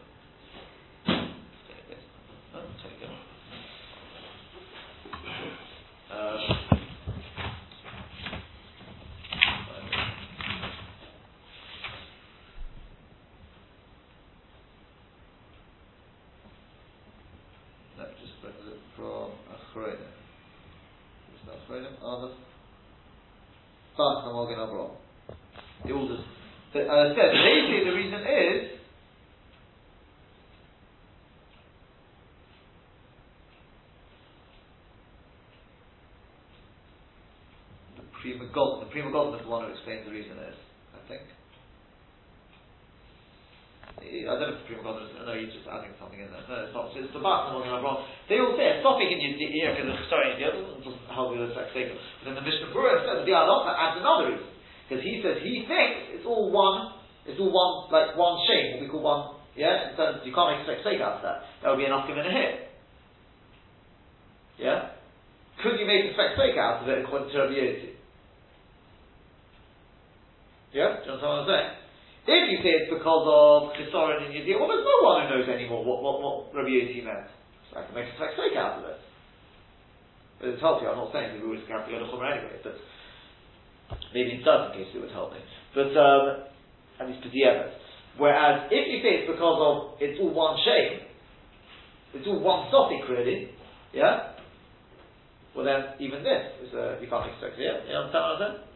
But 23.96 24.02
I'm 24.02 24.34
all 24.34 24.46
going 24.46 24.58
to 24.58 24.74
wrong. 24.74 24.96
It 25.86 25.92
all 25.92 26.08
just. 26.08 26.26
But 26.72 26.82
as 26.82 26.90
I 26.90 27.14
said, 27.14 27.30
basically 27.30 27.84
the 27.86 27.94
reason 27.94 28.20
is 28.26 28.74
the 38.80 38.86
Pri 38.90 39.03
Megadim. 39.14 39.38
The 39.38 39.38
Pri 39.38 39.38
Megadim 39.38 39.38
is 39.38 39.46
the 39.46 39.52
one 39.54 39.62
who 39.62 39.70
explains 39.70 40.02
the 40.02 40.10
reason 40.10 40.34
is, 40.42 40.58
I 40.90 41.00
think. 41.06 41.24
I 43.94 44.34
don't 44.34 44.42
know 44.42 44.58
if 44.58 44.66
the 44.66 44.74
Pri 44.74 44.82
Megadim 44.82 45.06
is, 45.06 45.14
no, 45.14 45.32
he's 45.38 45.54
just 45.54 45.70
adding 45.70 45.94
something 46.02 46.18
in 46.18 46.26
there. 46.34 46.42
No, 46.50 46.66
it's 46.66 46.74
not. 46.74 46.90
It's 46.98 47.14
the 47.14 47.22
Bat 47.22 47.54
and 47.54 47.70
wrong. 47.78 48.02
They 48.26 48.42
all 48.42 48.58
say, 48.58 48.82
stop 48.82 48.98
in 48.98 49.14
your 49.14 49.38
ear 49.38 49.78
because 49.78 49.94
the 49.94 49.96
sorry, 50.10 50.34
the 50.34 50.50
other 50.50 50.66
doesn't 50.82 51.06
help 51.14 51.30
you 51.30 51.46
with 51.46 51.54
the 51.54 51.56
sex 51.56 51.70
But 51.70 52.24
then 52.26 52.34
the 52.34 52.42
Mishnah 52.42 52.74
Berurah 52.74 53.06
says 53.06 53.22
the 53.22 53.26
Biur 53.30 53.38
Halacha 53.38 53.70
adds 53.78 53.96
another 54.02 54.34
reason. 54.34 54.50
Because 54.84 55.00
he 55.06 55.22
says 55.22 55.40
he 55.40 55.64
thinks 55.64 56.18
it's 56.18 56.26
all 56.26 56.50
one, 56.50 56.98
it's 57.24 57.40
all 57.40 57.48
one, 57.48 57.88
like 57.88 58.12
one 58.18 58.36
shape, 58.44 58.76
what 58.76 58.84
we 58.84 58.90
call 58.92 59.00
one, 59.00 59.22
yeah? 59.56 59.90
In 59.90 59.96
terms, 59.96 60.20
you 60.26 60.34
can't 60.34 60.60
make 60.60 60.66
sex 60.66 60.84
out 61.00 61.18
of 61.18 61.24
that. 61.24 61.38
That 61.62 61.72
would 61.72 61.80
be 61.80 61.88
enough 61.88 62.04
given 62.04 62.26
a 62.26 62.32
hit. 62.32 62.68
Yeah? 64.58 64.98
Could 65.62 65.78
you 65.78 65.86
make 65.86 66.04
a 66.04 66.14
sex 66.14 66.36
out 66.58 66.82
of 66.82 66.88
it 66.90 67.06
according 67.06 67.30
to 67.32 67.38
Rabbi 67.38 67.54
Yossi? 67.54 67.93
Yeah? 70.74 71.00
Do 71.00 71.06
you 71.06 71.10
understand 71.14 71.30
what 71.30 71.46
I'm 71.46 71.50
saying? 71.54 71.70
If 72.24 72.44
you 72.50 72.58
say 72.66 72.72
it's 72.82 72.90
because 72.90 73.24
of 73.30 73.76
Chisorin 73.78 74.26
in 74.26 74.34
Yediyah, 74.34 74.58
well, 74.58 74.68
there's 74.72 74.82
no 74.82 74.98
one 75.06 75.22
who 75.22 75.38
knows 75.38 75.46
anymore 75.46 75.86
what, 75.86 76.02
what, 76.02 76.16
what 76.18 76.36
Rabbi 76.56 76.72
Yossi 76.72 77.04
meant. 77.04 77.30
So 77.70 77.78
I 77.78 77.86
can 77.86 77.94
make 77.94 78.10
a 78.10 78.16
sex 78.18 78.34
out 78.58 78.82
of 78.82 78.84
it. 78.90 78.98
But 80.40 80.56
it's 80.56 80.60
healthy, 80.64 80.90
I'm 80.90 80.98
not 80.98 81.14
saying 81.14 81.36
that 81.36 81.38
we 81.38 81.54
always 81.54 81.62
have 81.70 81.86
to 81.86 81.92
go 81.94 82.02
to 82.02 82.08
Chumrah 82.10 82.42
anyway, 82.42 82.58
but 82.64 82.74
Maybe 84.12 84.40
in 84.40 84.42
certain 84.44 84.72
cases 84.72 84.96
it 84.96 85.00
would 85.04 85.12
help 85.12 85.32
me. 85.32 85.38
But, 85.74 85.92
um, 85.94 86.48
at 87.00 87.08
least 87.08 87.22
P'di'evet. 87.22 87.70
Whereas, 88.16 88.70
if 88.70 88.84
you 88.88 88.98
say 89.02 89.22
it's 89.22 89.30
because 89.30 89.58
of, 89.58 90.00
it's 90.00 90.18
all 90.20 90.32
one 90.32 90.56
shame, 90.64 91.02
it's 92.14 92.26
all 92.26 92.38
one 92.38 92.70
topic 92.70 93.02
really, 93.10 93.50
yeah? 93.92 94.38
Well 95.54 95.66
then, 95.66 95.98
even 95.98 96.22
this, 96.22 96.46
is, 96.62 96.74
uh, 96.74 96.98
you 97.02 97.10
can't 97.10 97.26
expect 97.30 97.58
it, 97.58 97.66
yeah? 97.66 97.82
You 97.90 97.98
understand 97.98 98.22
what 98.22 98.32
I'm 98.34 98.40
saying? 98.40 98.73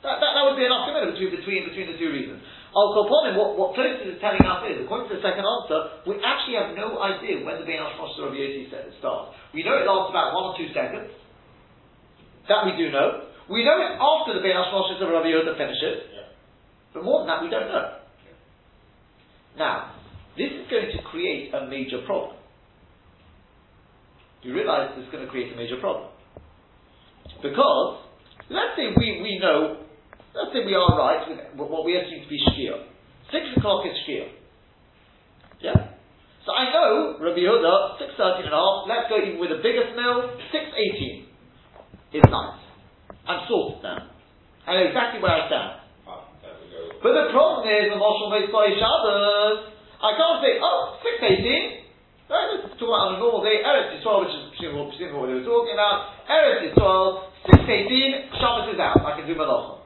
That, 0.00 0.16
that, 0.16 0.32
that 0.32 0.42
would 0.48 0.56
be 0.56 0.64
enough 0.64 0.88
commitment 0.88 1.12
between, 1.12 1.32
between, 1.36 1.60
between 1.68 1.88
the 1.92 1.98
two 2.00 2.08
reasons. 2.08 2.40
Al 2.72 2.94
Koponim, 2.96 3.36
what, 3.36 3.58
what 3.58 3.76
Tosfos 3.76 4.06
is 4.06 4.16
telling 4.22 4.40
us 4.40 4.64
is, 4.70 4.80
according 4.86 5.10
to 5.10 5.18
the 5.18 5.24
second 5.24 5.44
answer, 5.44 6.00
we 6.06 6.16
actually 6.22 6.56
have 6.56 6.72
no 6.72 6.96
idea 7.02 7.44
when 7.44 7.60
the 7.60 7.66
Bein 7.66 7.82
Hashmosh 7.82 8.16
of 8.22 8.32
Yossi 8.32 8.70
starts. 8.70 9.36
We 9.52 9.66
know 9.66 9.76
it 9.76 9.84
lasts 9.84 10.08
about 10.08 10.32
one 10.32 10.44
or 10.50 10.54
two 10.56 10.70
seconds. 10.72 11.12
That 12.48 12.64
we 12.64 12.78
do 12.78 12.88
know. 12.88 13.28
We 13.50 13.66
know 13.66 13.76
it 13.76 13.98
after 13.98 14.38
the 14.38 14.42
Bein 14.42 14.56
Hashmosh 14.56 14.96
of 14.96 15.04
Rabbi 15.04 15.34
Yehuda 15.34 15.58
finishes. 15.58 16.08
Yeah. 16.14 16.32
But 16.94 17.04
more 17.04 17.20
than 17.20 17.28
that, 17.28 17.42
we 17.42 17.50
don't 17.50 17.68
know. 17.68 18.00
Now, 19.58 19.92
this 20.38 20.48
is 20.48 20.70
going 20.70 20.94
to 20.94 21.02
create 21.10 21.52
a 21.52 21.66
major 21.66 22.06
problem. 22.06 22.38
You 24.42 24.54
realize 24.54 24.94
this 24.96 25.04
is 25.04 25.12
going 25.12 25.24
to 25.24 25.30
create 25.30 25.52
a 25.52 25.56
major 25.56 25.76
problem. 25.80 26.08
Because, 27.42 28.06
let's 28.48 28.78
say 28.78 28.94
we, 28.96 29.20
we 29.20 29.38
know, 29.42 29.89
let's 30.34 30.50
say 30.52 30.64
we 30.64 30.74
are 30.74 30.90
right 30.96 31.26
with 31.28 31.68
what 31.68 31.84
we 31.84 31.96
assume 31.96 32.22
to 32.22 32.28
be 32.30 32.38
Shkia. 32.50 32.86
Six 33.30 33.46
o'clock 33.56 33.86
is 33.86 33.94
Shkia. 34.06 34.26
Yeah? 35.60 35.96
So 36.46 36.56
I 36.56 36.72
know, 36.72 37.20
Rabbi 37.20 37.44
Yehuda, 37.44 38.00
6.13 38.00 38.48
and 38.48 38.54
a 38.54 38.58
half, 38.58 38.88
let's 38.88 39.06
go 39.12 39.20
even 39.20 39.36
with 39.36 39.52
the 39.52 39.60
biggest 39.60 39.92
mill, 39.92 40.40
6.18 40.48 41.30
is 42.16 42.24
nice. 42.26 42.60
I'm 43.28 43.44
sorted 43.46 43.84
now. 43.84 44.08
I 44.66 44.80
know 44.80 44.84
exactly 44.88 45.20
where 45.20 45.36
I 45.36 45.46
stand. 45.46 45.80
But 47.00 47.12
the 47.16 47.32
problem 47.32 47.64
is, 47.64 47.92
the 47.92 47.96
Moshe 47.96 48.24
Moisai 48.28 48.76
Shabbos, 48.76 49.72
I 50.00 50.10
can't 50.16 50.38
say, 50.44 50.60
oh, 50.60 51.00
618. 51.00 51.80
Right, 52.28 52.46
let's 52.56 52.76
talk 52.78 52.88
about 52.88 53.10
on 53.10 53.12
a 53.16 53.18
normal 53.18 53.42
day, 53.42 53.60
Eretz 53.60 54.00
Yisrael, 54.00 54.22
which 54.22 54.32
is 54.32 54.52
presumably 54.54 55.12
what 55.12 55.26
they 55.28 55.36
were 55.40 55.48
talking 55.48 55.74
about. 55.76 56.24
Eretz 56.28 56.72
Yisrael, 56.72 57.32
618, 57.52 58.36
Shabbos 58.36 58.72
is 58.72 58.80
out. 58.80 59.00
I 59.00 59.16
can 59.18 59.26
do 59.28 59.34
Malacha. 59.34 59.79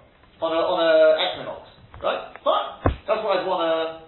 On 0.44 0.52
a, 0.52 0.60
on 0.60 0.76
a 0.76 0.92
equinox. 1.24 1.64
Right? 2.04 2.20
Fine. 2.44 2.92
That's 3.08 3.24
what 3.24 3.40
I'd 3.40 3.48
want 3.48 3.64
to... 3.64 4.04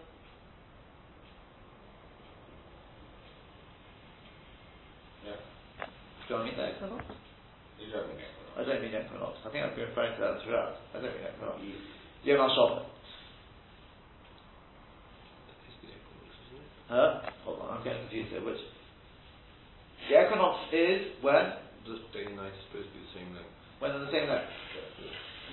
Yeah. 5.25 5.41
Do 6.29 6.37
I 6.37 6.45
mean 6.45 6.53
the 6.61 6.77
equinox? 6.77 7.09
You 7.81 7.89
don't 7.89 8.05
mean 8.13 8.21
it. 8.21 8.29
I 8.53 8.69
don't 8.69 8.85
mean 8.85 8.93
equinox. 8.93 9.41
I 9.45 9.49
think 9.49 9.65
I've 9.65 9.73
been 9.81 9.89
referring 9.89 10.13
to 10.13 10.21
that 10.29 10.45
throughout. 10.45 10.77
I 10.93 11.01
don't 11.01 11.09
mean 11.17 11.25
equinox. 11.25 11.57
You- 11.65 11.81
Yom 12.29 12.45
HaShabbat. 12.45 12.85
That 15.49 15.57
is 15.73 15.77
the 15.81 15.89
equinox, 15.89 16.31
isn't 16.53 16.61
it? 16.61 16.69
Huh? 16.93 17.33
Hold 17.49 17.65
on, 17.65 17.81
I'm 17.81 17.85
getting 17.87 18.05
confused 18.13 18.37
here. 18.37 18.45
Which? 18.45 18.61
The 20.13 20.21
equinox 20.21 20.69
is 20.69 21.17
when? 21.25 21.65
The 21.89 21.97
day 22.13 22.29
and 22.29 22.37
night 22.37 22.53
is 22.53 22.61
supposed 22.69 22.93
to 22.93 22.95
be 22.99 23.01
the 23.09 23.13
same 23.17 23.33
length. 23.33 23.57
When 23.81 23.97
they're 23.97 24.05
the 24.05 24.13
same 24.13 24.29
length. 24.29 24.53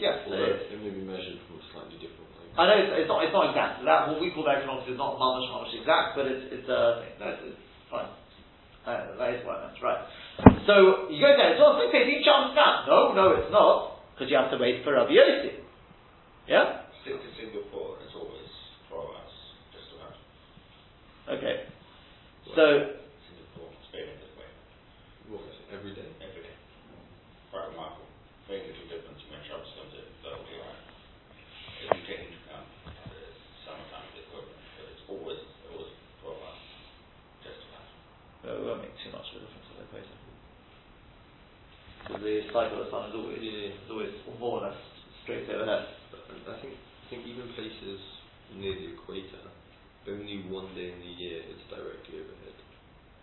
Yes, 0.01 0.25
it 0.25 0.32
Although 0.34 0.58
it 0.58 0.79
may 0.82 0.89
be 0.93 1.03
measured 1.06 1.38
from 1.45 1.62
a 1.62 1.65
slightly 1.69 1.97
different 2.01 2.27
length. 2.34 2.58
I 2.58 2.63
know 2.69 2.77
it's, 2.82 2.91
it's 3.06 3.10
not 3.10 3.19
it's 3.25 3.34
not 3.36 3.45
exact. 3.53 3.86
That 3.86 4.10
what 4.10 4.17
we 4.21 4.34
call 4.34 4.45
equinox 4.49 4.86
is 4.89 4.97
not 4.97 5.17
mamish 5.21 5.49
mamish 5.53 5.73
exact, 5.77 6.17
but 6.17 6.25
it's 6.29 6.43
it's 6.49 6.67
uh 6.69 7.06
no, 7.21 7.25
it's, 7.29 7.41
it's 7.53 7.62
fine. 7.93 8.10
Uh, 8.84 9.15
that 9.15 9.29
is 9.38 9.41
what 9.47 9.63
I 9.63 9.71
meant, 9.71 9.79
right? 9.79 10.01
So 10.67 11.08
you 11.13 11.21
go 11.23 11.32
there. 11.38 11.56
It's 11.56 11.62
all 11.62 11.79
six 11.79 11.93
eighteen 11.93 12.19
chance 12.25 12.51
now. 12.58 12.84
No, 12.89 13.15
no, 13.15 13.25
it's 13.39 13.53
not 13.53 14.01
because 14.17 14.27
you 14.29 14.38
have 14.38 14.51
to 14.51 14.60
wait 14.60 14.84
for 14.84 14.93
Rabbi 14.97 15.13
Yossi. 15.15 15.62
Yeah. 16.49 16.84
Stick 17.01 17.19
to 17.19 17.29
Singapore, 17.39 17.99
it's 18.03 18.15
always 18.15 18.47
12 18.88 18.95
hours, 18.95 19.36
just 19.75 19.91
about. 19.95 20.15
Okay. 21.36 21.67
So 22.56 22.63
Singapore, 23.27 23.71
Spain 23.91 24.08
in 24.12 24.17
this 24.23 24.32
way, 24.39 24.47
What 25.32 25.43
is 25.47 25.56
it? 25.63 25.67
Every 25.75 25.91
day? 25.95 26.08
every 26.19 26.43
day. 26.47 26.56
Quite 27.51 27.71
remarkable. 27.75 28.08
Very 28.47 28.67
little 28.67 28.88
difference 28.91 29.19
when 29.32 29.39
Shabbos 29.47 29.71
comes 29.79 29.95
in, 29.95 30.08
so 30.23 30.36
it'll 30.36 30.47
be 30.47 30.56
alright. 30.60 30.84
If 31.84 31.88
you 31.95 32.03
take 32.08 32.21
into 32.27 32.39
account 32.47 32.67
the 33.08 33.23
summertime 33.67 34.08
equivalent, 34.19 34.60
but 34.79 34.86
it's 34.91 35.03
always, 35.08 35.39
always 35.71 35.91
12 36.23 36.39
hours, 36.43 36.63
just 37.43 37.60
about. 37.67 37.88
uh, 38.47 38.56
we 38.60 38.63
won't 38.67 38.84
make 38.84 38.95
too 39.03 39.12
much 39.15 39.27
of 39.32 39.39
a 39.39 39.47
difference 39.47 39.67
to 39.71 39.73
the 39.79 39.84
equator. 39.91 40.19
So 42.03 42.03
the 42.21 42.43
cycle 42.54 42.80
of 42.82 42.86
the 42.86 42.91
sun 42.91 43.10
is 43.10 43.15
always 43.15 43.41
Yeah. 43.41 43.73
is 43.73 43.89
always 43.89 44.13
more 44.39 44.60
or 44.60 44.69
less 44.69 44.78
straight 45.23 45.49
overhead. 45.49 45.88
I 46.47 46.54
think 46.60 46.76
I 46.76 47.06
think 47.10 47.26
even 47.28 47.47
places 47.54 47.99
near 48.54 48.76
the 48.76 48.93
equator, 48.93 49.43
only 50.08 50.43
one 50.49 50.69
day 50.76 50.91
in 50.93 50.99
the 50.99 51.13
year 51.17 51.41
it's 51.49 51.63
directly 51.69 52.21
overhead. 52.21 52.58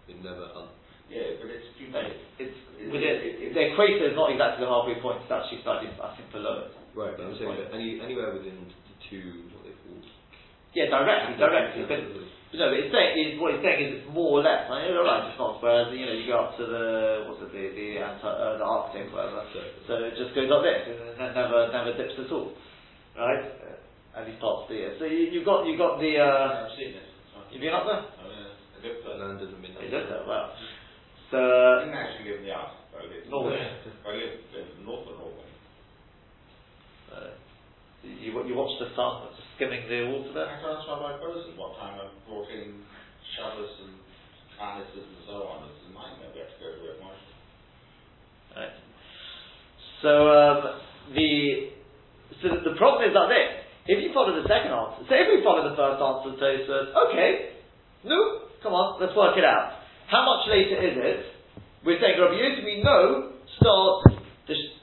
It 0.09 0.19
never 0.25 0.49
un- 0.57 0.75
Yeah, 1.11 1.43
but 1.43 1.51
it's 1.51 1.67
too 1.75 1.91
Like, 1.91 2.07
late. 2.07 2.23
it's 2.39 2.59
with 2.91 3.03
it, 3.03 3.51
the 3.55 3.63
equator 3.75 4.11
is 4.11 4.17
not 4.17 4.31
exactly 4.31 4.63
the 4.65 4.71
halfway 4.71 4.95
point. 5.03 5.23
It's 5.23 5.31
actually 5.31 5.63
slightly, 5.67 5.91
I 5.99 6.15
think, 6.15 6.31
below 6.31 6.67
it. 6.67 6.71
Right, 6.95 7.15
but 7.19 7.27
I'm 7.27 7.35
saying 7.39 7.51
that 7.57 7.75
any 7.75 7.99
anywhere 8.01 8.31
within 8.35 8.71
the 8.71 8.95
two 9.11 9.51
what 9.55 9.67
they 9.67 9.75
call 9.75 9.99
Yeah, 10.75 10.87
directly, 10.87 11.35
directly. 11.37 11.83
But 11.91 12.01
no, 12.59 12.71
but 12.71 12.79
it's 12.79 12.91
saying 12.95 13.11
is 13.19 13.41
what 13.43 13.55
it's 13.55 13.63
saying 13.67 13.81
is 13.83 13.91
it's 14.03 14.09
more 14.11 14.39
or 14.39 14.43
less. 14.43 14.71
I 14.71 14.87
know 14.87 14.95
you're 14.95 15.05
right. 15.07 15.27
It's 15.31 15.39
not. 15.39 15.59
Whereas 15.63 15.91
you 15.95 16.07
know 16.07 16.15
you 16.15 16.27
go 16.31 16.39
up 16.47 16.57
to 16.59 16.65
the 16.67 16.85
what's 17.27 17.43
it 17.43 17.50
the 17.81 17.97
anti, 17.97 18.29
uh, 18.29 18.59
the 18.61 18.67
Arctic 18.67 19.09
whatever. 19.13 19.45
So 19.89 19.93
it 20.05 20.13
just 20.21 20.37
goes 20.37 20.53
like 20.53 20.65
this 20.69 20.93
and 20.93 21.17
then 21.17 21.33
never 21.33 21.73
never 21.73 21.97
dips 21.97 22.21
at 22.21 22.29
all, 22.29 22.53
right? 23.17 23.45
Uh, 23.49 24.21
at 24.21 24.27
least 24.29 24.41
parts 24.43 24.67
of 24.67 24.69
the 24.69 24.77
year. 24.77 24.93
So 25.01 25.05
you, 25.09 25.33
you've 25.33 25.49
got 25.49 25.65
you've 25.65 25.81
got 25.81 25.97
the. 25.97 26.21
Uh, 26.21 26.69
I've 26.69 26.77
seen 26.77 26.93
it. 26.93 27.09
You've 27.51 27.65
been 27.65 27.75
up 27.75 27.83
there? 27.83 28.07
I 28.07 28.23
mean, 28.31 28.47
it's 28.47 28.79
a 28.79 28.83
good 28.85 29.03
place. 29.03 29.19
land 29.19 29.43
as 29.43 29.51
a 29.51 29.59
You 29.59 29.91
did 29.91 30.07
that 30.07 30.23
well. 30.23 30.55
So 31.35 31.39
I 31.39 31.83
didn't 31.83 31.99
actually 31.99 32.31
live 32.31 32.39
in 32.43 32.47
the 32.47 32.55
Alps. 32.55 32.79
I 32.95 33.07
lived 33.07 33.27
Norway. 33.27 33.59
I 33.59 34.11
lived 34.15 34.51
in 34.55 34.87
north 34.87 35.07
of 35.09 35.19
Norway. 35.19 35.51
uh, 37.11 37.35
you 38.07 38.31
you 38.31 38.55
watch 38.55 38.75
the 38.79 38.91
sun 38.95 39.31
just 39.35 39.51
skimming 39.59 39.87
the 39.91 40.11
water 40.15 40.31
there. 40.35 40.47
I 40.47 40.63
asked 40.63 40.87
Rabbi 40.87 41.19
Bozen 41.23 41.59
what 41.59 41.79
time 41.79 41.99
I 41.99 42.07
brought 42.27 42.51
in 42.51 42.83
Shabbos 43.35 43.73
and 43.87 43.95
canisters 44.59 45.07
and 45.07 45.23
so 45.27 45.47
on. 45.51 45.71
It's 45.71 45.87
a 45.87 45.95
nightmare. 45.95 46.31
We 46.35 46.43
had 46.43 46.51
to 46.51 46.59
go 46.59 46.69
to 46.71 46.83
it 46.87 46.99
much. 47.03 47.23
Right. 48.57 48.75
So 50.03 50.09
um, 50.09 50.59
the 51.13 51.71
so 52.41 52.49
the, 52.65 52.75
problem 52.81 53.05
is 53.05 53.13
that 53.13 53.29
this. 53.29 53.49
If 53.91 53.99
you 54.05 54.13
follow 54.15 54.33
the 54.37 54.47
second 54.47 54.73
answer, 54.73 55.03
so 55.09 55.13
if 55.17 55.27
we 55.29 55.43
follow 55.43 55.67
the 55.67 55.75
first 55.75 55.99
answer, 55.99 56.37
it 56.37 56.63
says, 56.69 56.87
okay, 56.95 57.59
no, 58.05 58.47
come 58.63 58.77
on, 58.77 59.01
let's 59.01 59.17
work 59.17 59.35
it 59.37 59.45
out. 59.45 59.83
How 60.07 60.23
much 60.23 60.47
later 60.47 60.79
is 60.79 60.95
it? 60.95 61.21
We're 61.83 61.99
saying 61.99 62.21
Rabbi 62.21 62.37
Yosef, 62.39 62.65
we 62.65 62.85
know, 62.85 63.35
starts 63.57 64.21
the 64.47 64.55
sh- 64.55 64.77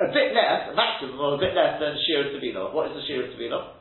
a 0.00 0.12
bit 0.12 0.36
less, 0.36 0.70
a 0.70 0.74
maximum 0.76 1.18
of 1.18 1.38
a 1.38 1.40
bit 1.40 1.56
less 1.56 1.80
than 1.80 1.96
Shira 2.04 2.36
Tabila. 2.36 2.72
What 2.72 2.92
is 2.92 3.00
the 3.00 3.04
Shira 3.08 3.32
Tabila? 3.32 3.74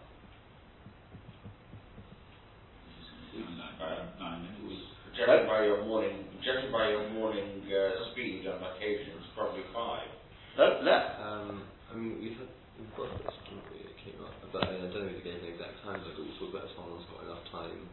Judging 5.14 5.48
by 5.48 5.66
your 5.66 5.86
morning, 5.86 6.26
judging 6.42 6.72
by 6.72 6.90
your 6.90 7.10
morning 7.14 7.62
uh, 7.70 8.12
speed 8.12 8.48
on 8.48 8.58
occasion, 8.74 9.14
it's 9.18 9.30
probably 9.38 9.62
five. 9.74 10.13
No, 10.58 10.66
less. 10.86 11.06
Um, 11.18 11.66
I 11.90 11.98
mean, 11.98 12.22
we've 12.22 12.38
had, 12.38 12.52
we've 12.78 12.94
got 12.94 13.10
this 13.18 13.34
didn't 13.50 13.66
we, 13.74 13.82
it 13.90 13.98
came 14.06 14.22
up, 14.22 14.34
but 14.54 14.70
I, 14.70 14.78
I 14.78 14.90
don't 14.94 15.10
know 15.10 15.10
if 15.10 15.18
it 15.18 15.26
gave 15.26 15.42
an 15.42 15.50
exact 15.50 15.82
time, 15.82 16.02
but 16.06 16.14
also 16.14 16.54
that 16.54 16.70
someone's 16.78 17.10
got 17.10 17.26
enough 17.26 17.46
time 17.50 17.90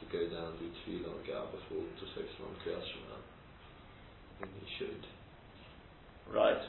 to 0.00 0.02
go 0.08 0.20
down, 0.32 0.56
and 0.56 0.60
do 0.60 0.68
two 0.84 1.04
long 1.04 1.20
get 1.28 1.36
out 1.36 1.52
before 1.52 1.84
to 1.84 2.04
focus 2.16 2.36
on 2.40 2.56
Kriyas 2.64 2.82
Shema. 2.88 3.16
I 3.20 4.32
think 4.40 4.50
he 4.64 4.66
should. 4.80 5.02
Right. 6.32 6.62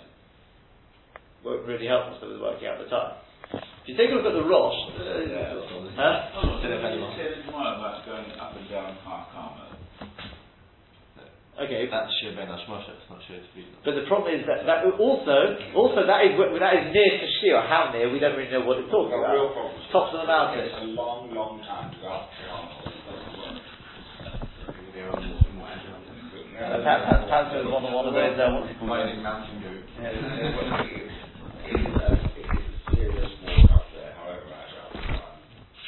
Won't 1.44 1.66
really 1.66 1.88
help 1.88 2.12
us 2.12 2.20
with 2.22 2.42
working 2.42 2.68
out 2.68 2.84
the 2.84 2.90
time. 2.92 3.16
If 3.56 3.94
you 3.94 3.96
take 3.98 4.12
a 4.12 4.18
look 4.18 4.26
at 4.26 4.34
the 4.34 4.44
Rosh, 4.44 4.80
uh, 4.98 5.22
Yeah. 5.30 5.62
huh? 5.96 6.42
Oh, 6.42 6.60
so 6.60 6.68
you 6.68 7.08
said 7.16 7.38
as 7.40 7.46
well 7.48 7.62
about 7.62 8.04
going 8.06 8.32
up 8.36 8.58
and 8.58 8.68
down 8.70 8.98
half 9.06 9.32
karma. 9.32 9.78
Okay, 11.56 11.88
That's 11.88 12.12
Shir 12.20 12.36
Ben 12.36 12.52
Hashmoshe, 12.52 12.92
it's 12.92 13.08
not 13.10 13.24
Shir 13.32 13.40
Tefillah. 13.40 13.80
But 13.88 13.96
the 13.96 14.04
problem 14.12 14.36
is 14.36 14.44
that, 14.44 14.68
that 14.68 14.84
also, 15.00 15.56
also 15.72 16.04
that 16.04 16.28
is 16.28 16.36
that 16.36 16.74
is 16.76 16.86
near 16.92 17.12
to 17.16 17.28
Shia. 17.40 17.64
How 17.64 17.96
near? 17.96 18.12
We 18.12 18.20
don't 18.20 18.36
really 18.36 18.52
know 18.52 18.68
what 18.68 18.84
it's 18.84 18.92
talking 18.92 19.16
about. 19.16 19.32
real 19.32 19.56
problems. 19.56 19.80
Tops 19.92 20.12
of 20.12 20.20
the 20.20 20.28
mountains. 20.28 20.68
It's 20.68 20.84
a 20.84 20.92
long, 20.92 21.32
long 21.32 21.64
time 21.64 21.96
to 21.96 21.98
go 22.04 22.12
Uh, 26.56 26.80
one 27.72 27.84
of 27.84 27.92
one 27.94 28.08
of 28.08 28.14
those. 28.14 28.40
Uh, 28.40 28.48
what's 28.52 28.72
it 28.72 28.80
called? 28.80 28.90
Mountain 28.90 29.60
goat. 29.64 29.84
It 30.00 30.16
is 30.16 30.24
a- 30.24 30.56
it 31.68 31.76
is 31.76 31.88
a 31.96 32.20
serious 32.96 33.32
walk 33.44 33.72
up 33.76 33.86
there, 33.96 34.14
however 34.16 34.48
I 34.48 34.60
was 34.60 34.72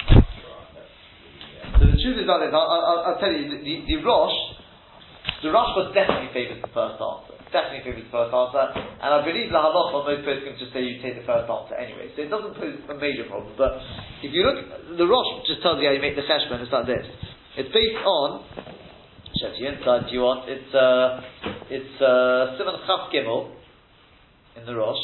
trying. 0.07 0.23
So 1.79 1.85
the 1.87 1.99
truth 2.03 2.17
is 2.19 2.23
about 2.23 2.39
this. 2.43 2.51
I'll, 2.51 2.67
I'll, 2.67 2.99
I'll 3.07 3.19
tell 3.19 3.31
you, 3.31 3.47
the, 3.49 3.57
the, 3.63 3.73
the 3.87 3.95
Rosh, 4.03 4.35
the 5.43 5.49
Rashba 5.53 5.93
definitely 5.93 6.33
favours 6.33 6.61
the 6.61 6.71
first 6.73 6.97
answer. 6.97 7.35
Definitely 7.53 7.83
favours 7.85 8.05
the 8.09 8.13
first 8.13 8.33
answer. 8.33 8.63
And 8.73 9.09
I 9.13 9.19
believe 9.21 9.53
the 9.53 9.61
halacha, 9.61 10.03
most 10.03 10.25
can 10.25 10.55
just 10.57 10.73
say 10.73 10.81
you 10.81 11.01
take 11.01 11.17
the 11.17 11.27
first 11.27 11.45
answer 11.45 11.75
anyway. 11.77 12.09
So 12.15 12.25
it 12.25 12.29
doesn't 12.33 12.57
pose 12.57 12.77
a 12.89 12.95
major 12.97 13.29
problem. 13.29 13.53
But 13.53 13.77
if 14.25 14.33
you 14.33 14.41
look, 14.43 14.57
the 14.97 15.05
Rosh 15.05 15.45
just 15.45 15.61
tells 15.61 15.77
you 15.77 15.87
how 15.87 15.93
you 15.93 16.01
make 16.01 16.17
the 16.17 16.25
cheshbon. 16.25 16.61
It's 16.61 16.73
like 16.73 16.89
this. 16.89 17.05
It's 17.57 17.69
based 17.73 18.01
on, 18.05 18.45
you 19.33 19.67
inside 19.69 20.09
if 20.09 20.13
you 20.13 20.21
want. 20.25 20.49
It's, 20.49 20.71
uh, 20.73 21.21
it's, 21.69 21.95
uh, 22.01 22.57
Simon 22.57 22.81
Chaf 22.85 23.13
Gimel 23.13 23.53
in 24.57 24.65
the 24.65 24.73
Rosh. 24.73 25.03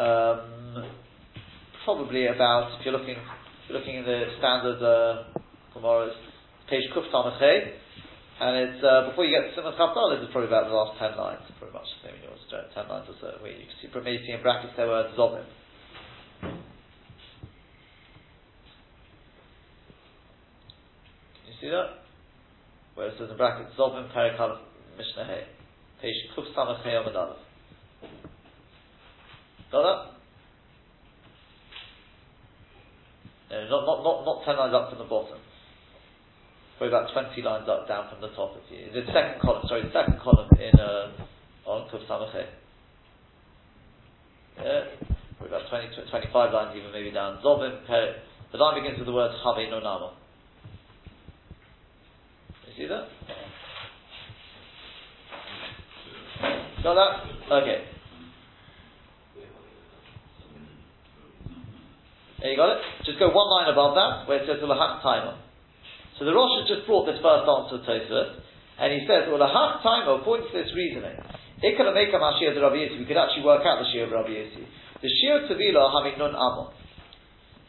Um, 0.00 0.84
probably 1.84 2.26
about, 2.26 2.80
if 2.80 2.84
you're 2.84 2.96
looking 2.96 3.16
if 3.66 3.70
You're 3.70 3.78
looking 3.80 3.96
in 3.96 4.04
the 4.04 4.30
standard 4.38 4.78
uh, 4.78 5.24
Gemara, 5.74 6.10
page 6.70 6.84
Kuf 6.94 7.10
Tamachay, 7.10 7.74
and 8.40 8.52
it's 8.68 8.84
uh, 8.84 9.08
before 9.08 9.24
you 9.24 9.32
get 9.32 9.48
to 9.48 9.56
Simon 9.56 9.72
Chafdal, 9.80 10.20
it's 10.20 10.32
probably 10.32 10.48
about 10.52 10.68
the 10.68 10.76
last 10.76 10.98
ten 11.00 11.16
lines, 11.16 11.40
pretty 11.56 11.72
much 11.72 11.88
maybe 12.04 12.20
yours, 12.20 12.40
ten 12.52 12.88
lines 12.88 13.08
or 13.08 13.16
so. 13.20 13.32
Where 13.40 13.52
you 13.52 13.64
can 13.64 13.76
see, 13.80 13.88
maybe 13.96 14.20
see 14.26 14.32
in 14.32 14.42
brackets 14.42 14.76
there 14.76 14.86
were 14.86 15.08
Zobim. 15.16 15.44
Can 16.40 16.52
you 21.48 21.56
see 21.60 21.70
that? 21.72 22.04
Where 22.94 23.08
it 23.08 23.14
says 23.18 23.30
in 23.30 23.36
brackets 23.36 23.72
Zobim 23.78 24.12
Perikal 24.12 24.60
Mishnah 25.00 25.24
Hay, 25.24 25.48
page 26.02 26.28
Kuf 26.36 26.52
Amad 26.52 26.84
Aleph. 26.84 27.40
Got 29.72 29.82
that? 29.82 30.16
No, 33.48 33.64
not, 33.70 33.86
not, 33.86 34.02
not, 34.04 34.24
not 34.24 34.44
ten 34.44 34.56
lines 34.56 34.74
up 34.74 34.90
from 34.90 34.98
the 34.98 35.08
bottom. 35.08 35.38
Probably 36.78 36.92
about 36.92 37.12
20 37.12 37.40
lines 37.40 37.68
up, 37.68 37.88
down 37.88 38.10
from 38.12 38.20
the 38.20 38.28
top 38.36 38.52
of 38.52 38.60
you. 38.68 38.92
The 38.92 39.06
second 39.08 39.40
column, 39.40 39.64
sorry, 39.66 39.82
the 39.82 39.92
second 39.96 40.20
column 40.20 40.50
in, 40.60 40.78
uh, 40.78 41.08
on 41.64 41.88
Kuf 41.88 42.04
Samachay. 42.04 42.44
Yeah, 44.60 44.84
probably 45.38 45.56
about 45.56 45.70
20, 45.70 45.88
25 46.10 46.52
lines 46.52 46.76
even 46.76 46.92
maybe 46.92 47.10
down. 47.10 47.40
Zobim, 47.42 47.80
Perik. 47.88 48.20
The 48.52 48.58
line 48.58 48.82
begins 48.82 48.98
with 48.98 49.06
the 49.06 49.12
word 49.12 49.32
Chave 49.42 49.70
no 49.70 49.80
Nama. 49.80 50.12
You 52.68 52.72
see 52.76 52.88
that? 52.88 53.08
Got 56.82 56.94
that? 56.94 57.54
Okay. 57.56 57.84
There 62.40 62.50
you 62.50 62.56
got 62.56 62.76
it? 62.76 62.82
Just 63.04 63.18
go 63.18 63.30
one 63.30 63.48
line 63.50 63.72
above 63.72 63.94
that, 63.94 64.28
where 64.28 64.42
it 64.42 64.46
says 64.46 64.60
the 64.60 64.66
Lahach 64.66 65.02
Timer. 65.02 65.38
So 66.18 66.24
the 66.24 66.32
Rosh 66.32 66.64
has 66.64 66.66
just 66.68 66.88
brought 66.88 67.04
this 67.04 67.20
first 67.20 67.44
answer 67.44 67.76
to 67.76 67.84
Tosfos, 67.84 68.40
and 68.80 68.88
he 68.92 69.04
says, 69.04 69.28
well, 69.28 69.40
the 69.40 69.52
half 69.52 69.84
time 69.84 70.08
according 70.08 70.48
to 70.48 70.54
this 70.56 70.72
reasoning, 70.72 71.16
Ikala 71.60 71.92
Meka 71.92 72.16
Mashiach 72.16 72.56
the 72.56 72.60
Rabbi 72.60 72.84
Yossi, 72.84 73.00
we 73.00 73.04
could 73.04 73.16
actually 73.16 73.44
work 73.44 73.64
out 73.64 73.80
the 73.80 73.88
Shir 73.92 74.04
of 74.04 74.12
Rabbi 74.12 74.32
Yossi. 74.32 74.64
The 75.00 75.08
Shir 75.08 75.44
of 75.44 75.48
Tevila 75.48 75.92
having 75.92 76.18
Nun 76.20 76.36
Amon. 76.36 76.72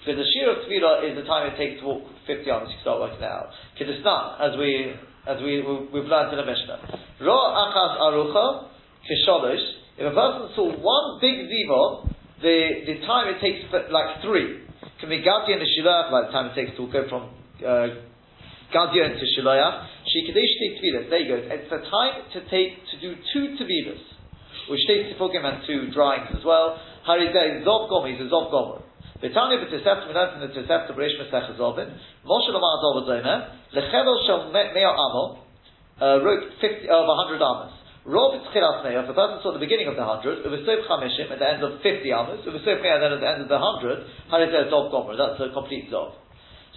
So 0.04 0.16
the 0.16 0.28
Shir 0.32 0.52
of 0.52 0.68
Tevila 0.68 1.08
is 1.08 1.16
the 1.16 1.24
time 1.24 1.52
it 1.52 1.56
takes 1.56 1.80
to 1.80 1.88
walk 1.88 2.04
50 2.28 2.52
hours, 2.52 2.68
you 2.72 2.80
start 2.84 3.00
working 3.00 3.24
it 3.24 3.32
out. 3.32 3.52
Kedistan, 3.80 4.24
as 4.44 4.60
we, 4.60 4.96
as 5.28 5.40
we, 5.44 5.64
we've 5.92 6.08
learned 6.08 6.36
in 6.36 6.40
the 6.40 6.48
Mishnah. 6.48 7.24
Ro 7.24 7.36
Achas 7.36 8.00
Arucha, 8.00 8.68
Kisholosh, 9.08 9.64
if 10.00 10.06
a 10.08 10.16
person 10.16 10.52
saw 10.56 10.68
one 10.68 11.20
big 11.20 11.48
ziva, 11.48 12.12
the, 12.40 12.92
the 12.92 12.96
time 13.08 13.28
it 13.34 13.40
takes, 13.40 13.68
like 13.92 14.22
three, 14.22 14.64
can 15.00 15.10
be 15.10 15.24
Gati 15.24 15.52
and 15.52 15.62
the 15.62 15.68
Shilach, 15.68 16.12
like 16.12 16.28
the 16.28 16.32
time 16.32 16.52
it 16.52 16.56
takes 16.56 16.78
to 16.78 16.92
go 16.92 17.08
from 17.10 17.32
uh, 17.66 17.88
Gadia 18.74 19.14
into 19.14 19.26
Shiloyach. 19.38 19.88
Shikadesh 20.08 20.54
Tvilas. 20.80 21.10
There 21.10 21.20
you 21.20 21.30
go. 21.30 21.38
It's 21.44 21.70
the 21.70 21.78
time 21.90 22.28
to 22.34 22.40
take 22.50 22.80
to 22.92 22.96
do 23.02 23.16
two 23.34 23.56
Tvilas. 23.60 24.02
Which 24.70 24.82
takes 24.88 25.16
Tifogim 25.16 25.46
and 25.46 25.64
two 25.66 25.92
drawings 25.92 26.28
as 26.38 26.44
well. 26.44 26.80
Harizeh 27.08 27.64
Zov 27.64 27.90
Gomer 27.90 28.10
is 28.10 28.20
a 28.20 28.28
Zov 28.28 28.52
Gomer. 28.52 28.84
Betanya 29.18 29.58
b'tesefta 29.58 30.06
minat 30.06 30.38
in 30.38 30.42
the 30.46 30.54
tesefta 30.54 30.94
b'reish 30.94 31.18
mesech 31.18 31.58
zovin. 31.58 31.90
Moshe 32.22 32.54
lamar 32.54 32.78
zov 32.86 33.02
zomer. 33.10 33.50
Lechevel 33.74 34.26
shel 34.28 34.52
meo 34.54 34.92
amo. 34.94 35.42
Uh, 36.00 36.22
wrote 36.22 36.54
50, 36.62 36.88
of 36.90 37.10
uh, 37.10 37.26
100 37.26 37.42
amas. 37.42 37.74
Rob 38.06 38.38
tchilas 38.46 38.84
meo. 38.84 39.02
If 39.02 39.10
a 39.10 39.14
person 39.14 39.40
saw 39.42 39.54
the 39.54 39.60
beginning 39.60 39.88
of 39.88 39.96
the 39.96 40.06
100, 40.06 40.46
uvesov 40.46 40.86
chamishim 40.86 41.32
at 41.32 41.40
the 41.40 41.50
end 41.50 41.64
of 41.64 41.82
50 41.82 42.12
amas, 42.14 42.46
uvesov 42.46 42.78
meo 42.84 43.00
then 43.02 43.14
at 43.14 43.20
the 43.20 43.28
end 43.28 43.42
of 43.42 43.50
the 43.50 43.58
100, 43.58 44.06
harizeh 44.30 44.70
zov 44.70 44.92
gomer. 44.92 45.18
That's 45.18 45.42
a 45.42 45.50
complete 45.52 45.90
zov. 45.90 46.14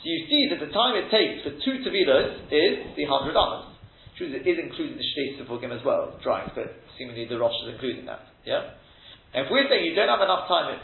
So 0.01 0.09
you 0.09 0.25
see 0.33 0.49
that 0.49 0.65
the 0.65 0.73
time 0.73 0.97
it 0.97 1.13
takes 1.13 1.45
for 1.45 1.53
two 1.61 1.85
Tavilas 1.85 2.49
is 2.49 2.97
the 2.97 3.05
100 3.05 3.37
amas. 3.37 3.77
True, 4.17 4.33
it 4.33 4.49
is 4.49 4.57
included 4.57 4.97
in 4.97 5.01
the 5.01 5.09
Shtei 5.13 5.37
him 5.45 5.73
as 5.73 5.85
well, 5.85 6.17
drying, 6.25 6.49
but 6.57 6.73
seemingly 6.97 7.29
the 7.29 7.37
Rosh 7.37 7.53
is 7.69 7.77
including 7.77 8.09
that. 8.09 8.25
Yeah? 8.49 8.81
And 9.37 9.45
if 9.45 9.53
we're 9.53 9.69
saying 9.69 9.85
you 9.85 9.93
don't 9.93 10.09
have 10.09 10.25
enough 10.25 10.49
time, 10.49 10.77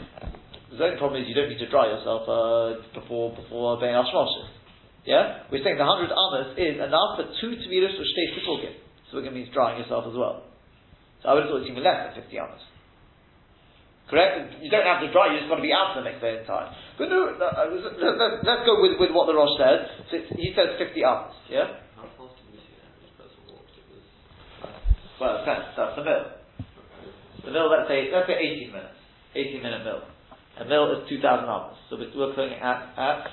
the 0.69 0.77
only 0.77 0.97
problem 1.01 1.21
is 1.21 1.25
you 1.25 1.33
don't 1.33 1.49
need 1.49 1.61
to 1.61 1.69
dry 1.69 1.89
yourself 1.89 2.29
uh, 2.29 2.77
before 2.93 3.33
before 3.33 3.81
being 3.81 3.97
Ashmoshes. 3.97 4.53
Yeah? 5.05 5.49
We're 5.49 5.65
saying 5.65 5.81
the 5.81 5.85
100 5.89 6.13
amas 6.13 6.53
is 6.53 6.77
enough 6.77 7.17
for 7.17 7.25
two 7.41 7.57
Tavilas 7.57 7.97
for 7.97 8.05
Shtei 8.05 8.37
Sifugim. 8.37 8.73
Sifugim 9.09 9.33
means 9.33 9.49
drying 9.49 9.81
yourself 9.81 10.05
as 10.05 10.13
well. 10.13 10.45
So 11.25 11.29
I 11.29 11.33
would 11.33 11.49
have 11.49 11.57
thought 11.57 11.65
it's 11.65 11.71
even 11.73 11.81
less 11.81 12.13
than 12.13 12.21
50 12.21 12.37
amas. 12.37 12.61
Correct? 14.09 14.63
You 14.63 14.71
don't 14.71 14.87
have 14.87 15.03
to 15.03 15.11
dry, 15.11 15.35
you 15.35 15.43
just 15.43 15.51
got 15.51 15.59
to 15.59 15.65
be 15.67 15.75
out 15.75 15.91
for 15.91 15.99
the 15.99 16.07
next 16.07 16.23
day 16.23 16.39
in 16.39 16.47
time. 16.47 16.71
But 16.95 17.11
no, 17.11 17.27
uh, 17.27 17.67
let's, 17.75 18.39
let's 18.47 18.63
go 18.63 18.79
with, 18.79 18.95
with 18.99 19.11
what 19.11 19.27
the 19.27 19.35
Rosh 19.35 19.51
says. 19.59 19.83
So 20.07 20.15
he 20.39 20.55
says 20.55 20.79
50 20.79 21.03
hours, 21.03 21.35
yeah? 21.51 21.83
How 21.99 22.07
fast 22.15 22.39
did 22.39 22.47
we 22.55 22.59
see 22.63 22.71
that 22.79 22.95
this? 23.03 23.11
It 23.19 23.43
was. 23.51 23.67
Well, 25.19 25.43
that's, 25.43 25.75
that's 25.75 25.95
the 25.99 26.07
mill. 26.07 26.23
The 27.43 27.51
mill, 27.51 27.67
let's 27.67 27.91
say, 27.91 28.07
let's 28.07 28.31
say 28.31 28.39
18 28.39 28.71
minutes. 28.71 28.95
18 29.35 29.59
minute 29.59 29.83
mill. 29.83 30.01
A 30.59 30.65
mill 30.65 30.87
is 31.03 31.03
2,000 31.11 31.43
hours. 31.45 31.75
So 31.91 31.99
we're 31.99 32.07
looking 32.15 32.55
at, 32.63 32.79
at 32.95 33.27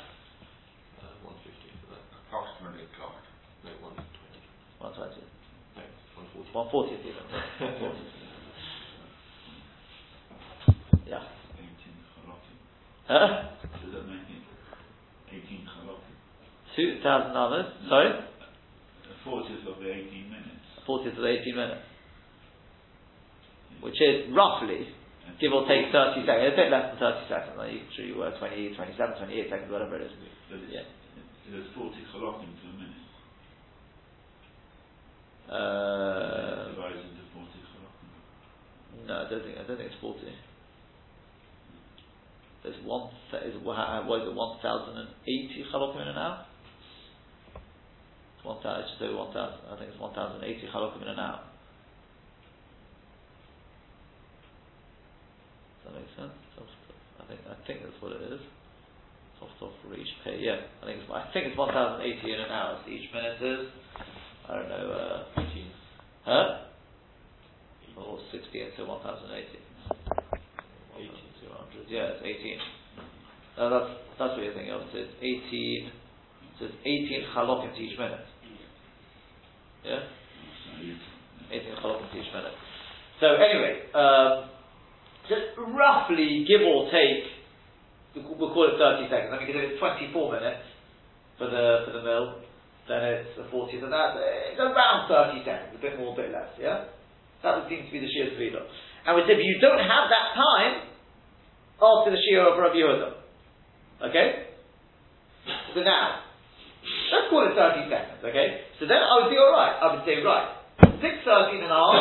Uh, 0.98 1.22
150 1.22 1.70
for 1.86 1.94
that. 1.94 2.02
Approximately 2.26 2.90
clock. 2.98 3.14
No, 3.62 3.70
120. 3.94 4.02
120. 4.82 5.22
No, 5.78 5.86
140. 6.34 6.50
140 6.50 6.98
even. 7.06 7.24
140. 7.94 8.13
Yeah. 11.06 11.20
18 11.60 11.68
chalokim. 12.16 12.56
Huh? 13.08 13.52
Does 13.84 13.92
that 13.92 14.06
make 14.08 14.24
it 14.32 14.44
18 15.32 15.68
chalokim? 15.68 16.14
2,000 16.76 17.36
hours. 17.36 17.66
Sorry? 17.88 18.10
A 18.10 19.14
fortieth 19.24 19.66
of 19.68 19.78
the 19.80 19.90
18 19.90 20.30
minutes. 20.30 20.64
40 20.86 21.10
to 21.16 21.26
18 21.26 21.56
minutes. 21.56 21.86
Which 23.80 24.00
is 24.00 24.32
roughly, 24.32 24.88
give 25.40 25.52
or 25.52 25.68
take 25.68 25.92
30 25.92 26.24
seconds, 26.24 26.52
a 26.52 26.56
bit 26.56 26.72
less 26.72 26.96
than 26.96 26.98
30 27.04 27.28
seconds. 27.28 27.56
Like 27.60 27.72
you, 27.76 27.80
sure 27.96 28.04
you 28.08 28.16
were 28.16 28.32
20, 28.40 28.72
27, 28.74 28.96
28 28.96 29.50
seconds, 29.52 29.68
whatever 29.70 29.96
it 30.00 30.08
is. 30.08 30.12
But 30.48 30.64
it's, 30.64 30.72
Yeah. 30.72 30.88
there's 31.52 31.68
40 31.76 31.92
chalokim 32.12 32.48
to 32.48 32.64
a 32.64 32.76
minute. 32.80 33.04
Uh, 35.44 36.72
Divided 36.72 37.04
into 37.04 37.24
40 37.36 37.52
chalokim. 37.68 38.08
no, 39.06 39.14
I 39.20 39.28
don't 39.28 39.44
think, 39.44 39.58
I 39.60 39.62
don't 39.68 39.76
think 39.76 39.92
it's 39.92 40.00
40. 40.00 40.24
There's 42.64 42.80
one, 42.80 43.12
is, 43.44 43.60
what 43.60 43.76
is 44.24 44.28
it, 44.28 44.34
1,080 44.34 45.64
chalokim 45.68 46.00
in 46.00 46.08
an 46.08 46.16
hour? 46.16 46.46
1,000, 48.42 48.64
I 48.64 48.88
should 48.88 49.00
say 49.04 49.12
1,000, 49.12 49.36
I 49.36 49.76
think 49.76 49.92
it's 49.92 50.00
1,080 50.00 50.68
chalokim 50.72 51.02
in 51.02 51.08
an 51.08 51.20
hour. 51.20 51.44
Does 55.84 55.92
that 55.92 56.00
make 56.00 56.08
sense? 56.16 56.32
I 57.20 57.28
think, 57.28 57.40
I 57.44 57.56
think 57.68 57.84
that's 57.84 58.00
what 58.00 58.12
it 58.16 58.32
is. 58.32 58.40
Soft 59.40 59.60
off 59.60 59.76
for 59.84 59.92
each 59.92 60.08
pay, 60.24 60.40
yeah. 60.40 60.64
I 60.80 60.86
think 60.88 61.04
it's, 61.04 61.10
I 61.12 61.28
think 61.36 61.52
it's 61.52 61.58
1,080 61.58 62.32
in 62.32 62.40
an 62.40 62.48
hour, 62.48 62.80
so 62.80 62.90
each 62.90 63.12
minute 63.12 63.44
is, 63.44 63.68
I 64.48 64.56
don't 64.56 64.68
know, 64.72 64.88
uh, 65.36 65.40
18. 65.40 65.68
huh? 66.24 66.64
Or 68.00 68.18
60 68.32 68.48
into 68.56 68.88
1,080. 68.88 69.58
18. 70.96 71.23
200, 71.74 71.90
yeah, 71.90 72.14
it's 72.14 72.22
18. 72.22 72.58
No, 73.58 73.70
that's, 73.70 73.90
that's 74.18 74.32
what 74.34 74.42
you're 74.42 74.54
thinking 74.54 74.74
of. 74.74 74.82
It's 74.94 75.14
18, 75.18 75.90
so 76.58 76.66
it's 76.66 76.78
18 76.86 77.34
halokim 77.34 77.74
to 77.74 77.80
each 77.82 77.98
minute. 77.98 78.26
Yeah? 79.84 80.02
18 81.50 81.74
halokim 81.82 82.06
to 82.10 82.16
each 82.18 82.32
minute. 82.34 82.54
So 83.20 83.26
anyway, 83.38 83.86
um, 83.94 84.50
just 85.30 85.54
roughly, 85.58 86.44
give 86.46 86.62
or 86.66 86.90
take, 86.90 87.30
we'll 88.18 88.50
call 88.50 88.70
it 88.70 88.78
30 88.78 89.06
seconds. 89.10 89.30
I 89.30 89.38
mean, 89.38 89.46
because 89.46 89.62
if 89.62 89.78
it's 89.78 89.80
24 89.80 90.38
minutes 90.38 90.66
for 91.38 91.46
the, 91.46 91.86
for 91.86 91.92
the 91.94 92.02
mill, 92.02 92.42
then 92.86 93.00
it's 93.22 93.38
a 93.40 93.46
40th 93.48 93.86
of 93.86 93.90
that. 93.94 94.18
It's 94.50 94.60
around 94.60 95.08
30 95.08 95.46
seconds, 95.46 95.72
a 95.78 95.80
bit 95.80 95.96
more, 95.96 96.12
a 96.12 96.16
bit 96.18 96.30
less, 96.34 96.52
yeah? 96.60 96.90
That 97.42 97.60
would 97.60 97.68
seem 97.68 97.86
to 97.86 97.92
be 97.92 98.00
the 98.00 98.10
sheer 98.10 98.32
Tefillah. 98.32 98.64
And 99.06 99.16
we 99.16 99.22
said, 99.28 99.36
if 99.36 99.44
you 99.44 99.60
don't 99.60 99.80
have 99.80 100.08
that 100.08 100.32
time, 100.32 100.93
after 101.80 102.10
the 102.10 102.20
Shia 102.20 102.52
of 102.52 102.58
Rabbi 102.58 102.78
Yehuda. 102.78 103.10
Okay? 104.10 104.52
So 105.74 105.80
now, 105.82 106.24
let's 107.12 107.26
call 107.30 107.46
it 107.46 107.54
30 107.54 107.90
seconds, 107.90 108.20
okay? 108.22 108.70
So 108.78 108.86
then 108.86 109.02
I 109.02 109.22
would 109.22 109.30
be 109.30 109.38
alright. 109.38 109.74
I 109.78 109.86
would 109.94 110.04
say, 110.06 110.22
right, 110.22 110.54
6, 110.82 110.94
13 111.02 111.62
and 111.62 111.70
a 111.70 111.78
half, 111.78 111.98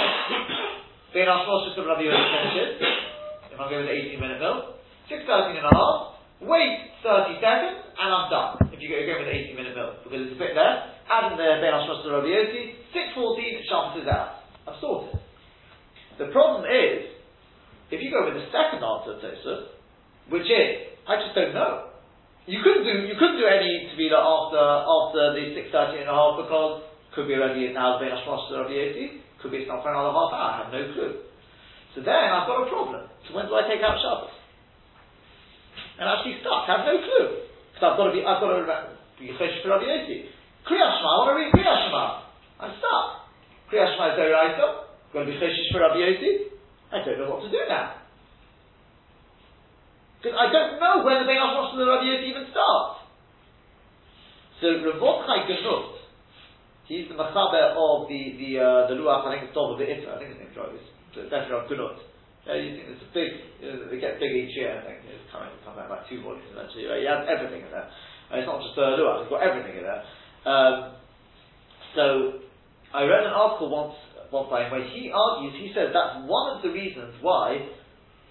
being 1.13 1.27
our 1.27 1.45
Shmosh 1.45 1.77
of 1.77 1.85
Rabbi 1.85 2.05
Yehuda 2.05 2.21
finishes, 2.21 2.71
if 3.53 3.57
I'm 3.59 3.69
going 3.69 3.85
with 3.85 3.93
the 3.93 4.17
18 4.17 4.21
minute 4.21 4.39
mill, 4.41 4.81
6, 5.09 5.25
13 5.25 5.57
and 5.57 5.67
a 5.67 5.73
half, 5.73 6.17
wait 6.41 6.93
30 7.05 7.37
seconds, 7.37 7.77
and 7.93 8.09
I'm 8.09 8.27
done. 8.33 8.73
If 8.73 8.81
you 8.81 8.89
go 8.89 8.97
going 9.05 9.25
with 9.25 9.29
the 9.29 9.37
18 9.53 9.53
minute 9.53 9.73
mill, 9.77 10.01
because 10.01 10.25
it's 10.25 10.35
a 10.35 10.41
bit 10.41 10.57
there, 10.57 10.89
add 11.11 11.29
in 11.29 11.37
the 11.37 11.49
Ben 11.61 11.73
Ashmosh 11.77 12.01
of 12.01 12.09
Rabbi 12.09 12.33
Yossi, 12.33 12.81
6.14, 13.13 13.69
Shams 13.69 14.01
is 14.01 14.07
out. 14.09 14.41
I've 14.65 14.79
sorted. 14.81 15.19
The 16.17 16.33
problem 16.33 16.65
is, 16.65 17.12
if 17.93 18.01
you 18.01 18.09
go 18.09 18.25
with 18.25 18.41
the 18.41 18.49
second 18.49 18.81
answer, 18.81 19.21
Tosfos, 19.21 19.77
which 20.33 20.49
is, 20.49 20.97
I 21.05 21.21
just 21.21 21.37
don't 21.37 21.53
know. 21.53 21.93
you 22.45 22.59
couldn't 22.59 22.83
do 22.83 23.07
you 23.07 23.15
couldn't 23.15 23.39
do 23.39 23.47
any 23.47 23.87
tefillah 23.93 24.19
after 24.19 24.59
after 24.59 25.21
the 25.39 25.55
six 25.55 25.71
thirty 25.71 26.03
and 26.03 26.11
a 26.11 26.15
half 26.15 26.35
because 26.35 26.83
could 27.15 27.27
be 27.29 27.37
already 27.39 27.71
now 27.71 28.01
the 28.01 28.09
to 28.09 28.17
Rabbi 28.17 28.73
Yossi, 28.73 29.21
could 29.39 29.51
be 29.53 29.63
it's 29.63 29.69
not 29.69 29.85
for 29.85 29.93
another 29.93 30.11
half 30.11 30.33
hour. 30.33 30.49
I 30.49 30.53
have 30.65 30.69
no 30.73 30.81
clue. 30.91 31.23
So 31.95 32.01
then 32.01 32.11
I've 32.33 32.49
got 32.49 32.65
a 32.65 32.67
problem. 32.67 33.05
So 33.29 33.37
when 33.37 33.45
do 33.47 33.53
I 33.55 33.69
take 33.69 33.79
out 33.85 34.01
Shabbos? 34.01 34.33
And 36.01 36.09
actually 36.09 36.41
stuck. 36.41 36.65
I 36.65 36.81
have 36.81 36.83
no 36.89 36.97
clue 36.99 37.47
because 37.71 37.83
I've 37.85 37.97
got 38.01 38.07
to 38.09 38.13
be 38.17 38.25
I've 38.25 38.41
got 38.41 38.49
to 38.49 38.65
be 39.21 39.31
chesh 39.39 39.61
for 39.63 39.71
Rabbi 39.71 39.87
Yossi. 39.87 40.27
Kriyas 40.67 40.91
Shema. 40.99 41.07
I 41.07 41.15
want 41.23 41.29
to 41.31 41.35
read 41.39 41.51
Kriyas 41.53 41.79
Shema. 41.87 42.03
I'm 42.59 42.73
stuck. 42.81 43.07
Kriyas 43.71 43.95
Shema 43.95 44.05
is 44.11 44.15
Deraisa. 44.19 44.67
Going 45.15 45.27
to 45.27 45.31
be 45.31 45.37
chesh 45.39 45.55
for 45.71 45.79
Rabbi 45.79 46.01
Yossi. 46.01 46.52
I 46.93 47.01
don't 47.01 47.17
know 47.17 47.33
what 47.33 47.41
to 47.41 47.49
do 47.49 47.57
now. 47.67 47.97
Because 50.21 50.37
I 50.37 50.47
don't 50.53 50.79
know 50.79 51.03
when 51.03 51.25
the 51.25 51.33
Hashmosh 51.33 51.73
and 51.73 51.81
the 51.81 51.89
Rabbi 51.89 52.21
even 52.21 52.47
start. 52.53 53.03
So 54.61 54.79
Ravot 54.79 55.27
Chai 55.27 55.43
Ganut, 55.49 55.99
he's 56.87 57.09
the 57.09 57.19
Machaber 57.19 57.75
of 57.75 58.07
the 58.07 58.39
the 58.39 58.51
uh, 58.61 58.87
the 58.87 58.95
Luach, 58.95 59.27
I 59.27 59.35
think 59.35 59.51
it's 59.51 59.55
Dov 59.57 59.75
of 59.75 59.81
the 59.81 59.89
Itra, 59.89 60.15
I 60.15 60.17
think 60.23 60.37
his 60.37 60.39
name's 60.39 60.55
right, 60.55 60.71
it's 60.71 61.27
definitely 61.27 61.51
Rav 61.51 61.67
Ganut. 61.67 61.97
Uh, 62.43 62.59
you 62.59 62.75
think 62.75 62.87
it's 62.91 63.03
a 63.03 63.11
big, 63.15 63.31
they 63.63 63.99
get 64.03 64.19
big 64.19 64.35
each 64.35 64.51
year, 64.59 64.75
I 64.75 64.83
think. 64.83 65.07
It's 65.07 65.31
coming, 65.31 65.47
come 65.63 65.79
out 65.79 65.87
about 65.87 66.03
two 66.11 66.19
volumes 66.19 66.43
eventually. 66.51 66.91
Right? 66.91 66.99
He 66.99 67.07
has 67.07 67.23
everything 67.23 67.63
in 67.63 67.71
there. 67.71 67.87
And 68.31 68.43
it's 68.43 68.47
not 68.51 68.59
just 68.59 68.75
the 68.75 68.99
Luach, 68.99 69.23
he's 69.23 69.31
got 69.31 69.47
everything 69.47 69.79
in 69.79 69.85
there. 69.87 70.03
Um, 70.43 70.75
so, 71.95 72.05
I 72.91 73.07
read 73.07 73.23
an 73.23 73.31
article 73.31 73.71
once, 73.71 73.95
by 74.49 74.65
him 74.65 74.73
where 74.73 74.81
he 74.89 75.13
argues, 75.13 75.53
he 75.61 75.69
says 75.77 75.93
that's 75.93 76.25
one 76.25 76.57
of 76.57 76.65
the 76.65 76.73
reasons 76.73 77.13
why 77.21 77.61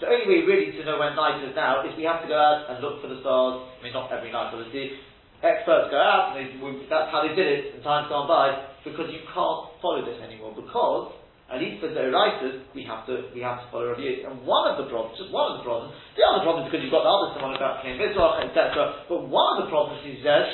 the 0.03 0.11
only 0.11 0.27
way 0.27 0.43
really 0.43 0.75
to 0.75 0.83
know 0.83 0.99
when 0.99 1.15
night 1.15 1.39
is 1.47 1.55
now 1.55 1.87
is 1.87 1.95
we 1.95 2.03
have 2.03 2.19
to 2.27 2.29
go 2.29 2.35
out 2.35 2.67
and 2.67 2.83
look 2.83 2.99
for 2.99 3.07
the 3.07 3.23
stars. 3.23 3.71
I 3.79 3.87
mean, 3.87 3.95
not 3.95 4.11
every 4.11 4.35
night, 4.35 4.51
obviously. 4.51 4.99
Experts 5.39 5.95
go 5.95 5.99
out, 6.03 6.35
and 6.35 6.43
they, 6.43 6.51
that's 6.91 7.07
how 7.15 7.23
they 7.23 7.31
did 7.39 7.47
it 7.47 7.79
in 7.79 7.87
times 7.87 8.11
gone 8.11 8.27
by, 8.27 8.67
because 8.83 9.07
you 9.15 9.23
can't 9.31 9.63
follow 9.79 10.03
this 10.03 10.19
anymore. 10.19 10.59
Because, 10.59 11.15
at 11.55 11.63
least 11.63 11.79
for 11.79 11.91
the 11.95 12.11
writers, 12.11 12.67
we 12.75 12.83
have 12.83 13.07
to 13.07 13.31
we 13.31 13.47
have 13.47 13.63
to 13.63 13.67
follow 13.71 13.95
Rabbi 13.95 14.03
Yossi. 14.03 14.27
And 14.27 14.43
one 14.43 14.75
of 14.75 14.83
the 14.83 14.91
problems, 14.91 15.15
just 15.15 15.31
one 15.31 15.55
of 15.55 15.63
the 15.63 15.65
problems, 15.67 15.95
the 16.19 16.27
other 16.27 16.43
problem 16.43 16.67
is 16.67 16.75
because 16.75 16.83
you've 16.83 16.95
got 16.95 17.07
the 17.07 17.15
other 17.15 17.39
someone 17.39 17.55
about 17.55 17.87
King 17.87 17.95
Mizrach, 17.99 18.43
etc. 18.43 19.07
But 19.07 19.31
one 19.31 19.47
of 19.55 19.67
the 19.67 19.69
problems 19.71 20.03
he 20.03 20.19
says 20.19 20.51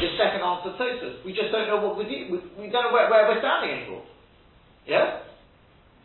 is 0.00 0.16
second 0.16 0.40
answer 0.40 0.72
Tosfos. 0.76 1.20
We 1.20 1.36
just 1.36 1.52
don't 1.52 1.68
know 1.68 1.84
what 1.84 2.00
we 2.00 2.08
do. 2.08 2.16
We, 2.32 2.36
we 2.60 2.66
don't 2.72 2.88
know 2.88 2.94
where, 2.96 3.12
where 3.12 3.28
we're 3.28 3.44
standing 3.44 3.72
anymore. 3.76 4.04
Yeah? 4.86 5.26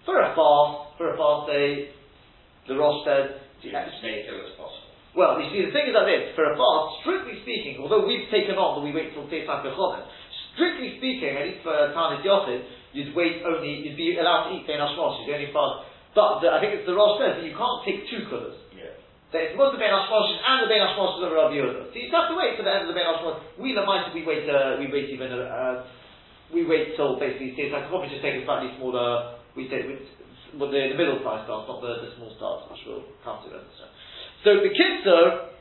For 0.05 0.17
a 0.17 0.33
fast, 0.33 0.97
for 0.97 1.13
a 1.13 1.15
fast 1.17 1.53
day, 1.53 1.93
the 2.67 2.75
Rosh 2.77 3.05
said, 3.05 3.41
You 3.61 3.69
have 3.77 3.85
to 3.85 3.95
stay 4.01 4.25
till 4.25 4.41
it's 4.41 4.57
possible. 4.57 4.89
well, 5.13 5.37
you 5.37 5.53
see, 5.53 5.61
the 5.69 5.73
thing 5.73 5.89
is 5.89 5.93
like 5.93 6.09
this, 6.09 6.33
for 6.33 6.49
a 6.49 6.57
fast, 6.57 7.05
strictly 7.05 7.37
speaking, 7.45 7.77
although 7.77 8.01
we've 8.05 8.25
taken 8.33 8.57
on 8.57 8.81
that 8.81 8.83
we 8.85 8.89
wait 8.89 9.13
till 9.13 9.29
Pesach 9.29 9.61
Bechonim, 9.61 10.01
strictly 10.57 10.97
speaking, 10.97 11.37
at 11.37 11.45
least 11.45 11.61
for 11.61 11.73
Tanit 11.93 12.25
Yochid, 12.25 12.65
you'd 12.97 13.13
wait 13.13 13.45
only, 13.45 13.85
you'd 13.85 13.97
be 13.97 14.17
allowed 14.17 14.49
to 14.49 14.57
eat 14.57 14.65
Ben 14.65 14.81
Hashmosh, 14.81 15.23
you'd 15.23 15.37
only 15.37 15.53
fast, 15.53 15.85
but 16.17 16.41
the, 16.41 16.49
I 16.49 16.57
think 16.59 16.81
it's 16.81 16.89
the 16.89 16.97
Rosh 16.97 17.21
says 17.21 17.39
that 17.39 17.45
you 17.45 17.53
can't 17.55 17.79
take 17.85 18.03
two 18.09 18.25
colours. 18.27 18.57
Yeah. 18.75 18.91
That 19.31 19.47
it's 19.47 19.55
both 19.55 19.71
the 19.71 19.79
Ben 19.79 19.93
Hashmosh 19.93 20.27
and 20.43 20.57
the 20.65 20.69
Ben 20.73 20.81
Hashmosh 20.83 21.23
of 21.23 21.31
Rabbi 21.31 21.55
Yehuda. 21.55 21.93
So 21.93 21.95
you 21.95 22.11
have 22.11 22.27
to 22.33 22.35
wait 22.35 22.57
for 22.59 22.65
the 22.67 22.73
end 22.73 22.89
of 22.89 22.91
the 22.91 22.97
Ben 22.97 23.07
Hashmosh. 23.07 23.61
We 23.61 23.71
Lamaita, 23.77 24.11
we 24.11 24.25
wait, 24.27 24.43
uh, 24.49 24.75
we 24.81 24.89
wait 24.91 25.07
even, 25.07 25.31
uh, 25.31 25.87
we 26.53 26.67
wait 26.67 26.95
till 26.99 27.19
basically, 27.19 27.55
say, 27.55 27.71
I 27.71 27.87
could 27.87 27.91
probably 27.91 28.11
just 28.11 28.23
take 28.23 28.39
a 28.39 28.45
slightly 28.45 28.75
smaller, 28.77 29.39
we 29.55 29.71
take, 29.71 29.87
we, 29.87 29.95
well, 30.59 30.67
the, 30.67 30.91
the 30.91 30.99
middle 30.99 31.19
size 31.23 31.47
stars, 31.47 31.67
not 31.67 31.79
the, 31.79 32.03
the 32.03 32.09
small 32.19 32.31
stars, 32.35 32.67
which 32.67 32.83
we'll 32.87 33.07
come 33.23 33.39
to 33.43 33.49
second. 33.51 33.91
So 34.43 34.49
the 34.59 34.71
Kitzur, 34.73 35.51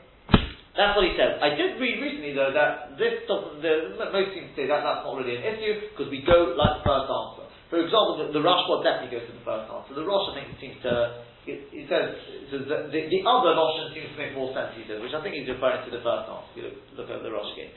that's 0.75 0.95
what 0.95 1.03
he 1.07 1.13
says. 1.19 1.39
I 1.39 1.55
did 1.55 1.79
read 1.79 1.99
recently 1.99 2.31
though 2.35 2.51
that 2.55 2.95
this 2.95 3.23
doesn't, 3.27 3.63
the, 3.63 3.95
most 4.11 4.35
seem 4.35 4.51
to 4.51 4.53
say 4.55 4.65
that 4.67 4.83
that's 4.83 5.03
not 5.03 5.15
really 5.15 5.35
an 5.35 5.43
issue 5.43 5.91
because 5.91 6.07
we 6.11 6.23
go 6.23 6.55
like 6.55 6.79
the 6.79 6.85
first 6.87 7.07
answer. 7.07 7.45
For 7.71 7.79
example, 7.79 8.19
the, 8.19 8.25
the 8.35 8.43
Rashba 8.43 8.83
definitely 8.83 9.15
goes 9.15 9.27
to 9.31 9.35
the 9.35 9.47
first 9.47 9.71
answer. 9.71 9.95
The 9.95 10.03
Rosh, 10.03 10.35
I 10.35 10.43
think, 10.43 10.59
seems 10.59 10.79
to, 10.83 11.23
it, 11.47 11.87
says, 11.87 12.19
the, 12.51 12.87
the 12.91 13.21
other 13.23 13.55
notion 13.55 13.95
seems 13.95 14.11
to 14.11 14.17
make 14.19 14.35
more 14.35 14.51
sense, 14.51 14.75
he 14.75 14.83
says, 14.87 14.99
which 14.99 15.15
I 15.15 15.23
think 15.23 15.39
he's 15.39 15.47
referring 15.47 15.87
to 15.87 15.91
the 15.91 16.03
first 16.03 16.27
answer. 16.27 16.51
You 16.59 16.63
look, 16.67 16.75
look 16.99 17.07
over 17.15 17.23
the 17.23 17.31
Rosh 17.31 17.47
again. 17.55 17.71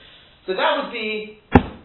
So 0.50 0.58
that 0.58 0.70
would 0.82 0.90
be, 0.90 1.38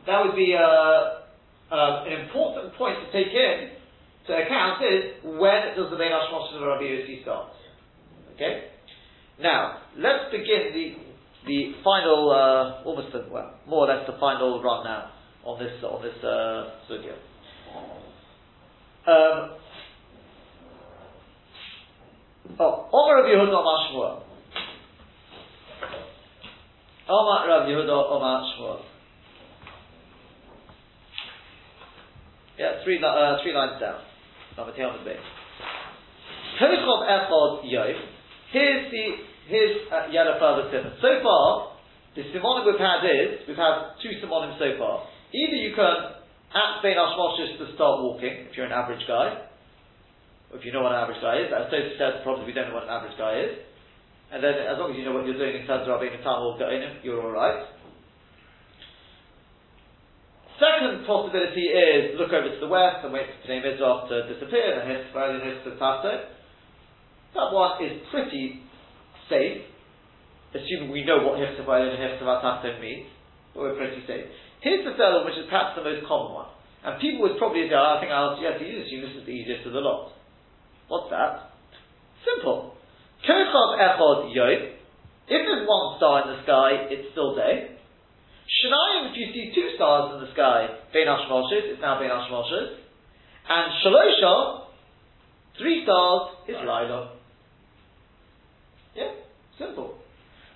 that 0.09 0.25
would 0.25 0.35
be 0.35 0.57
uh, 0.57 1.21
uh, 1.69 2.03
an 2.09 2.25
important 2.25 2.73
point 2.73 2.97
to 2.97 3.05
take 3.13 3.29
in 3.29 3.77
to 4.25 4.33
account 4.33 4.81
is 4.81 5.21
when 5.23 5.77
does 5.77 5.89
the 5.93 5.97
Ben 5.97 6.09
Hashmosh 6.09 6.57
of 6.57 6.65
Rabbi 6.65 6.83
Yossi 6.83 7.21
start? 7.21 7.53
Okay? 8.33 8.73
Now, 9.39 9.77
let's 9.95 10.31
begin 10.31 10.73
the 10.73 11.09
the 11.45 11.71
final, 11.83 12.31
uh, 12.31 12.83
almost 12.85 13.13
the, 13.13 13.25
well, 13.31 13.55
more 13.67 13.89
or 13.89 13.95
less 13.95 14.05
the 14.05 14.17
final 14.19 14.61
run 14.61 14.83
now 14.83 15.11
on 15.45 15.57
this 15.57 15.71
on 15.83 16.01
this 16.03 16.17
uh, 16.23 16.75
sugya. 16.89 17.15
Um, 19.07 19.57
oh, 22.59 22.89
Omar 22.91 23.23
Rabbi 23.23 23.29
Yehuda 23.29 23.55
Omar 23.55 23.77
Shmuel. 23.87 24.23
Omar 27.09 27.47
Rabbi 27.47 27.69
Yehuda 27.69 28.11
Omar 28.11 28.43
Shmuel. 28.51 28.88
Yeah, 32.59 32.83
three, 32.83 32.99
uh, 32.99 33.39
three 33.39 33.55
lines 33.55 33.79
down. 33.79 34.03
Number 34.59 34.75
ten 34.75 34.91
on 34.91 34.99
the 34.99 35.07
base. 35.07 35.23
Tochov 36.59 37.07
Echod. 37.07 37.63
Here's 37.63 38.91
the 38.91 39.05
here's 39.47 39.87
uh, 39.87 40.11
yet 40.11 40.27
a 40.27 40.35
further 40.43 40.67
simon. 40.67 40.91
So 40.99 41.23
far, 41.23 41.79
the 42.19 42.27
simonim 42.35 42.67
we've 42.67 42.75
had 42.75 43.07
is 43.07 43.47
we've 43.47 43.55
had 43.55 43.95
two 44.03 44.11
simonim 44.19 44.59
so 44.59 44.75
far. 44.75 45.07
Either 45.31 45.55
you 45.55 45.71
can 45.71 46.19
at 46.51 46.83
Bein 46.83 46.99
Hashmoshes 46.99 47.55
to 47.63 47.71
start 47.79 48.03
walking 48.03 48.51
if 48.51 48.57
you're 48.59 48.67
an 48.67 48.75
average 48.75 49.07
guy, 49.07 49.39
or 50.51 50.59
if 50.59 50.65
you 50.67 50.75
know 50.75 50.83
what 50.83 50.91
an 50.91 50.99
average 50.99 51.23
guy 51.23 51.39
is. 51.39 51.47
As 51.55 51.71
Tosfos 51.71 51.95
said, 51.95 52.27
probably 52.27 52.43
we 52.43 52.51
don't 52.51 52.75
know 52.75 52.75
what 52.75 52.83
an 52.83 52.91
average 52.91 53.15
guy 53.15 53.39
is. 53.39 53.55
And 54.35 54.43
then, 54.43 54.67
as 54.67 54.75
long 54.75 54.91
as 54.91 54.99
you 54.99 55.07
know 55.07 55.15
what 55.15 55.23
you're 55.23 55.39
doing 55.39 55.63
in 55.63 55.65
terms 55.65 55.87
of 55.87 55.95
Rabbeinu 55.95 56.19
Tam 56.27 56.43
or 56.43 56.59
Geonim, 56.59 57.07
you're 57.07 57.23
alright. 57.23 57.78
Second 60.59 61.07
possibility 61.07 61.71
is 61.71 62.19
look 62.19 62.35
over 62.35 62.51
to 62.51 62.59
the 62.59 62.67
west 62.67 62.99
and 63.07 63.15
wait 63.15 63.31
for 63.31 63.47
Pnei 63.47 63.63
Mizrach 63.63 64.11
to 64.11 64.27
disappear, 64.27 64.75
to 64.75 65.71
That 67.31 67.49
one 67.55 67.79
is 67.79 68.03
pretty 68.11 68.59
safe, 69.31 69.63
assuming 70.51 70.91
we 70.91 71.07
know 71.07 71.23
what 71.23 71.39
Hiftabayim 71.39 71.95
and 71.95 72.03
Hiftavatafim 72.03 72.81
means, 72.81 73.07
but 73.55 73.71
we're 73.71 73.79
pretty 73.79 74.03
safe. 74.03 74.27
Here's 74.59 74.83
the 74.83 74.99
third 74.99 75.23
one, 75.23 75.31
which 75.31 75.39
is 75.39 75.47
perhaps 75.47 75.79
the 75.79 75.83
most 75.87 76.03
common 76.03 76.35
one. 76.35 76.51
And 76.83 76.99
people 76.99 77.23
would 77.23 77.39
probably 77.39 77.63
say, 77.71 77.75
I 77.75 77.95
think 78.03 78.11
I'll 78.11 78.35
yes, 78.43 78.59
you 78.59 78.83
assume 78.83 79.07
this 79.07 79.15
is 79.15 79.23
the 79.23 79.31
easiest 79.31 79.63
of 79.63 79.71
the 79.71 79.79
lot. 79.79 80.11
What's 80.91 81.07
that? 81.15 81.55
Simple. 82.27 82.75
Kochov 83.23 83.79
Echod 83.79 84.35
Yom. 84.35 84.75
If 85.31 85.39
there's 85.39 85.63
one 85.63 85.95
star 85.95 86.27
in 86.27 86.35
the 86.35 86.43
sky, 86.43 86.91
it's 86.91 87.15
still 87.15 87.35
day. 87.35 87.78
Shnayim, 88.49 89.11
if 89.11 89.15
you 89.17 89.27
see 89.29 89.53
two 89.53 89.77
stars 89.77 90.17
in 90.17 90.25
the 90.25 90.33
sky, 90.33 90.65
Bein 90.89 91.05
Hashmoshes, 91.05 91.69
it's 91.69 91.81
now 91.81 92.01
Bein 92.01 92.09
Hashmoshes. 92.09 92.81
And 93.45 93.65
Shalosha, 93.85 94.65
three 95.61 95.85
stars, 95.85 96.49
is 96.49 96.57
Lila. 96.57 97.13
Yeah, 98.97 99.13
simple. 99.57 100.01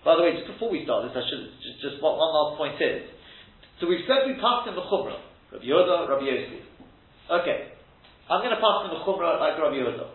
By 0.04 0.18
the 0.18 0.24
way, 0.26 0.34
just 0.34 0.50
before 0.50 0.74
we 0.74 0.84
start 0.84 1.06
this, 1.06 1.16
I 1.16 1.24
should 1.30 1.54
just, 1.62 1.78
just 1.86 1.98
one, 2.02 2.18
one 2.18 2.34
last 2.34 2.58
point 2.58 2.82
is. 2.82 3.08
So 3.80 3.86
we've 3.86 4.04
said 4.10 4.26
we 4.26 4.42
passed 4.42 4.68
in 4.68 4.74
the 4.74 4.84
Chumrah, 4.90 5.22
Rabbi 5.54 5.64
Yehuda, 5.64 6.10
Rabbi 6.10 6.26
Yossi. 6.26 6.60
Okay, 7.30 7.72
I'm 8.28 8.42
going 8.42 8.58
to 8.58 8.60
pass 8.60 8.90
in 8.90 8.92
the 8.92 9.02
Chumrah 9.06 9.38
like 9.38 9.56
Rabbi 9.56 9.80
Yehuda. 9.80 10.08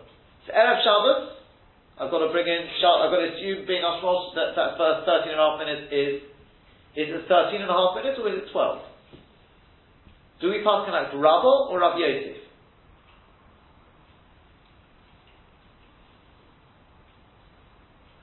So 0.45 0.49
Erev 0.51 0.83
Shabbos, 0.83 1.39
I've 1.95 2.11
got 2.11 2.21
to 2.27 2.29
bring 2.35 2.45
in, 2.45 2.69
I've 2.69 3.11
got 3.11 3.23
to 3.23 3.29
assume 3.33 3.65
being 3.65 3.81
Hashmosh 3.81 4.35
that 4.35 4.53
that 4.59 4.75
first 4.77 5.07
13 5.07 5.31
and 5.31 5.39
a 5.39 5.43
half 5.47 5.57
minutes 5.57 5.87
is 5.89 6.28
is 6.95 7.07
it 7.09 7.27
13 7.27 7.61
and 7.61 7.69
a 7.69 7.73
half 7.73 7.95
minutes 7.95 8.17
or 8.17 8.29
is 8.29 8.41
it 8.43 8.51
12? 8.51 8.81
Do 10.41 10.49
we 10.49 10.63
pass 10.63 10.87
like 10.87 11.11
Rabbi 11.13 11.53
or 11.69 11.79
Rabbi 11.79 11.99
Yosef? 11.99 12.39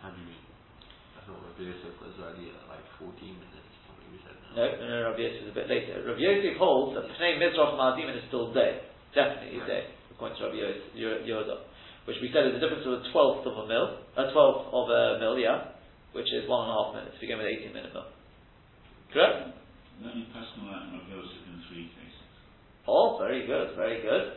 How 0.00 0.10
you? 0.16 0.32
I 1.14 1.20
thought 1.28 1.40
Rabbi 1.44 1.62
Yosef 1.68 1.94
was 2.00 2.16
only 2.20 2.52
like 2.72 2.84
14 2.98 3.12
minutes, 3.20 3.70
something 3.84 4.08
we 4.08 4.20
said. 4.24 4.36
No, 4.56 4.64
no, 4.64 4.84
no, 4.88 4.96
Rabbi 5.12 5.20
Yosef 5.28 5.44
is 5.44 5.50
a 5.52 5.56
bit 5.56 5.68
later. 5.68 6.00
Rabbi 6.04 6.20
Yosef 6.24 6.56
holds 6.56 6.96
that 6.96 7.06
Pnei 7.20 7.36
Mizrach 7.36 7.76
Ma'adim 7.76 8.08
is 8.16 8.24
still 8.28 8.52
day. 8.52 8.80
Definitely 9.14 9.60
Right. 9.60 9.68
day, 9.68 9.82
according 10.12 10.36
to 10.38 10.44
Rabbi 10.48 10.60
Yosef. 10.96 11.60
Which 12.04 12.20
we 12.22 12.30
said 12.32 12.46
is 12.46 12.54
the 12.54 12.62
difference 12.62 12.86
of 12.86 13.02
a 13.02 13.02
twelfth 13.10 13.44
of 13.46 13.56
a 13.58 13.66
mil, 13.66 13.98
a 14.16 14.30
twelfth 14.30 14.70
of 14.72 14.86
a 14.88 15.18
mil, 15.18 15.38
yeah? 15.38 15.74
Which 16.12 16.30
is 16.32 16.48
one 16.48 16.68
and 16.68 16.70
a 16.70 16.74
half 16.74 16.94
minutes, 16.94 17.16
if 17.16 17.22
you 17.22 17.28
go 17.28 17.36
with 17.36 17.50
18 17.50 17.72
minute 17.74 17.92
mil. 17.92 18.06
Correct? 19.16 19.48
Personal 20.04 20.76
act 20.76 20.92
of 20.92 21.08
Joseph 21.08 21.48
in 21.48 21.56
three 21.72 21.88
cases. 21.88 22.28
Oh, 22.84 23.16
very 23.16 23.48
good, 23.48 23.72
very 23.72 24.04
good. 24.04 24.36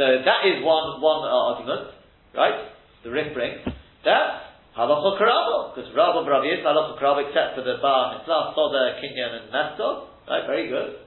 So 0.00 0.24
that 0.24 0.40
is 0.48 0.64
one 0.64 1.04
one 1.04 1.28
uh, 1.28 1.52
argument, 1.52 1.92
right? 2.32 2.72
The 3.04 3.12
Rif 3.12 3.36
brings 3.36 3.60
that 4.08 4.56
Halacha 4.72 5.20
Karabo, 5.20 5.76
because 5.76 5.92
Rabba 5.92 6.24
Rabbi 6.24 6.56
is 6.56 6.64
Halacha 6.64 6.96
Karabo 6.96 7.28
except 7.28 7.60
for 7.60 7.68
the 7.68 7.76
Bar 7.84 8.16
Mitzvah, 8.16 8.56
Soda, 8.56 8.96
Kinyan, 8.96 9.44
and 9.44 9.46
Meskov. 9.52 10.08
Right, 10.24 10.48
very 10.48 10.72
good. 10.72 11.04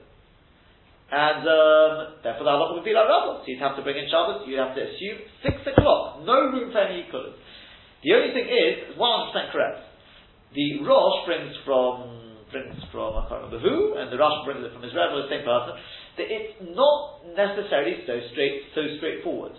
And 1.10 1.42
um, 1.42 2.22
therefore 2.22 2.46
the 2.46 2.54
halacha 2.54 2.74
would 2.78 2.86
be 2.86 2.94
like 2.94 3.10
Rabba. 3.10 3.42
So 3.42 3.50
you'd 3.50 3.58
have 3.58 3.74
to 3.74 3.82
bring 3.82 3.98
in 3.98 4.06
Shabbos, 4.06 4.46
you'd 4.46 4.62
have 4.62 4.78
to 4.78 4.82
assume 4.86 5.26
6 5.42 5.74
o'clock, 5.74 6.22
no 6.22 6.54
room 6.54 6.70
for 6.70 6.78
any 6.86 7.02
equivalence. 7.02 7.42
The 8.06 8.14
only 8.14 8.30
thing 8.30 8.46
is, 8.46 8.94
100% 8.94 9.50
correct. 9.50 9.82
The 10.54 10.86
Rosh 10.86 11.26
brings 11.26 11.52
from, 11.66 12.27
brings 12.50 12.76
from, 12.92 13.16
I 13.16 13.28
can't 13.28 13.44
remember 13.44 13.60
who, 13.60 13.94
and 13.96 14.12
the 14.12 14.18
Rosh 14.18 14.44
brings 14.44 14.64
it 14.64 14.72
from 14.72 14.82
Rebbe, 14.82 14.94
the 14.94 15.30
same 15.30 15.44
person, 15.44 15.74
that 16.18 16.26
it's 16.28 16.54
not 16.74 17.28
necessarily 17.36 18.02
so 18.06 18.18
straight, 18.32 18.68
so 18.74 18.82
straightforward. 18.98 19.54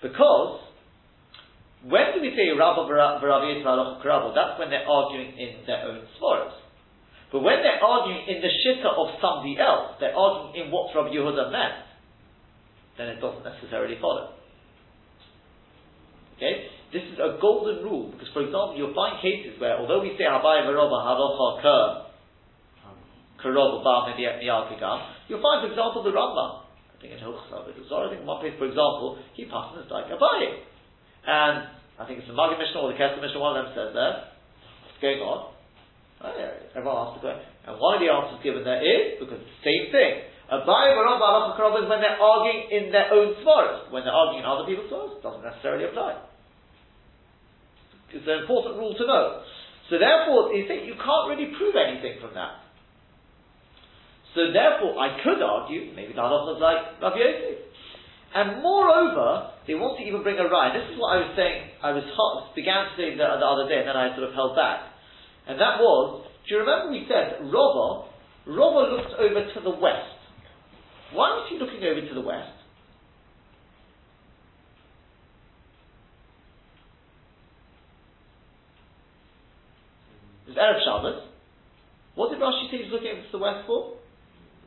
Because 0.00 0.68
when 1.84 2.14
do 2.14 2.20
we 2.20 2.34
say 2.34 2.50
Rabba 2.50 2.90
Varavi 2.90 3.62
Karabo? 3.62 4.34
That's 4.34 4.58
when 4.58 4.70
they're 4.70 4.88
arguing 4.88 5.36
in 5.38 5.62
their 5.66 5.86
own 5.86 6.06
svaras. 6.18 6.54
But 7.30 7.40
when 7.40 7.60
they're 7.62 7.82
arguing 7.82 8.24
in 8.26 8.40
the 8.40 8.48
shitta 8.48 8.88
of 8.88 9.20
somebody 9.20 9.58
else, 9.60 10.00
they're 10.00 10.16
arguing 10.16 10.66
in 10.66 10.72
what 10.72 10.90
Rabbi 10.96 11.14
Yehuda 11.14 11.52
meant, 11.52 11.86
then 12.96 13.08
it 13.08 13.20
doesn't 13.20 13.44
necessarily 13.44 13.96
follow. 14.00 14.34
Okay? 16.36 16.66
This 16.92 17.02
is 17.02 17.18
a 17.20 17.36
golden 17.38 17.84
rule, 17.84 18.10
because 18.10 18.32
for 18.32 18.40
example, 18.40 18.74
you'll 18.76 18.94
find 18.94 19.20
cases 19.20 19.60
where, 19.60 19.76
although 19.76 20.00
we 20.00 20.16
say 20.16 20.24
Habai 20.24 20.64
Varoba 20.64 21.04
Halocha 23.42 23.82
Ka 23.82 24.12
Karoba 24.12 24.14
Ba 24.14 24.18
Miyal 24.18 25.02
you'll 25.28 25.42
find, 25.42 25.62
for 25.62 25.70
example, 25.70 26.02
the 26.02 26.10
Rambam. 26.10 26.68
I 26.98 27.00
think 27.00 27.14
in 27.14 27.18
Hilchas 27.22 27.46
I 27.54 27.62
think 28.10 28.20
in 28.20 28.26
one 28.26 28.40
place, 28.42 28.58
for 28.58 28.66
example, 28.66 29.18
he 29.34 29.46
passes 29.46 29.86
like 29.90 30.10
Abaye. 30.10 30.66
And 31.26 31.70
I 31.98 32.02
think 32.06 32.18
it's 32.18 32.26
the 32.26 32.34
Maggid 32.34 32.58
Mishnah 32.58 32.82
or 32.82 32.90
the 32.90 32.98
Kesef 32.98 33.22
Mishnah, 33.22 33.38
one 33.38 33.54
of 33.54 33.70
them 33.70 33.74
says 33.74 33.94
there, 33.94 34.34
what's 34.82 34.98
going 34.98 35.22
on? 35.22 35.54
Oh, 36.18 36.34
everyone 36.74 36.98
asks 36.98 37.22
the 37.22 37.30
question. 37.30 37.46
And 37.70 37.78
one 37.78 37.94
of 37.94 38.00
the 38.02 38.10
answers 38.10 38.42
given 38.42 38.66
there 38.66 38.82
is, 38.82 39.22
because 39.22 39.38
it's 39.38 39.54
the 39.62 39.66
same 39.66 39.94
thing. 39.94 40.26
Abaye 40.50 40.96
Baram 40.98 41.22
Balach 41.22 41.54
is 41.54 41.86
when 41.86 42.02
they're 42.02 42.18
arguing 42.18 42.66
in 42.74 42.90
their 42.90 43.14
own 43.14 43.38
svaras. 43.46 43.92
When 43.94 44.02
they're 44.02 44.16
arguing 44.16 44.42
in 44.42 44.48
other 44.48 44.66
people's 44.66 44.90
svaras, 44.90 45.14
it 45.14 45.22
doesn't 45.22 45.44
necessarily 45.46 45.86
apply. 45.86 46.18
It's 48.10 48.26
an 48.26 48.42
important 48.42 48.80
rule 48.80 48.96
to 48.96 49.04
know. 49.06 49.44
So 49.92 50.00
therefore, 50.00 50.50
you 50.56 50.66
think 50.66 50.88
you 50.88 50.96
can't 50.96 51.28
really 51.28 51.52
prove 51.54 51.76
anything 51.76 52.18
from 52.18 52.32
that. 52.34 52.67
So 54.34 54.52
therefore, 54.52 54.98
I 55.00 55.16
could 55.24 55.40
argue, 55.40 55.94
maybe 55.96 56.12
the 56.12 56.20
halacha 56.20 56.56
is 56.56 56.60
like 56.60 57.00
Rabbi 57.00 57.16
Yosef. 57.16 57.68
And 58.34 58.60
moreover, 58.60 59.56
they 59.66 59.72
want 59.72 59.96
to 59.98 60.04
even 60.04 60.22
bring 60.22 60.36
a 60.36 60.44
raya. 60.44 60.76
This 60.76 60.84
is 60.92 61.00
what 61.00 61.16
I 61.16 61.24
was 61.24 61.32
saying, 61.32 61.80
I 61.80 61.96
was 61.96 62.04
hot, 62.12 62.52
began 62.52 62.88
to 62.88 62.92
say 62.92 63.16
the, 63.16 63.24
the, 63.24 63.48
other 63.48 63.68
day, 63.72 63.80
and 63.80 63.88
then 63.88 63.96
I 63.96 64.12
sort 64.12 64.28
of 64.28 64.34
held 64.36 64.52
back. 64.52 64.84
And 65.48 65.56
that 65.56 65.80
was, 65.80 66.28
do 66.44 66.54
you 66.54 66.60
remember 66.60 66.92
we 66.92 67.08
said, 67.08 67.40
Rava, 67.48 68.08
Rava 68.44 69.00
looked 69.00 69.16
over 69.16 69.40
to 69.48 69.60
the 69.64 69.72
west. 69.80 70.20
Why 71.16 71.40
was 71.40 71.48
he 71.48 71.56
looking 71.56 71.80
over 71.80 72.04
to 72.04 72.14
the 72.14 72.20
west? 72.20 72.52
Was 80.48 80.56
Erev 80.56 80.84
Shabbos. 80.84 81.28
What 82.14 82.30
did 82.30 82.40
Rashi 82.40 82.70
say 82.70 82.84
he 82.84 82.84
was 82.84 82.92
looking 82.92 83.12
over 83.12 83.24
to 83.24 83.32
the 83.32 83.38
west 83.40 83.66
for? 83.66 83.97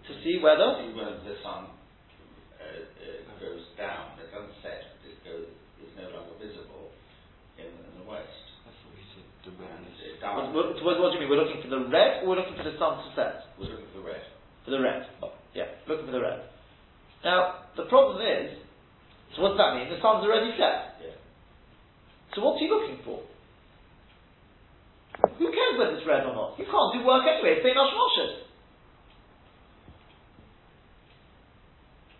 To 0.07 0.13
see 0.25 0.41
whether? 0.41 0.81
See 0.81 0.93
whether 0.97 1.21
the 1.21 1.37
sun 1.45 1.69
uh, 1.69 2.65
uh, 2.65 3.33
goes 3.37 3.63
down, 3.77 4.17
it 4.17 4.29
doesn't 4.33 4.57
set, 4.65 4.97
it 5.05 5.17
goes, 5.21 5.45
it's 5.81 5.93
no 5.97 6.09
longer 6.13 6.33
visible 6.41 6.89
in, 7.61 7.69
in 7.69 7.93
the 8.01 8.05
west. 8.09 8.29
That's 8.65 8.77
what 8.85 8.93
we 8.97 9.03
said, 9.13 9.25
the 9.45 9.53
And 9.53 9.61
red. 9.61 9.85
it 10.01 10.17
What, 10.21 10.21
down, 10.21 10.53
what, 10.53 10.67
what, 10.81 10.95
what 10.99 11.07
do 11.13 11.21
you 11.21 11.21
mean? 11.25 11.29
We're 11.29 11.41
looking 11.45 11.61
for 11.61 11.69
the 11.69 11.85
red 11.89 12.25
or 12.25 12.33
we're 12.33 12.41
looking 12.41 12.57
for 12.57 12.65
the 12.65 12.75
sun 12.81 12.97
to 13.01 13.07
set? 13.13 13.49
we're 13.61 13.69
looking 13.69 13.89
for 13.93 14.01
the 14.01 14.07
red. 14.09 14.23
For 14.65 14.71
the 14.73 14.81
red. 14.81 15.01
Oh, 15.21 15.33
yeah, 15.53 15.69
looking 15.89 16.05
for 16.09 16.15
the 16.17 16.21
red. 16.21 16.45
Now, 17.25 17.69
the 17.77 17.85
problem 17.85 18.21
is, 18.25 18.57
so 19.37 19.45
what's 19.45 19.57
that 19.61 19.77
mean? 19.77 19.89
The 19.93 20.01
sun's 20.01 20.25
already 20.25 20.53
set. 20.57 20.97
Yeah. 21.01 21.17
So 22.33 22.41
what's 22.41 22.57
he 22.59 22.67
looking 22.69 22.99
for? 23.05 23.21
Who 25.37 25.45
cares 25.53 25.77
whether 25.77 25.93
it's 25.97 26.05
red 26.09 26.25
or 26.25 26.33
not? 26.33 26.57
You 26.57 26.65
can't 26.65 26.91
do 26.97 27.05
work 27.05 27.21
anyway, 27.29 27.61
it's 27.61 27.63
Bein 27.65 27.77
Hashmoshes. 27.77 28.49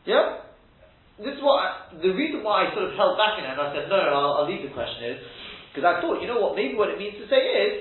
Yeah? 0.05 0.41
This 1.21 1.37
is 1.37 1.41
what 1.45 1.61
I, 1.61 1.67
the 2.01 2.13
reason 2.17 2.41
why 2.41 2.65
I 2.65 2.73
sort 2.73 2.89
of 2.89 2.97
held 2.97 3.13
back 3.13 3.37
in 3.37 3.45
it, 3.45 3.53
and 3.53 3.61
I 3.61 3.69
said, 3.77 3.85
no, 3.93 4.01
I'll, 4.01 4.41
I'll 4.41 4.49
leave 4.49 4.65
the 4.65 4.73
question 4.73 5.13
is, 5.13 5.19
because 5.69 5.85
I 5.85 6.01
thought, 6.01 6.17
you 6.17 6.25
know 6.25 6.41
what, 6.41 6.57
maybe 6.57 6.73
what 6.73 6.89
it 6.89 6.97
means 6.97 7.13
to 7.21 7.29
say 7.29 7.41
is, 7.41 7.73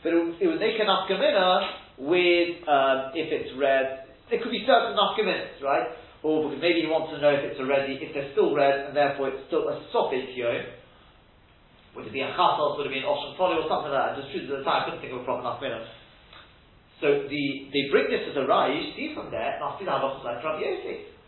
that 0.00 0.16
it, 0.16 0.24
it 0.40 0.46
would 0.48 0.62
make 0.62 0.80
an 0.80 0.88
afkamina 0.88 2.00
with, 2.00 2.64
um, 2.64 3.12
if 3.12 3.28
it's 3.28 3.52
red, 3.60 4.08
there 4.32 4.40
could 4.40 4.54
be 4.54 4.64
certain 4.64 4.96
afkaminas, 4.96 5.60
right? 5.60 5.92
Or 6.24 6.48
because 6.48 6.60
maybe 6.64 6.84
he 6.84 6.88
wants 6.88 7.12
to 7.12 7.20
know 7.20 7.32
if 7.36 7.44
it's 7.52 7.60
already, 7.60 8.00
if 8.00 8.16
they're 8.16 8.32
still 8.32 8.56
red, 8.56 8.88
and 8.88 8.96
therefore 8.96 9.28
it's 9.28 9.44
still 9.52 9.68
a 9.68 9.84
sophic 9.92 10.32
yom. 10.32 10.64
Would 11.96 12.06
it 12.08 12.14
be 12.16 12.24
a 12.24 12.32
chasal, 12.32 12.80
would 12.80 12.88
it 12.88 12.94
be 12.96 13.04
an 13.04 13.08
ocean 13.08 13.36
folly, 13.36 13.60
or 13.60 13.68
something 13.68 13.92
like 13.92 14.16
that? 14.16 14.16
Just 14.16 14.32
truth 14.32 14.48
at 14.48 14.62
the 14.62 14.64
time, 14.64 14.80
I 14.80 14.82
couldn't 14.88 15.00
think 15.04 15.12
of 15.12 15.20
a 15.20 15.26
proper 15.28 15.44
afkamina. 15.44 15.84
So 17.04 17.28
the, 17.28 17.44
they 17.72 17.92
bring 17.92 18.08
this 18.08 18.24
as 18.28 18.36
a 18.36 18.44
you 18.44 18.92
see 18.96 19.12
from 19.12 19.28
there, 19.28 19.60
like 19.60 19.80
Rabbi 19.84 20.60
Yosef. 20.64 21.19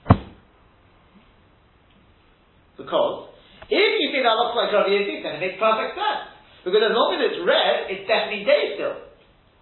Because 2.82 3.30
if 3.70 3.90
you 4.02 4.08
say 4.10 4.26
that 4.26 4.34
looks 4.34 4.58
like 4.58 4.74
Rabbi 4.74 4.90
Yosef, 4.90 5.22
then 5.22 5.38
it 5.38 5.40
makes 5.40 5.56
perfect 5.62 5.94
sense. 5.94 6.34
Because 6.66 6.82
as 6.82 6.94
long 6.94 7.14
as 7.14 7.20
it's 7.30 7.38
red, 7.46 7.86
it's 7.88 8.04
definitely 8.10 8.42
day 8.42 8.74
still. 8.74 9.06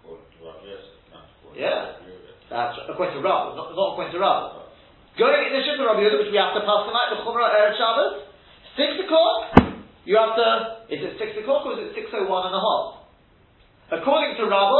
According 0.01 0.25
to 0.33 0.39
Rabbi 0.41 0.65
according 0.65 1.61
Yeah. 1.61 1.69
to 1.69 2.01
Rabbi 2.01 2.09
Yehuda. 2.09 2.33
That's 2.49 2.77
according 2.89 3.15
to 3.15 3.21
Rav, 3.21 3.55
not, 3.55 3.73
not 3.77 3.87
according 3.93 4.13
to 4.17 4.21
Rav. 4.21 4.41
Going 5.17 5.41
in 5.47 5.53
the 5.53 5.85
Rabbi 5.85 6.01
Yehuda, 6.01 6.17
which 6.25 6.33
we 6.33 6.39
have 6.41 6.57
to 6.57 6.63
pass 6.65 6.81
tonight, 6.89 7.09
the 7.13 7.19
Chumrah 7.21 7.49
Erev 7.53 7.73
Shabbos, 7.77 8.13
six 8.73 8.89
o'clock, 9.05 9.37
you 10.03 10.17
have 10.17 10.33
to, 10.33 10.47
is 10.89 11.01
it 11.01 11.13
six 11.21 11.37
o'clock 11.37 11.65
or 11.69 11.77
is 11.77 11.89
it 11.89 11.91
six 11.93 12.09
oh 12.11 12.25
one 12.25 12.49
and 12.49 12.57
a 12.57 12.61
half? 12.61 13.05
According 14.01 14.39
to 14.41 14.49
Rav, 14.49 14.73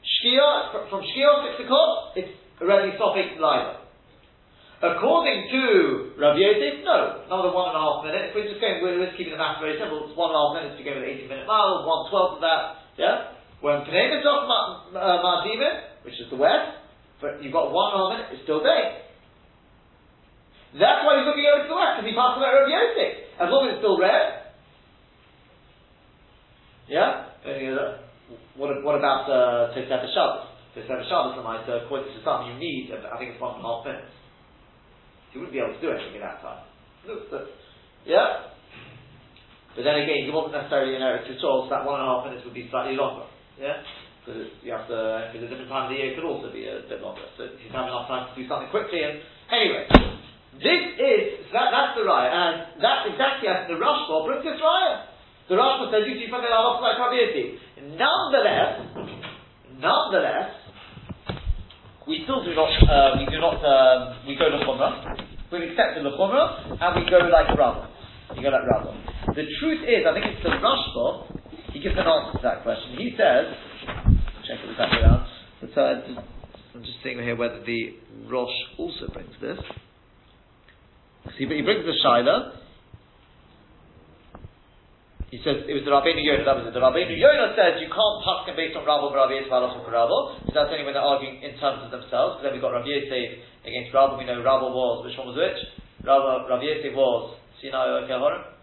Shkia, 0.00 0.88
from 0.88 1.04
Shkia, 1.04 1.30
six 1.52 1.64
o'clock, 1.68 2.16
it's 2.16 2.32
already 2.60 2.96
stopping 2.96 3.36
live. 3.40 3.83
According 4.84 5.48
to 5.48 5.62
Rabbi 6.20 6.44
Yosef, 6.44 6.84
no, 6.84 7.24
another 7.24 7.56
one 7.56 7.72
and 7.72 7.80
a 7.80 7.80
half 7.80 8.04
minutes. 8.04 8.36
We're 8.36 8.44
just 8.44 8.60
going, 8.60 8.84
we're 8.84 9.00
just 9.00 9.16
keeping 9.16 9.32
the 9.32 9.40
math 9.40 9.56
very 9.56 9.80
simple. 9.80 10.04
It's 10.04 10.12
one 10.12 10.28
and 10.28 10.36
a 10.36 10.42
half 10.44 10.52
minutes 10.60 10.76
to 10.76 10.84
go 10.84 10.92
with 10.92 11.08
18 11.08 11.24
minute 11.24 11.48
mile, 11.48 11.88
one 11.88 12.12
twelfth 12.12 12.36
of 12.36 12.44
that, 12.44 12.84
yeah? 13.00 13.32
When 13.64 13.80
Pnei 13.88 14.12
Mizrach 14.12 14.44
Ma'adimin, 14.92 16.04
which 16.04 16.20
is 16.20 16.28
the 16.28 16.36
west, 16.36 16.84
but 17.16 17.40
you've 17.40 17.56
got 17.56 17.72
one 17.72 17.96
and 17.96 17.96
a 17.96 18.00
half 18.04 18.10
minutes, 18.12 18.30
it's 18.36 18.44
still 18.44 18.60
day. 18.60 19.08
That's 20.76 21.00
why 21.08 21.16
he's 21.16 21.28
looking 21.32 21.48
over 21.48 21.64
to 21.64 21.70
the 21.72 21.80
west, 21.80 21.92
because 21.96 22.08
he 22.10 22.12
passed 22.12 22.36
about 22.36 22.52
Rabbi 22.52 22.76
Yosef. 22.76 23.12
As 23.40 23.48
long 23.48 23.64
as 23.64 23.68
it's 23.72 23.80
still 23.80 23.96
red. 23.96 24.52
Yeah? 26.92 27.32
What, 28.60 28.68
what 28.84 29.00
about 29.00 29.32
uh, 29.32 29.72
Tosefet 29.72 30.12
Shabbos? 30.12 30.44
Tosefet 30.76 31.08
Shabbos, 31.08 31.40
like, 31.40 31.64
uh, 31.72 31.88
according 31.88 32.12
to 32.12 32.20
some, 32.20 32.52
you 32.52 32.60
need, 32.60 32.92
uh, 32.92 33.00
I 33.08 33.16
think 33.16 33.32
it's 33.32 33.40
one 33.40 33.56
and 33.56 33.64
a 33.64 33.68
half 33.72 33.80
minutes. 33.88 34.12
You 35.34 35.42
wouldn't 35.42 35.52
be 35.52 35.58
able 35.58 35.74
to 35.74 35.82
do 35.82 35.90
anything 35.90 36.14
in 36.14 36.22
that 36.22 36.38
time. 36.38 36.62
Yeah? 38.06 38.54
But 39.74 39.82
then 39.82 40.06
again, 40.06 40.22
he 40.22 40.30
wasn't 40.30 40.54
necessarily 40.54 40.94
in 40.94 41.02
Eretz 41.02 41.26
Yisrael, 41.26 41.66
so 41.66 41.74
that 41.74 41.82
one 41.82 41.98
and 41.98 42.06
a 42.06 42.08
half 42.08 42.22
minutes 42.30 42.46
would 42.46 42.54
be 42.54 42.70
slightly 42.70 42.94
longer. 42.94 43.26
Yeah? 43.58 43.82
Because 44.22 44.46
you 44.62 44.70
have 44.70 44.86
to, 44.86 45.28
because 45.34 45.44
a 45.44 45.50
different 45.50 45.68
time 45.68 45.90
of 45.90 45.92
the 45.92 45.98
year 45.98 46.14
it 46.14 46.16
could 46.16 46.24
also 46.24 46.54
be 46.54 46.70
a 46.70 46.86
bit 46.86 47.02
longer. 47.02 47.26
So 47.34 47.50
you 47.50 47.68
have 47.74 47.90
enough 47.90 48.06
time 48.06 48.30
to 48.30 48.32
do 48.38 48.46
something 48.46 48.70
quickly. 48.70 49.02
And 49.02 49.18
anyway, 49.50 49.84
this 50.62 50.82
is, 51.02 51.50
that, 51.50 51.74
that's 51.74 51.98
the 51.98 52.06
raya. 52.06 52.30
And 52.30 52.78
that's 52.78 53.10
exactly 53.10 53.50
as 53.50 53.66
the 53.66 53.74
Rashba 53.74 54.14
brings 54.30 54.46
this 54.46 54.62
raya. 54.62 55.10
The 55.50 55.58
Rashba 55.58 55.90
says, 55.90 56.06
you 56.06 56.22
see 56.22 56.30
from 56.30 56.46
the. 56.46 56.48
Nonetheless, 57.98 58.72
nonetheless, 59.82 60.63
we 62.06 62.20
still 62.24 62.44
do 62.44 62.54
not, 62.54 62.68
uh, 62.84 63.16
we 63.16 63.24
do 63.26 63.40
not, 63.40 63.58
um, 63.64 64.26
we 64.26 64.36
go 64.36 64.50
to 64.50 64.58
Chumrah, 64.64 65.16
we 65.52 65.70
accept 65.70 65.96
the 65.96 66.10
Chumrah, 66.10 66.76
and 66.80 66.90
we 66.96 67.10
go 67.10 67.18
like 67.18 67.48
Rabbah. 67.48 67.88
We 68.36 68.42
go 68.42 68.50
like 68.50 68.66
Rabbah. 68.68 69.34
The 69.34 69.44
truth 69.60 69.82
is, 69.88 70.04
I 70.04 70.12
think 70.12 70.26
it's 70.26 70.42
the 70.42 70.50
Rashba, 70.50 71.72
he 71.72 71.80
gives 71.80 71.96
an 71.96 72.06
answer 72.06 72.38
to 72.38 72.42
that 72.42 72.62
question. 72.62 72.96
He 72.96 73.16
says, 73.16 73.50
check 74.46 74.58
it 74.62 74.76
but, 75.60 75.80
uh, 75.80 76.02
I'm 76.74 76.82
just 76.82 76.98
thinking 77.02 77.24
here 77.24 77.36
whether 77.36 77.62
the 77.64 77.96
Rosh 78.28 78.52
also 78.78 79.08
brings 79.12 79.32
this. 79.40 79.58
See, 81.38 81.46
but 81.46 81.56
he 81.56 81.62
brings 81.62 81.84
the 81.86 81.94
Shaila, 82.04 82.63
he 85.34 85.42
says 85.42 85.66
it 85.66 85.74
was 85.74 85.82
the 85.82 85.90
Rabbeinu 85.90 86.22
Yonah. 86.22 86.46
That 86.46 86.62
was 86.62 86.70
it. 86.70 86.78
The 86.78 86.78
Rabbeinu 86.78 87.10
Yonah 87.10 87.58
Says 87.58 87.82
you 87.82 87.90
can't 87.90 88.18
paskin 88.22 88.54
based 88.54 88.78
on 88.78 88.86
Rabbi 88.86 89.10
Rabbi 89.10 89.42
Yisrael 89.42 89.66
So 89.74 90.54
that's 90.54 90.70
only 90.70 90.86
when 90.86 90.94
they're 90.94 91.02
arguing 91.02 91.42
in 91.42 91.58
terms 91.58 91.82
of 91.82 91.90
themselves. 91.90 92.38
But 92.38 92.46
then 92.46 92.54
we 92.54 92.62
got 92.62 92.70
Rabbi 92.70 92.86
Yosef 92.86 93.42
against 93.66 93.90
Rabbi. 93.90 94.14
We 94.14 94.30
know 94.30 94.38
Rabbi 94.46 94.70
was 94.70 95.02
which 95.02 95.18
one 95.18 95.26
was 95.26 95.34
which. 95.34 95.58
Rabbi 96.06 96.46
Rabbi 96.46 96.62
Yosef 96.70 96.94
was 96.94 97.34
Sinai 97.58 98.06
Okahorim. 98.06 98.54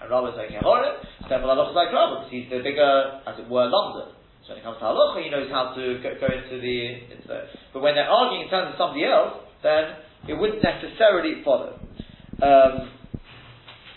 And 0.00 0.08
Rabbi's 0.08 0.40
like 0.40 0.56
Kehorim, 0.56 1.04
then 1.28 1.44
Malach's 1.44 1.76
like 1.76 1.92
Rabbi, 1.92 2.24
because 2.24 2.32
he's 2.32 2.48
the 2.48 2.64
bigger, 2.64 3.20
as 3.28 3.36
it 3.36 3.44
were, 3.44 3.68
London. 3.68 4.16
So 4.48 4.56
when 4.56 4.58
it 4.58 4.64
comes 4.64 4.80
to 4.80 4.88
halacha, 4.88 5.20
he 5.20 5.28
knows 5.28 5.52
how 5.52 5.76
to 5.76 6.00
go, 6.00 6.16
go 6.16 6.32
into 6.32 6.56
the, 6.56 6.78
into 7.12 7.28
the. 7.28 7.44
But 7.76 7.84
when 7.84 7.92
they're 7.92 8.08
arguing 8.08 8.48
in 8.48 8.50
terms 8.50 8.72
of 8.72 8.80
somebody 8.80 9.04
else, 9.04 9.49
then 9.62 10.00
it 10.28 10.34
wouldn't 10.34 10.62
necessarily 10.62 11.42
follow. 11.44 11.80
Um, 12.40 12.90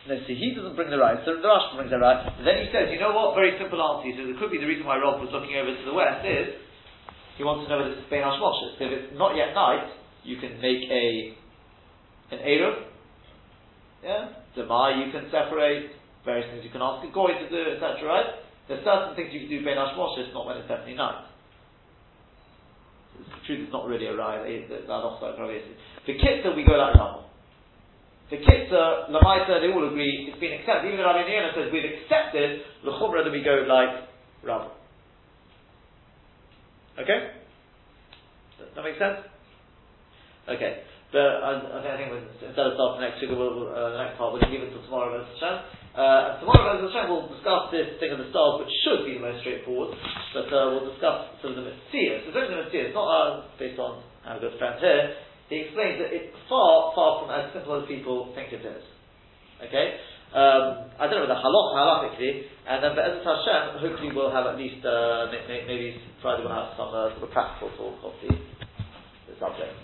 let's 0.07 0.27
see, 0.27 0.35
he 0.35 0.55
doesn't 0.55 0.75
bring 0.75 0.91
the 0.91 0.99
right, 0.99 1.19
so 1.23 1.39
the 1.39 1.47
Rashi 1.47 1.75
brings 1.75 1.91
the 1.91 1.99
right. 1.99 2.27
But 2.27 2.43
then 2.43 2.63
he 2.63 2.67
says, 2.71 2.91
you 2.91 2.99
know 2.99 3.15
what? 3.15 3.35
Very 3.35 3.55
simple 3.59 3.79
answer. 3.79 4.07
He 4.07 4.15
says 4.15 4.27
it 4.27 4.39
could 4.39 4.51
be 4.51 4.59
the 4.59 4.67
reason 4.67 4.85
why 4.85 4.99
Rob 4.99 5.23
was 5.23 5.31
looking 5.31 5.55
over 5.55 5.71
to 5.71 5.85
the 5.85 5.95
west 5.95 6.23
is 6.27 6.59
he 7.37 7.43
wants 7.43 7.65
to 7.65 7.69
know 7.71 7.81
whether 7.81 7.95
it's 7.95 8.07
Ben 8.11 8.21
Hashmoshes. 8.21 8.77
So 8.77 8.81
if 8.85 8.91
it's 8.91 9.11
not 9.15 9.35
yet 9.35 9.55
night, 9.55 9.89
you 10.23 10.37
can 10.37 10.59
make 10.59 10.83
a 10.91 11.35
an 12.31 12.39
Eruv. 12.39 12.87
Yeah? 14.03 14.43
Demai 14.57 15.05
you 15.05 15.11
can 15.11 15.31
separate, 15.31 15.91
various 16.25 16.49
things 16.51 16.63
you 16.63 16.71
can 16.71 16.81
ask 16.81 17.03
a 17.07 17.11
Goy 17.11 17.33
to 17.33 17.47
do, 17.49 17.61
etc. 17.73 18.03
Right? 18.03 18.29
There's 18.67 18.83
certain 18.83 19.15
things 19.15 19.31
you 19.31 19.47
can 19.47 19.49
do 19.49 19.63
Ben 19.63 19.79
Hashmoshes, 19.79 20.33
not 20.33 20.45
when 20.45 20.57
it's 20.57 20.67
definitely 20.67 20.95
night. 20.95 21.32
The 23.17 23.45
truth 23.45 23.67
is 23.67 23.73
not 23.73 23.87
really 23.87 24.07
a 24.07 24.15
ride. 24.15 24.45
The 24.45 26.13
Kitzah, 26.13 26.55
we 26.55 26.63
go 26.65 26.73
like 26.73 26.95
Rambam. 26.95 27.23
The 28.29 28.37
Kitzah, 28.37 29.09
Lamaita, 29.11 29.61
they 29.61 29.71
all 29.73 29.87
agree 29.87 30.29
it's 30.29 30.39
been 30.39 30.53
accepted. 30.53 30.93
Even 30.93 31.05
Rabbi 31.05 31.27
Niana 31.29 31.53
says 31.53 31.71
we've 31.71 31.85
accepted 31.85 32.61
the 32.83 32.91
Chumrah 32.91 33.23
that 33.23 33.31
we 33.31 33.43
go 33.43 33.65
like 33.67 34.09
Rambam. 34.45 34.71
Okay? 36.99 37.31
Does 38.59 38.67
that 38.75 38.83
make 38.83 38.97
sense? 38.97 39.25
Okay. 40.49 40.83
But 41.11 41.45
I, 41.45 41.61
I 41.61 41.97
think 41.97 42.09
instead 42.41 42.65
of 42.65 42.73
starting 42.73 43.01
next 43.05 43.21
week, 43.21 43.29
we'll, 43.37 43.69
uh, 43.69 43.93
the 43.93 44.01
next 44.01 44.17
part, 44.17 44.33
we'll 44.33 44.41
leave 44.49 44.61
it 44.61 44.73
until 44.73 44.81
tomorrow, 44.83 45.13
Bez 45.13 45.29
Hashem. 45.37 45.82
Uh, 45.93 46.33
and 46.33 46.41
tomorrow, 46.41 46.81
Hashem, 46.81 47.05
we'll 47.05 47.29
discuss 47.29 47.69
this 47.69 48.01
thing 48.01 48.09
of 48.09 48.17
the 48.17 48.25
stars, 48.33 48.65
which 48.65 48.73
should 48.81 49.05
be 49.05 49.13
the 49.13 49.21
most 49.21 49.45
straightforward, 49.45 49.93
but 50.33 50.49
uh, 50.49 50.73
we'll 50.73 50.89
discuss 50.89 51.37
sort 51.37 51.53
of 51.53 51.61
the 51.61 51.69
Mitzvah. 51.69 52.25
So, 52.25 52.33
the 52.33 52.89
not 52.97 53.05
uh, 53.05 53.45
based 53.61 53.77
on 53.77 54.01
how 54.25 54.41
good 54.41 54.57
friends 54.57 54.81
here. 54.81 55.13
He 55.53 55.69
explains 55.69 56.01
that 56.01 56.09
it's 56.09 56.33
far, 56.49 56.97
far 56.97 57.21
from 57.21 57.29
as 57.29 57.53
simple 57.53 57.77
as 57.77 57.85
people 57.85 58.33
think 58.33 58.49
it 58.49 58.65
is. 58.65 58.81
Okay? 59.69 60.01
Um, 60.33 60.89
I 60.97 61.05
don't 61.05 61.21
know 61.21 61.29
whether 61.29 61.37
halach, 61.37 61.77
halachically, 61.77 62.49
and 62.65 62.81
then 62.81 62.97
Be'ezet 62.97 63.21
Hashem, 63.21 63.77
hopefully 63.77 64.09
we'll 64.17 64.33
have 64.33 64.49
at 64.49 64.57
least, 64.57 64.81
uh, 64.81 65.29
maybe, 65.29 65.61
maybe 65.69 66.01
Friday 66.25 66.41
we'll 66.41 66.57
have 66.57 66.73
some 66.73 66.89
uh, 66.89 67.13
sort 67.13 67.29
of 67.29 67.29
practical 67.29 67.69
talk 67.77 68.01
of 68.01 68.13
the, 68.25 68.33
the 69.29 69.37
subject. 69.37 69.77